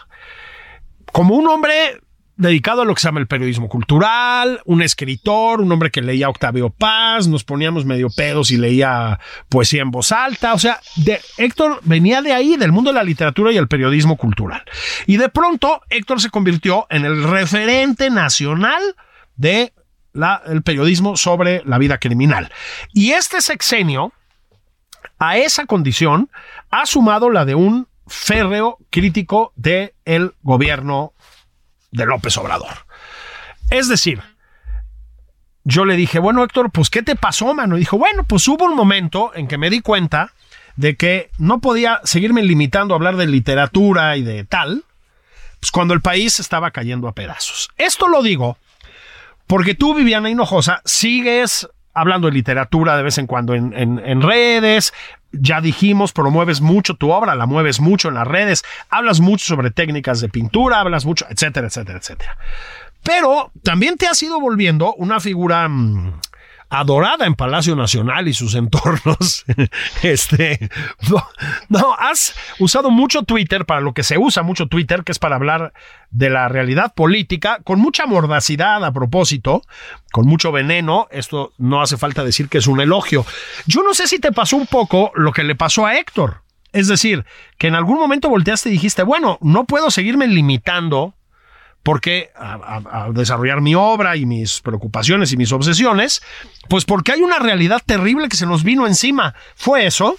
como 1.11 1.35
un 1.35 1.47
hombre 1.49 1.99
dedicado 2.37 2.81
a 2.81 2.85
lo 2.85 2.93
que 2.93 3.01
se 3.01 3.07
llama 3.07 3.19
el 3.19 3.27
periodismo 3.27 3.69
cultural, 3.69 4.61
un 4.65 4.81
escritor, 4.81 5.61
un 5.61 5.71
hombre 5.71 5.91
que 5.91 6.01
leía 6.01 6.29
Octavio 6.29 6.69
Paz, 6.69 7.27
nos 7.27 7.43
poníamos 7.43 7.85
medio 7.85 8.09
pedos 8.09 8.51
y 8.51 8.57
leía 8.57 9.19
poesía 9.49 9.81
en 9.81 9.91
voz 9.91 10.11
alta, 10.11 10.53
o 10.53 10.59
sea, 10.59 10.79
de, 10.97 11.19
Héctor 11.37 11.79
venía 11.83 12.21
de 12.21 12.33
ahí, 12.33 12.57
del 12.57 12.71
mundo 12.71 12.91
de 12.91 12.95
la 12.95 13.03
literatura 13.03 13.51
y 13.51 13.57
el 13.57 13.67
periodismo 13.67 14.17
cultural. 14.17 14.63
Y 15.07 15.17
de 15.17 15.29
pronto 15.29 15.81
Héctor 15.89 16.21
se 16.21 16.29
convirtió 16.29 16.87
en 16.89 17.05
el 17.05 17.23
referente 17.23 18.09
nacional 18.09 18.81
de 19.37 19.73
el 20.45 20.61
periodismo 20.63 21.17
sobre 21.17 21.61
la 21.65 21.77
vida 21.77 21.97
criminal. 21.97 22.51
Y 22.93 23.11
este 23.11 23.41
sexenio, 23.41 24.13
a 25.19 25.37
esa 25.37 25.65
condición, 25.65 26.29
ha 26.71 26.85
sumado 26.85 27.29
la 27.29 27.45
de 27.45 27.55
un 27.55 27.87
férreo 28.07 28.77
crítico 28.89 29.51
del 29.55 29.93
el 30.05 30.33
gobierno 30.41 31.13
de 31.91 32.05
López 32.05 32.37
Obrador. 32.37 32.85
Es 33.69 33.87
decir, 33.87 34.21
yo 35.63 35.85
le 35.85 35.95
dije, 35.95 36.19
bueno, 36.19 36.43
Héctor, 36.43 36.71
pues, 36.71 36.89
¿qué 36.89 37.01
te 37.01 37.15
pasó, 37.15 37.53
mano? 37.53 37.75
Y 37.75 37.79
dijo, 37.79 37.97
bueno, 37.97 38.23
pues 38.23 38.47
hubo 38.47 38.65
un 38.65 38.75
momento 38.75 39.31
en 39.33 39.47
que 39.47 39.57
me 39.57 39.69
di 39.69 39.81
cuenta 39.81 40.31
de 40.75 40.95
que 40.95 41.31
no 41.37 41.59
podía 41.59 42.01
seguirme 42.03 42.43
limitando 42.43 42.93
a 42.93 42.97
hablar 42.97 43.15
de 43.15 43.27
literatura 43.27 44.17
y 44.17 44.23
de 44.23 44.43
tal, 44.43 44.83
pues 45.59 45.71
cuando 45.71 45.93
el 45.93 46.01
país 46.01 46.39
estaba 46.39 46.71
cayendo 46.71 47.07
a 47.07 47.13
pedazos. 47.13 47.69
Esto 47.77 48.07
lo 48.07 48.21
digo 48.21 48.57
porque 49.47 49.75
tú, 49.75 49.93
Viviana 49.93 50.29
Hinojosa, 50.29 50.81
sigues 50.85 51.67
hablando 51.93 52.27
de 52.27 52.33
literatura 52.33 52.97
de 52.97 53.03
vez 53.03 53.17
en 53.17 53.27
cuando 53.27 53.53
en, 53.55 53.73
en- 53.73 53.99
en 54.03 54.21
redes. 54.21 54.93
Ya 55.37 55.59
dijimos, 55.59 56.13
promueves 56.13 56.61
mucho 56.61 56.93
tu 56.93 57.11
obra, 57.11 57.35
la 57.35 57.45
mueves 57.45 57.81
mucho 57.81 58.07
en 58.07 58.13
las 58.15 58.25
redes, 58.27 58.63
hablas 58.89 59.19
mucho 59.19 59.43
sobre 59.45 59.69
técnicas 59.69 60.21
de 60.21 60.29
pintura, 60.29 60.79
hablas 60.79 61.05
mucho, 61.05 61.25
etcétera, 61.29 61.67
etcétera, 61.67 61.99
etcétera. 61.99 62.37
Pero 63.03 63.51
también 63.61 63.97
te 63.97 64.07
has 64.07 64.21
ido 64.23 64.39
volviendo 64.39 64.93
una 64.95 65.19
figura 65.19 65.67
mm, 65.67 66.13
adorada 66.79 67.25
en 67.25 67.35
Palacio 67.35 67.75
Nacional 67.75 68.27
y 68.27 68.33
sus 68.33 68.55
entornos. 68.55 69.45
este, 70.03 70.69
no, 71.09 71.27
no, 71.69 71.93
has 71.97 72.35
usado 72.59 72.91
mucho 72.91 73.23
Twitter 73.23 73.65
para 73.65 73.81
lo 73.81 73.93
que 73.93 74.03
se 74.03 74.17
usa 74.17 74.43
mucho 74.43 74.67
Twitter, 74.67 75.03
que 75.03 75.11
es 75.11 75.19
para 75.19 75.35
hablar 75.35 75.73
de 76.11 76.29
la 76.29 76.47
realidad 76.47 76.93
política, 76.93 77.59
con 77.63 77.79
mucha 77.79 78.05
mordacidad 78.05 78.83
a 78.83 78.93
propósito, 78.93 79.61
con 80.11 80.27
mucho 80.27 80.51
veneno. 80.51 81.07
Esto 81.11 81.53
no 81.57 81.81
hace 81.81 81.97
falta 81.97 82.23
decir 82.23 82.49
que 82.49 82.59
es 82.59 82.67
un 82.67 82.81
elogio. 82.81 83.25
Yo 83.65 83.83
no 83.83 83.93
sé 83.93 84.07
si 84.07 84.19
te 84.19 84.31
pasó 84.31 84.57
un 84.57 84.67
poco 84.67 85.11
lo 85.15 85.31
que 85.31 85.43
le 85.43 85.55
pasó 85.55 85.85
a 85.85 85.97
Héctor. 85.97 86.41
Es 86.71 86.87
decir, 86.87 87.25
que 87.57 87.67
en 87.67 87.75
algún 87.75 87.97
momento 87.97 88.29
volteaste 88.29 88.67
y 88.69 88.73
dijiste, 88.73 89.03
bueno, 89.03 89.37
no 89.41 89.63
puedo 89.63 89.89
seguirme 89.91 90.27
limitando 90.27 91.13
porque 91.85 92.31
a, 92.35 92.81
a, 93.03 93.11
desarrollar 93.11 93.61
mi 93.61 93.75
obra 93.75 94.15
y 94.15 94.25
mis 94.25 94.59
preocupaciones 94.61 95.31
y 95.31 95.37
mis 95.37 95.51
obsesiones, 95.51 96.23
pues 96.67 96.83
porque 96.83 97.11
hay 97.11 97.21
una 97.21 97.37
realidad 97.37 97.79
terrible 97.85 98.27
que 98.27 98.37
se 98.37 98.47
nos 98.47 98.63
vino 98.63 98.87
encima. 98.87 99.35
¿Fue 99.55 99.85
eso? 99.85 100.15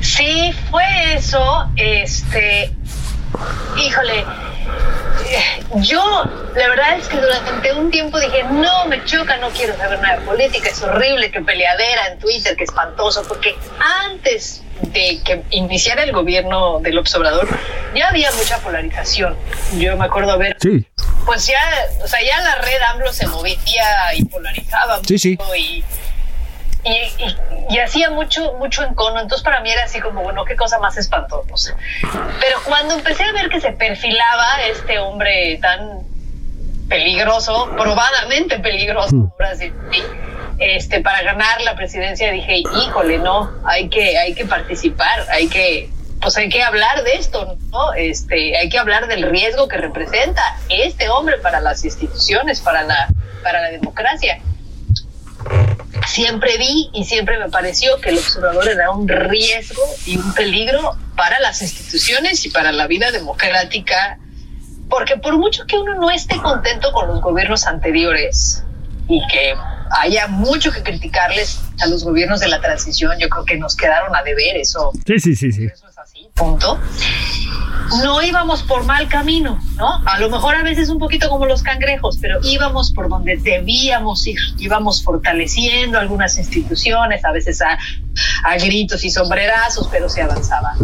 Sí, 0.00 0.52
fue 0.70 1.14
eso. 1.14 1.68
Este, 1.74 2.70
híjole, 3.76 4.24
yo 5.76 6.24
la 6.54 6.68
verdad 6.68 6.98
es 6.98 7.08
que 7.08 7.16
durante 7.16 7.72
un 7.74 7.90
tiempo 7.90 8.18
dije, 8.18 8.44
no, 8.44 8.86
me 8.86 9.04
choca, 9.04 9.36
no 9.38 9.50
quiero 9.50 9.76
saber 9.76 10.00
nada 10.00 10.18
de 10.20 10.26
política, 10.26 10.70
es 10.70 10.82
horrible, 10.82 11.30
que 11.30 11.40
peleadera 11.40 12.08
en 12.12 12.18
Twitter, 12.18 12.56
que 12.56 12.64
espantoso, 12.64 13.22
porque 13.26 13.54
antes 14.04 14.62
de 14.80 15.20
que 15.24 15.42
iniciara 15.50 16.02
el 16.02 16.12
gobierno 16.12 16.80
del 16.80 16.98
observador, 16.98 17.48
ya 17.94 18.08
había 18.08 18.30
mucha 18.32 18.58
polarización. 18.58 19.36
Yo 19.78 19.96
me 19.96 20.04
acuerdo 20.04 20.38
ver, 20.38 20.56
sí. 20.60 20.86
pues 21.24 21.46
ya, 21.46 21.60
o 22.04 22.08
sea, 22.08 22.20
ya 22.22 22.40
la 22.40 22.56
red 22.56 22.80
AMLO 22.90 23.12
se 23.12 23.26
movía 23.26 23.56
y 24.14 24.24
polarizaba 24.24 25.00
sí, 25.06 25.18
sí. 25.18 25.38
y 25.56 25.84
y, 26.86 27.24
y, 27.24 27.36
y, 27.74 27.78
hacía 27.80 28.10
mucho, 28.10 28.54
mucho 28.54 28.84
encono. 28.84 29.20
Entonces 29.20 29.42
para 29.44 29.60
mí 29.60 29.70
era 29.70 29.84
así 29.84 30.00
como, 30.00 30.22
bueno, 30.22 30.44
qué 30.44 30.54
cosa 30.54 30.78
más 30.78 30.96
espantosa. 30.96 31.76
Pero 32.40 32.58
cuando 32.64 32.94
empecé 32.94 33.24
a 33.24 33.32
ver 33.32 33.48
que 33.48 33.60
se 33.60 33.72
perfilaba 33.72 34.62
este 34.70 34.98
hombre 35.00 35.58
tan 35.60 36.06
peligroso, 36.88 37.70
probadamente 37.76 38.60
peligroso, 38.60 39.32
ahora 39.32 39.56
sí, 39.56 39.72
este, 40.58 41.00
para 41.00 41.22
ganar 41.22 41.60
la 41.62 41.74
presidencia, 41.74 42.30
dije, 42.30 42.58
híjole, 42.58 43.18
no, 43.18 43.50
hay 43.64 43.88
que, 43.88 44.16
hay 44.16 44.34
que 44.34 44.46
participar, 44.46 45.26
hay 45.30 45.48
que, 45.48 45.90
pues 46.20 46.36
hay 46.36 46.48
que 46.48 46.62
hablar 46.62 47.02
de 47.02 47.14
esto, 47.14 47.58
¿no? 47.72 47.94
Este, 47.94 48.56
hay 48.56 48.68
que 48.68 48.78
hablar 48.78 49.08
del 49.08 49.22
riesgo 49.22 49.66
que 49.66 49.76
representa 49.76 50.56
este 50.68 51.08
hombre 51.08 51.38
para 51.38 51.60
las 51.60 51.84
instituciones, 51.84 52.60
para 52.60 52.84
la, 52.84 53.08
para 53.42 53.60
la 53.60 53.70
democracia 53.70 54.40
siempre 56.06 56.56
vi 56.58 56.90
y 56.92 57.04
siempre 57.04 57.38
me 57.38 57.48
pareció 57.48 58.00
que 58.00 58.10
el 58.10 58.18
observador 58.18 58.68
era 58.68 58.90
un 58.90 59.08
riesgo 59.08 59.82
y 60.04 60.16
un 60.18 60.34
peligro 60.34 60.96
para 61.16 61.40
las 61.40 61.62
instituciones 61.62 62.44
y 62.44 62.50
para 62.50 62.72
la 62.72 62.86
vida 62.86 63.10
democrática, 63.10 64.18
porque 64.88 65.16
por 65.16 65.36
mucho 65.38 65.66
que 65.66 65.76
uno 65.76 65.94
no 65.94 66.10
esté 66.10 66.36
contento 66.36 66.92
con 66.92 67.08
los 67.08 67.20
gobiernos 67.20 67.66
anteriores 67.66 68.62
y 69.08 69.20
que 69.28 69.54
haya 69.90 70.26
mucho 70.26 70.72
que 70.72 70.82
criticarles 70.82 71.60
a 71.80 71.86
los 71.86 72.04
gobiernos 72.04 72.40
de 72.40 72.48
la 72.48 72.60
transición, 72.60 73.12
yo 73.18 73.28
creo 73.28 73.44
que 73.44 73.56
nos 73.56 73.76
quedaron 73.76 74.14
a 74.14 74.22
deber 74.22 74.56
eso. 74.56 74.92
Sí, 75.06 75.18
sí, 75.18 75.36
sí, 75.36 75.52
sí. 75.52 75.68
Así, 76.16 76.28
punto 76.34 76.80
no 78.02 78.22
íbamos 78.22 78.62
por 78.62 78.84
mal 78.84 79.08
camino, 79.08 79.60
¿no? 79.76 80.02
A 80.06 80.18
lo 80.18 80.28
mejor 80.28 80.54
a 80.56 80.62
veces 80.62 80.88
un 80.88 80.98
poquito 80.98 81.28
como 81.28 81.46
los 81.46 81.62
cangrejos, 81.62 82.18
pero 82.20 82.40
íbamos 82.42 82.92
por 82.92 83.08
donde 83.08 83.36
debíamos 83.36 84.26
ir, 84.26 84.38
íbamos 84.58 85.02
fortaleciendo 85.02 85.98
algunas 85.98 86.36
instituciones, 86.38 87.24
a 87.24 87.32
veces 87.32 87.62
a, 87.62 87.78
a 88.44 88.56
gritos 88.58 89.04
y 89.04 89.10
sombrerazos, 89.10 89.88
pero 89.90 90.08
se 90.08 90.22
avanzaba. 90.22 90.74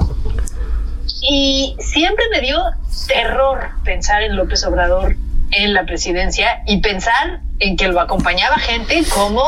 Y 1.22 1.76
siempre 1.78 2.24
me 2.30 2.40
dio 2.40 2.62
terror 3.08 3.70
pensar 3.84 4.22
en 4.22 4.36
López 4.36 4.64
Obrador 4.64 5.16
en 5.50 5.74
la 5.74 5.84
presidencia 5.84 6.62
y 6.66 6.80
pensar 6.80 7.40
en 7.58 7.76
que 7.76 7.88
lo 7.88 8.00
acompañaba 8.00 8.58
gente 8.58 9.02
como 9.12 9.42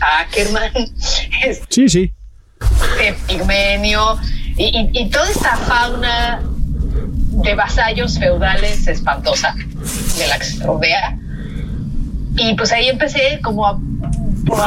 Ackerman, 0.00 0.72
sí, 1.68 1.88
sí. 1.88 2.12
Pigmenio 3.26 4.18
y, 4.56 4.64
y, 4.64 4.90
y 4.92 5.10
toda 5.10 5.28
esta 5.30 5.56
fauna 5.56 6.42
de 7.42 7.54
vasallos 7.54 8.18
feudales 8.18 8.86
espantosa 8.86 9.54
de 10.18 10.26
la 10.26 10.38
que 10.38 10.44
se 10.44 10.64
rodea. 10.64 11.18
Y 12.36 12.54
pues 12.54 12.72
ahí 12.72 12.88
empecé 12.88 13.40
como 13.42 13.66
a, 13.66 13.78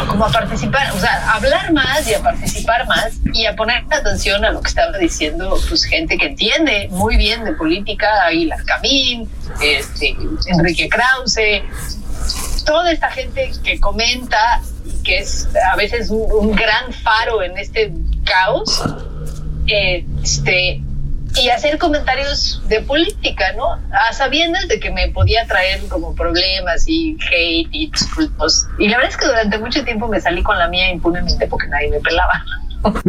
como 0.07 0.25
a 0.25 0.31
participar, 0.31 0.91
o 0.91 0.99
sea, 0.99 1.31
a 1.31 1.35
hablar 1.35 1.71
más 1.71 2.07
y 2.07 2.13
a 2.13 2.21
participar 2.21 2.87
más 2.87 3.13
y 3.33 3.45
a 3.45 3.55
poner 3.55 3.83
atención 3.89 4.43
a 4.45 4.51
lo 4.51 4.61
que 4.61 4.69
estaba 4.69 4.97
diciendo 4.97 5.57
pues 5.69 5.85
gente 5.85 6.17
que 6.17 6.27
entiende 6.27 6.87
muy 6.91 7.17
bien 7.17 7.43
de 7.43 7.53
política, 7.53 8.07
Aguilar 8.27 8.63
Camín, 8.65 9.29
este, 9.61 10.15
Enrique 10.47 10.89
Krause, 10.89 11.63
toda 12.65 12.91
esta 12.91 13.09
gente 13.09 13.51
que 13.63 13.79
comenta 13.79 14.61
que 15.03 15.19
es 15.19 15.49
a 15.71 15.75
veces 15.75 16.09
un, 16.09 16.31
un 16.31 16.55
gran 16.55 16.93
faro 16.93 17.43
en 17.43 17.57
este 17.57 17.93
caos, 18.23 18.83
este, 19.67 20.81
y 21.35 21.49
hacer 21.49 21.77
comentarios 21.77 22.61
de 22.67 22.81
política, 22.81 23.53
¿no? 23.53 23.79
A 23.91 24.13
sabiendas 24.13 24.67
de 24.67 24.79
que 24.79 24.91
me 24.91 25.09
podía 25.09 25.45
traer 25.47 25.81
como 25.87 26.13
problemas 26.15 26.87
y 26.87 27.17
hate 27.31 27.69
y 27.71 27.89
disculpos. 27.89 28.67
Y 28.77 28.89
la 28.89 28.97
verdad 28.97 29.11
es 29.11 29.17
que 29.17 29.25
durante 29.25 29.57
mucho 29.57 29.83
tiempo 29.83 30.07
me 30.07 30.21
salí 30.21 30.43
con 30.43 30.57
la 30.59 30.67
mía 30.67 30.89
impunemente 30.89 31.47
porque 31.47 31.67
nadie 31.67 31.89
me 31.89 31.99
pelaba. 31.99 32.43
Podía 32.83 33.05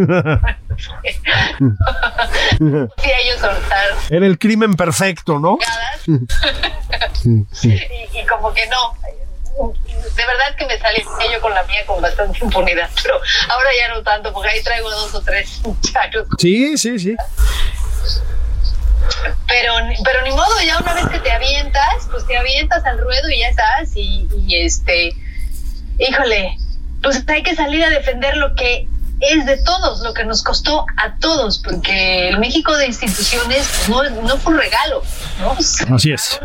yo 2.59 3.39
soltar. 3.41 3.85
Era 4.09 4.27
el 4.27 4.39
crimen 4.39 4.75
perfecto, 4.75 5.41
¿no? 5.41 5.59
y, 6.07 6.19
y 7.29 8.27
como 8.27 8.53
que 8.55 8.63
no, 8.69 8.95
de 10.17 10.27
verdad 10.27 10.55
que 10.57 10.67
me 10.67 10.79
salí 10.79 11.03
yo 11.33 11.41
con 11.41 11.53
la 11.55 11.63
mía 11.65 11.85
con 11.87 12.01
bastante 12.01 12.39
impunidad, 12.43 12.89
pero 13.03 13.21
ahora 13.49 13.71
ya 13.77 13.95
no 13.95 14.03
tanto, 14.03 14.33
porque 14.33 14.51
ahí 14.51 14.63
traigo 14.63 14.91
dos 14.91 15.15
o 15.15 15.23
tres 15.23 15.61
muchachos. 15.65 16.27
Sí, 16.39 16.77
sí, 16.79 16.99
sí. 16.99 17.17
Pero, 19.47 19.75
pero 20.03 20.23
ni 20.23 20.31
modo, 20.31 20.61
ya 20.65 20.79
una 20.79 20.95
vez 20.95 21.07
que 21.09 21.19
te 21.19 21.31
avientas, 21.31 22.09
pues 22.11 22.27
te 22.27 22.37
avientas 22.37 22.85
al 22.85 22.99
ruedo 22.99 23.29
y 23.31 23.41
ya 23.41 23.49
estás. 23.49 23.95
Y, 23.95 24.27
y 24.47 24.65
este, 24.65 25.13
híjole, 25.99 26.57
pues 27.03 27.23
hay 27.29 27.43
que 27.43 27.55
salir 27.55 27.85
a 27.85 27.91
defender 27.91 28.37
lo 28.37 28.55
que 28.55 28.89
es 29.21 29.47
de 29.47 29.59
todos, 29.59 30.01
lo 30.01 30.15
que 30.15 30.25
nos 30.25 30.43
costó 30.43 30.87
a 30.97 31.17
todos, 31.19 31.59
porque 31.59 32.29
el 32.29 32.39
México 32.39 32.77
de 32.77 32.87
instituciones 32.87 33.89
no, 33.89 34.03
no 34.11 34.37
fue 34.39 34.55
un 34.55 34.59
regalo, 34.59 35.03
¿no? 35.41 35.57
Así 35.95 36.13
es. 36.13 36.41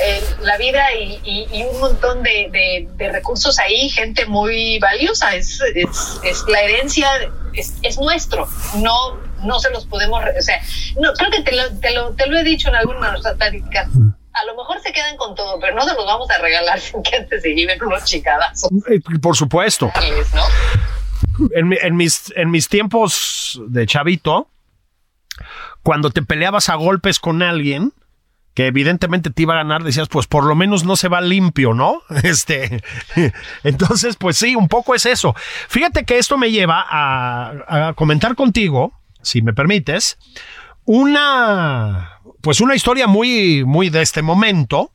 Eh, 0.00 0.24
la 0.40 0.56
vida 0.58 0.92
y, 0.94 1.20
y, 1.24 1.46
y 1.52 1.62
un 1.64 1.78
montón 1.78 2.22
de, 2.22 2.48
de, 2.50 2.88
de, 2.96 3.12
recursos 3.12 3.58
ahí, 3.58 3.88
gente 3.88 4.26
muy 4.26 4.78
valiosa, 4.80 5.36
es, 5.36 5.60
es, 5.74 6.20
es 6.24 6.44
la 6.48 6.60
herencia, 6.62 7.08
es, 7.52 7.74
es 7.82 7.98
nuestro, 7.98 8.48
no 8.76 9.18
no 9.44 9.60
se 9.60 9.70
los 9.70 9.86
podemos, 9.86 10.22
o 10.38 10.42
sea, 10.42 10.60
no, 11.00 11.12
creo 11.12 11.30
que 11.30 11.42
te 11.42 11.54
lo, 11.54 11.78
te 11.78 11.92
lo, 11.92 12.12
te 12.14 12.26
lo 12.26 12.38
he 12.38 12.44
dicho 12.44 12.68
en 12.68 12.76
alguna 12.76 13.06
de 13.06 13.12
nuestras 13.12 13.36
pláticas. 13.36 13.88
A 14.32 14.44
lo 14.46 14.56
mejor 14.56 14.80
se 14.80 14.92
quedan 14.92 15.16
con 15.16 15.34
todo, 15.34 15.60
pero 15.60 15.76
no 15.76 15.82
se 15.82 15.94
los 15.94 16.04
vamos 16.06 16.28
a 16.30 16.38
regalar 16.38 16.80
sin 16.80 17.02
que 17.02 17.16
antes 17.16 17.42
se 17.42 17.54
lleven 17.54 17.82
unos 17.82 18.04
chicadazos. 18.04 18.70
Por 19.22 19.36
supuesto. 19.36 19.92
¿no? 20.34 21.48
En, 21.54 21.72
en, 21.80 21.96
mis, 21.96 22.32
en 22.36 22.50
mis 22.50 22.68
tiempos 22.68 23.60
de 23.68 23.86
chavito, 23.86 24.48
cuando 25.82 26.10
te 26.10 26.22
peleabas 26.22 26.68
a 26.68 26.74
golpes 26.74 27.18
con 27.18 27.42
alguien, 27.42 27.92
que 28.54 28.66
evidentemente 28.66 29.30
te 29.30 29.42
iba 29.42 29.54
a 29.54 29.58
ganar, 29.58 29.82
decías, 29.82 30.08
pues 30.08 30.26
por 30.26 30.44
lo 30.44 30.54
menos 30.54 30.84
no 30.84 30.96
se 30.96 31.08
va 31.08 31.20
limpio, 31.20 31.74
¿no? 31.74 32.02
Este, 32.22 32.82
entonces, 33.64 34.16
pues 34.16 34.36
sí, 34.36 34.54
un 34.54 34.68
poco 34.68 34.94
es 34.94 35.06
eso. 35.06 35.34
Fíjate 35.68 36.04
que 36.04 36.18
esto 36.18 36.38
me 36.38 36.50
lleva 36.50 36.84
a, 36.88 37.88
a 37.88 37.92
comentar 37.94 38.34
contigo 38.34 38.92
si 39.24 39.42
me 39.42 39.52
permites, 39.52 40.18
una, 40.84 42.20
pues 42.40 42.60
una 42.60 42.74
historia 42.74 43.06
muy, 43.06 43.64
muy 43.64 43.90
de 43.90 44.02
este 44.02 44.22
momento, 44.22 44.92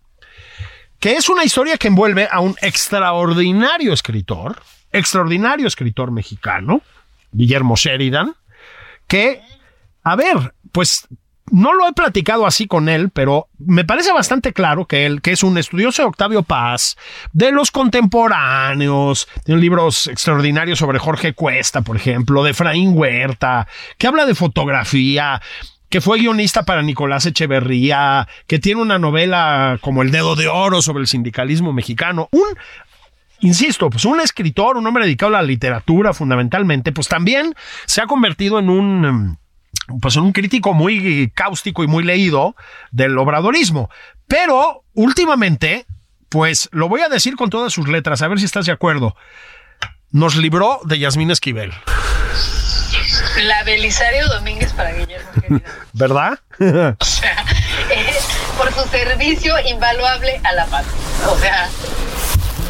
que 1.00 1.14
es 1.14 1.30
una 1.30 1.44
historia 1.44 1.78
que 1.78 1.88
envuelve 1.88 2.28
a 2.32 2.40
un 2.40 2.56
extraordinario 2.62 3.92
escritor, 3.92 4.62
extraordinario 4.92 5.68
escritor 5.68 6.12
mexicano, 6.12 6.82
Guillermo 7.32 7.76
Sheridan, 7.76 8.36
que, 9.08 9.42
a 10.04 10.16
ver, 10.16 10.54
pues 10.72 11.08
no 11.52 11.74
lo 11.74 11.88
he 11.88 11.94
platicado 11.94 12.46
así 12.46 12.68
con 12.68 12.90
él, 12.90 13.10
pero 13.10 13.48
me 13.58 13.86
parece 13.86 14.12
bastante 14.12 14.54
claro 14.54 14.86
que 14.86 15.06
él, 15.06 15.22
que 15.22 15.32
es 15.32 15.44
un 15.44 15.58
estudioso 15.58 16.02
de 16.02 16.08
Octavio 16.08 16.44
Paz, 16.44 16.98
de 17.34 17.52
los 17.52 17.72
contemporáneos, 17.72 19.28
tiene 19.44 19.62
libros 19.62 20.08
extraordinarios 20.08 20.80
sobre 20.80 21.00
Jorge 21.00 21.34
Cuesta, 21.34 21.82
por 21.82 21.96
ejemplo, 21.96 22.44
de 22.44 22.52
Efraín 22.52 22.92
Huerta, 22.96 23.68
que 23.98 24.08
habla 24.08 24.26
de 24.26 24.36
fotografía, 24.36 25.42
que 25.90 26.02
fue 26.02 26.20
guionista 26.20 26.64
para 26.64 26.84
Nicolás 26.84 27.26
Echeverría, 27.26 28.28
que 28.48 28.60
tiene 28.60 28.82
una 28.82 29.00
novela 29.00 29.80
como 29.82 30.04
El 30.04 30.12
Dedo 30.12 30.36
de 30.36 30.48
Oro 30.48 30.82
sobre 30.82 31.02
el 31.02 31.08
sindicalismo 31.08 31.74
mexicano, 31.74 32.30
un 32.32 32.48
insisto, 33.42 33.90
pues 33.90 34.06
un 34.06 34.20
escritor, 34.20 34.78
un 34.78 34.86
hombre 34.86 35.06
dedicado 35.06 35.36
a 35.36 35.42
la 35.42 35.48
literatura 35.48 36.14
fundamentalmente, 36.14 36.92
pues 36.92 37.08
también 37.08 37.56
se 37.86 38.02
ha 38.02 38.06
convertido 38.06 38.60
en 38.60 38.70
un 38.70 39.39
pues 40.02 40.16
un 40.16 40.32
crítico 40.32 40.74
muy 40.74 41.32
cáustico 41.36 41.84
y 41.84 41.88
muy 41.88 42.04
leído 42.04 42.56
del 42.92 43.18
obradorismo. 43.18 43.90
Pero 44.28 44.84
últimamente, 44.94 45.86
pues 46.30 46.70
lo 46.72 46.88
voy 46.88 47.02
a 47.02 47.10
decir 47.10 47.36
con 47.36 47.50
todas 47.50 47.74
sus 47.74 47.88
letras, 47.88 48.22
a 48.22 48.28
ver 48.28 48.40
si 48.40 48.46
estás 48.46 48.66
de 48.66 48.72
acuerdo. 48.72 49.16
Nos 50.12 50.36
libró 50.36 50.82
de 50.86 51.00
Yasmín 51.00 51.32
Esquivel. 51.32 51.72
La 53.44 53.64
Belisario 53.64 54.28
Domínguez 54.28 54.74
para 54.74 54.92
Guillermo. 54.92 55.62
¿Verdad? 55.94 56.40
o 57.00 57.06
sea, 57.06 57.46
por 58.58 58.74
su 58.74 58.88
servicio 58.90 59.56
invaluable 59.68 60.40
a 60.44 60.54
la 60.54 60.66
paz. 60.66 60.86
O 61.28 61.38
sea, 61.38 61.70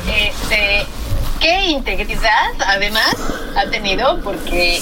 este, 0.07 0.85
qué 1.39 1.69
integridad 1.69 2.51
además 2.65 3.15
ha 3.55 3.69
tenido 3.69 4.21
porque 4.21 4.81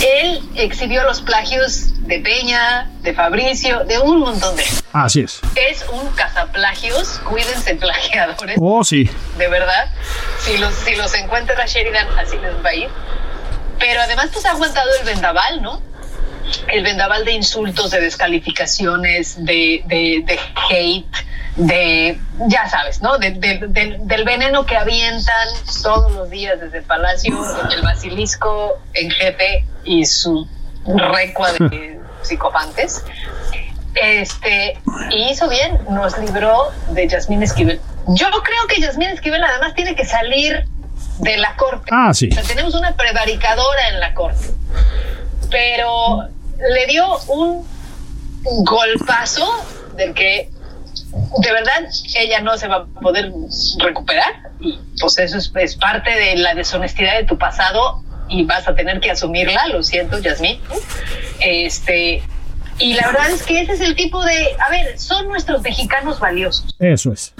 él 0.00 0.42
exhibió 0.54 1.02
los 1.04 1.20
plagios 1.20 2.06
de 2.06 2.20
Peña, 2.20 2.90
de 3.02 3.14
Fabricio, 3.14 3.84
de 3.84 3.98
un 3.98 4.20
montón 4.20 4.56
de... 4.56 4.64
Así 4.92 5.20
es. 5.20 5.40
Es 5.54 5.84
un 5.92 6.08
cazaplagios, 6.12 7.20
cuídense 7.28 7.74
plagiadores. 7.80 8.56
Oh, 8.60 8.82
sí. 8.82 9.08
De 9.38 9.48
verdad. 9.48 9.90
Si 10.40 10.58
los, 10.58 10.74
si 10.74 10.96
los 10.96 11.14
encuentra 11.14 11.66
Sheridan, 11.66 12.06
así 12.18 12.36
les 12.38 12.54
va 12.64 12.70
a 12.70 12.74
ir. 12.74 12.88
Pero 13.78 14.00
además 14.00 14.30
pues 14.32 14.44
ha 14.46 14.52
aguantado 14.52 14.88
el 15.00 15.06
vendaval, 15.06 15.62
¿no? 15.62 15.82
El 16.68 16.82
vendaval 16.82 17.24
de 17.24 17.32
insultos, 17.32 17.90
de 17.90 18.00
descalificaciones, 18.00 19.44
de, 19.44 19.82
de, 19.86 20.22
de 20.26 20.40
hate, 20.68 21.16
de, 21.56 22.18
ya 22.48 22.68
sabes, 22.68 23.00
¿no? 23.02 23.18
De, 23.18 23.30
del 23.30 24.24
veneno 24.24 24.66
que 24.66 24.76
avientan 24.76 25.48
todos 25.82 26.12
los 26.12 26.30
días 26.30 26.60
desde 26.60 26.78
el 26.78 26.84
Palacio, 26.84 27.38
el 27.70 27.82
basilisco 27.82 28.80
en 28.94 29.10
jefe 29.10 29.64
y 29.84 30.04
su 30.04 30.46
recua 30.86 31.52
de 31.52 32.00
psicofantes. 32.22 33.04
Este, 33.94 34.78
y 35.10 35.30
hizo 35.30 35.48
bien, 35.48 35.78
nos 35.90 36.16
libró 36.18 36.70
de 36.90 37.08
Yasmín 37.08 37.42
Esquivel. 37.42 37.80
Yo 38.08 38.26
creo 38.30 38.66
que 38.68 38.80
Yasmín 38.80 39.08
Esquivel 39.08 39.42
además 39.42 39.74
tiene 39.74 39.94
que 39.94 40.04
salir 40.04 40.64
de 41.18 41.36
la 41.36 41.56
corte. 41.56 41.90
Ah, 41.90 42.14
sí. 42.14 42.28
tenemos 42.28 42.74
una 42.74 42.94
prevaricadora 42.94 43.88
en 43.88 44.00
la 44.00 44.14
corte. 44.14 44.46
Pero 45.50 46.28
le 46.58 46.86
dio 46.86 47.18
un 47.28 47.66
golpazo 48.64 49.46
del 49.96 50.14
que 50.14 50.50
de 51.38 51.52
verdad 51.52 51.88
ella 52.14 52.40
no 52.40 52.56
se 52.56 52.68
va 52.68 52.76
a 52.76 53.00
poder 53.00 53.32
recuperar 53.78 54.50
y 54.60 54.78
pues 55.00 55.18
eso 55.18 55.38
es, 55.38 55.76
parte 55.76 56.10
de 56.10 56.36
la 56.36 56.54
deshonestidad 56.54 57.18
de 57.18 57.24
tu 57.24 57.36
pasado 57.38 58.02
y 58.30 58.44
vas 58.44 58.66
a 58.66 58.74
tener 58.74 59.00
que 59.00 59.10
asumirla, 59.10 59.66
lo 59.68 59.82
siento, 59.82 60.18
Yasmín. 60.18 60.60
Este, 61.40 62.22
y 62.78 62.94
la 62.94 63.08
verdad 63.08 63.30
es 63.30 63.42
que 63.42 63.60
ese 63.60 63.72
es 63.72 63.80
el 63.80 63.94
tipo 63.94 64.24
de, 64.24 64.56
a 64.66 64.70
ver, 64.70 64.98
son 64.98 65.28
nuestros 65.28 65.60
mexicanos 65.62 66.18
valiosos. 66.18 66.74
Eso 66.78 67.12
es. 67.12 67.34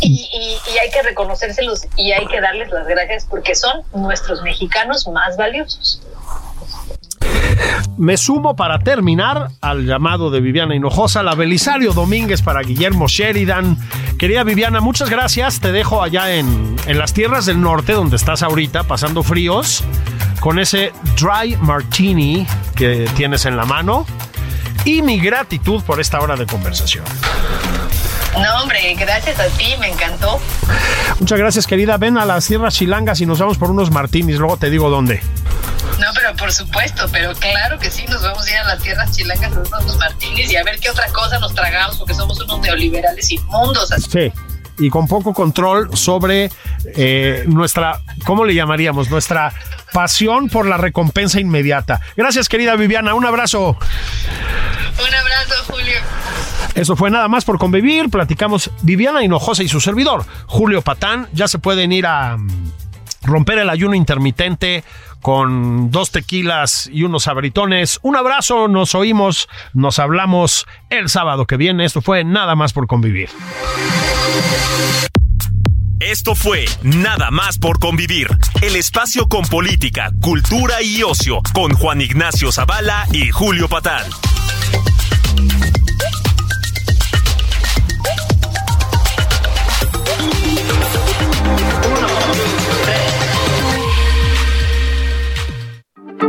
Y, 0.00 0.28
y, 0.32 0.78
hay 0.78 0.90
que 0.90 1.02
reconocérselos 1.02 1.80
y 1.96 2.12
hay 2.12 2.24
que 2.26 2.40
darles 2.40 2.70
las 2.70 2.86
gracias 2.86 3.26
porque 3.28 3.56
son 3.56 3.82
nuestros 3.92 4.42
mexicanos 4.42 5.08
más 5.08 5.36
valiosos. 5.36 6.00
Me 7.96 8.16
sumo 8.16 8.54
para 8.54 8.78
terminar 8.78 9.48
al 9.60 9.86
llamado 9.86 10.30
de 10.30 10.40
Viviana 10.40 10.74
Hinojosa, 10.74 11.22
la 11.22 11.34
Belisario 11.34 11.92
Domínguez 11.92 12.42
para 12.42 12.60
Guillermo 12.60 13.08
Sheridan. 13.08 13.76
Querida 14.18 14.44
Viviana, 14.44 14.80
muchas 14.80 15.10
gracias. 15.10 15.60
Te 15.60 15.72
dejo 15.72 16.02
allá 16.02 16.34
en, 16.34 16.76
en 16.86 16.98
las 16.98 17.12
tierras 17.12 17.46
del 17.46 17.60
norte, 17.60 17.92
donde 17.92 18.16
estás 18.16 18.42
ahorita, 18.42 18.84
pasando 18.84 19.22
fríos, 19.22 19.82
con 20.40 20.58
ese 20.58 20.92
dry 21.20 21.56
martini 21.60 22.46
que 22.74 23.08
tienes 23.16 23.46
en 23.46 23.56
la 23.56 23.64
mano. 23.64 24.06
Y 24.84 25.02
mi 25.02 25.18
gratitud 25.18 25.82
por 25.82 26.00
esta 26.00 26.20
hora 26.20 26.36
de 26.36 26.46
conversación. 26.46 27.04
No, 28.34 28.62
hombre, 28.62 28.94
gracias 28.94 29.40
a 29.40 29.46
ti, 29.48 29.74
me 29.80 29.88
encantó. 29.88 30.38
Muchas 31.18 31.38
gracias, 31.38 31.66
querida. 31.66 31.96
Ven 31.96 32.16
a 32.18 32.24
las 32.24 32.46
tierras 32.46 32.74
chilangas 32.74 33.20
y 33.20 33.26
nos 33.26 33.40
vamos 33.40 33.58
por 33.58 33.70
unos 33.70 33.90
martinis. 33.90 34.38
Luego 34.38 34.56
te 34.56 34.70
digo 34.70 34.88
dónde. 34.90 35.20
No, 35.98 36.06
pero 36.14 36.34
por 36.36 36.52
supuesto, 36.52 37.08
pero 37.10 37.34
claro 37.34 37.78
que 37.78 37.90
sí, 37.90 38.04
nos 38.08 38.22
vamos 38.22 38.46
a 38.46 38.50
ir 38.50 38.56
a 38.56 38.64
las 38.64 38.82
tierras 38.82 39.10
chilangas 39.16 39.52
a 39.52 39.78
unos 39.78 39.96
martinis 39.96 40.50
y 40.52 40.56
a 40.56 40.64
ver 40.64 40.78
qué 40.78 40.90
otra 40.90 41.08
cosa 41.08 41.38
nos 41.38 41.54
tragamos 41.54 41.98
porque 41.98 42.14
somos 42.14 42.40
unos 42.40 42.60
neoliberales 42.60 43.30
inmundos. 43.30 43.90
Sí 44.10 44.32
y 44.78 44.90
con 44.90 45.08
poco 45.08 45.34
control 45.34 45.96
sobre 45.96 46.50
eh, 46.94 47.44
nuestra, 47.46 48.00
¿cómo 48.24 48.44
le 48.44 48.54
llamaríamos? 48.54 49.10
Nuestra 49.10 49.52
pasión 49.92 50.48
por 50.48 50.66
la 50.66 50.76
recompensa 50.76 51.40
inmediata. 51.40 52.00
Gracias, 52.16 52.48
querida 52.48 52.76
Viviana. 52.76 53.14
Un 53.14 53.26
abrazo. 53.26 53.76
Un 54.98 55.14
abrazo, 55.14 55.54
Julio. 55.72 55.98
Eso 56.74 56.96
fue 56.96 57.10
nada 57.10 57.28
más 57.28 57.44
por 57.44 57.58
convivir. 57.58 58.08
Platicamos 58.08 58.70
Viviana 58.82 59.22
Hinojosa 59.22 59.62
y 59.62 59.68
su 59.68 59.80
servidor, 59.80 60.24
Julio 60.46 60.82
Patán. 60.82 61.28
Ya 61.32 61.48
se 61.48 61.58
pueden 61.58 61.92
ir 61.92 62.06
a 62.06 62.36
mm, 62.36 62.72
romper 63.22 63.58
el 63.58 63.70
ayuno 63.70 63.94
intermitente 63.94 64.84
con 65.20 65.90
dos 65.90 66.10
tequilas 66.10 66.88
y 66.92 67.02
unos 67.02 67.28
abritones. 67.28 67.98
Un 68.02 68.16
abrazo, 68.16 68.68
nos 68.68 68.94
oímos, 68.94 69.48
nos 69.74 69.98
hablamos 69.98 70.66
el 70.90 71.08
sábado 71.08 71.46
que 71.46 71.56
viene. 71.56 71.84
Esto 71.84 72.02
fue 72.02 72.24
nada 72.24 72.54
más 72.54 72.72
por 72.72 72.86
convivir. 72.86 73.28
Esto 76.00 76.36
fue 76.36 76.64
Nada 76.82 77.30
más 77.32 77.58
por 77.58 77.80
convivir, 77.80 78.28
el 78.62 78.76
espacio 78.76 79.28
con 79.28 79.44
política, 79.46 80.12
cultura 80.20 80.80
y 80.80 81.02
ocio, 81.02 81.40
con 81.52 81.72
Juan 81.74 82.00
Ignacio 82.00 82.52
Zavala 82.52 83.06
y 83.12 83.30
Julio 83.30 83.68
Patán. 83.68 84.04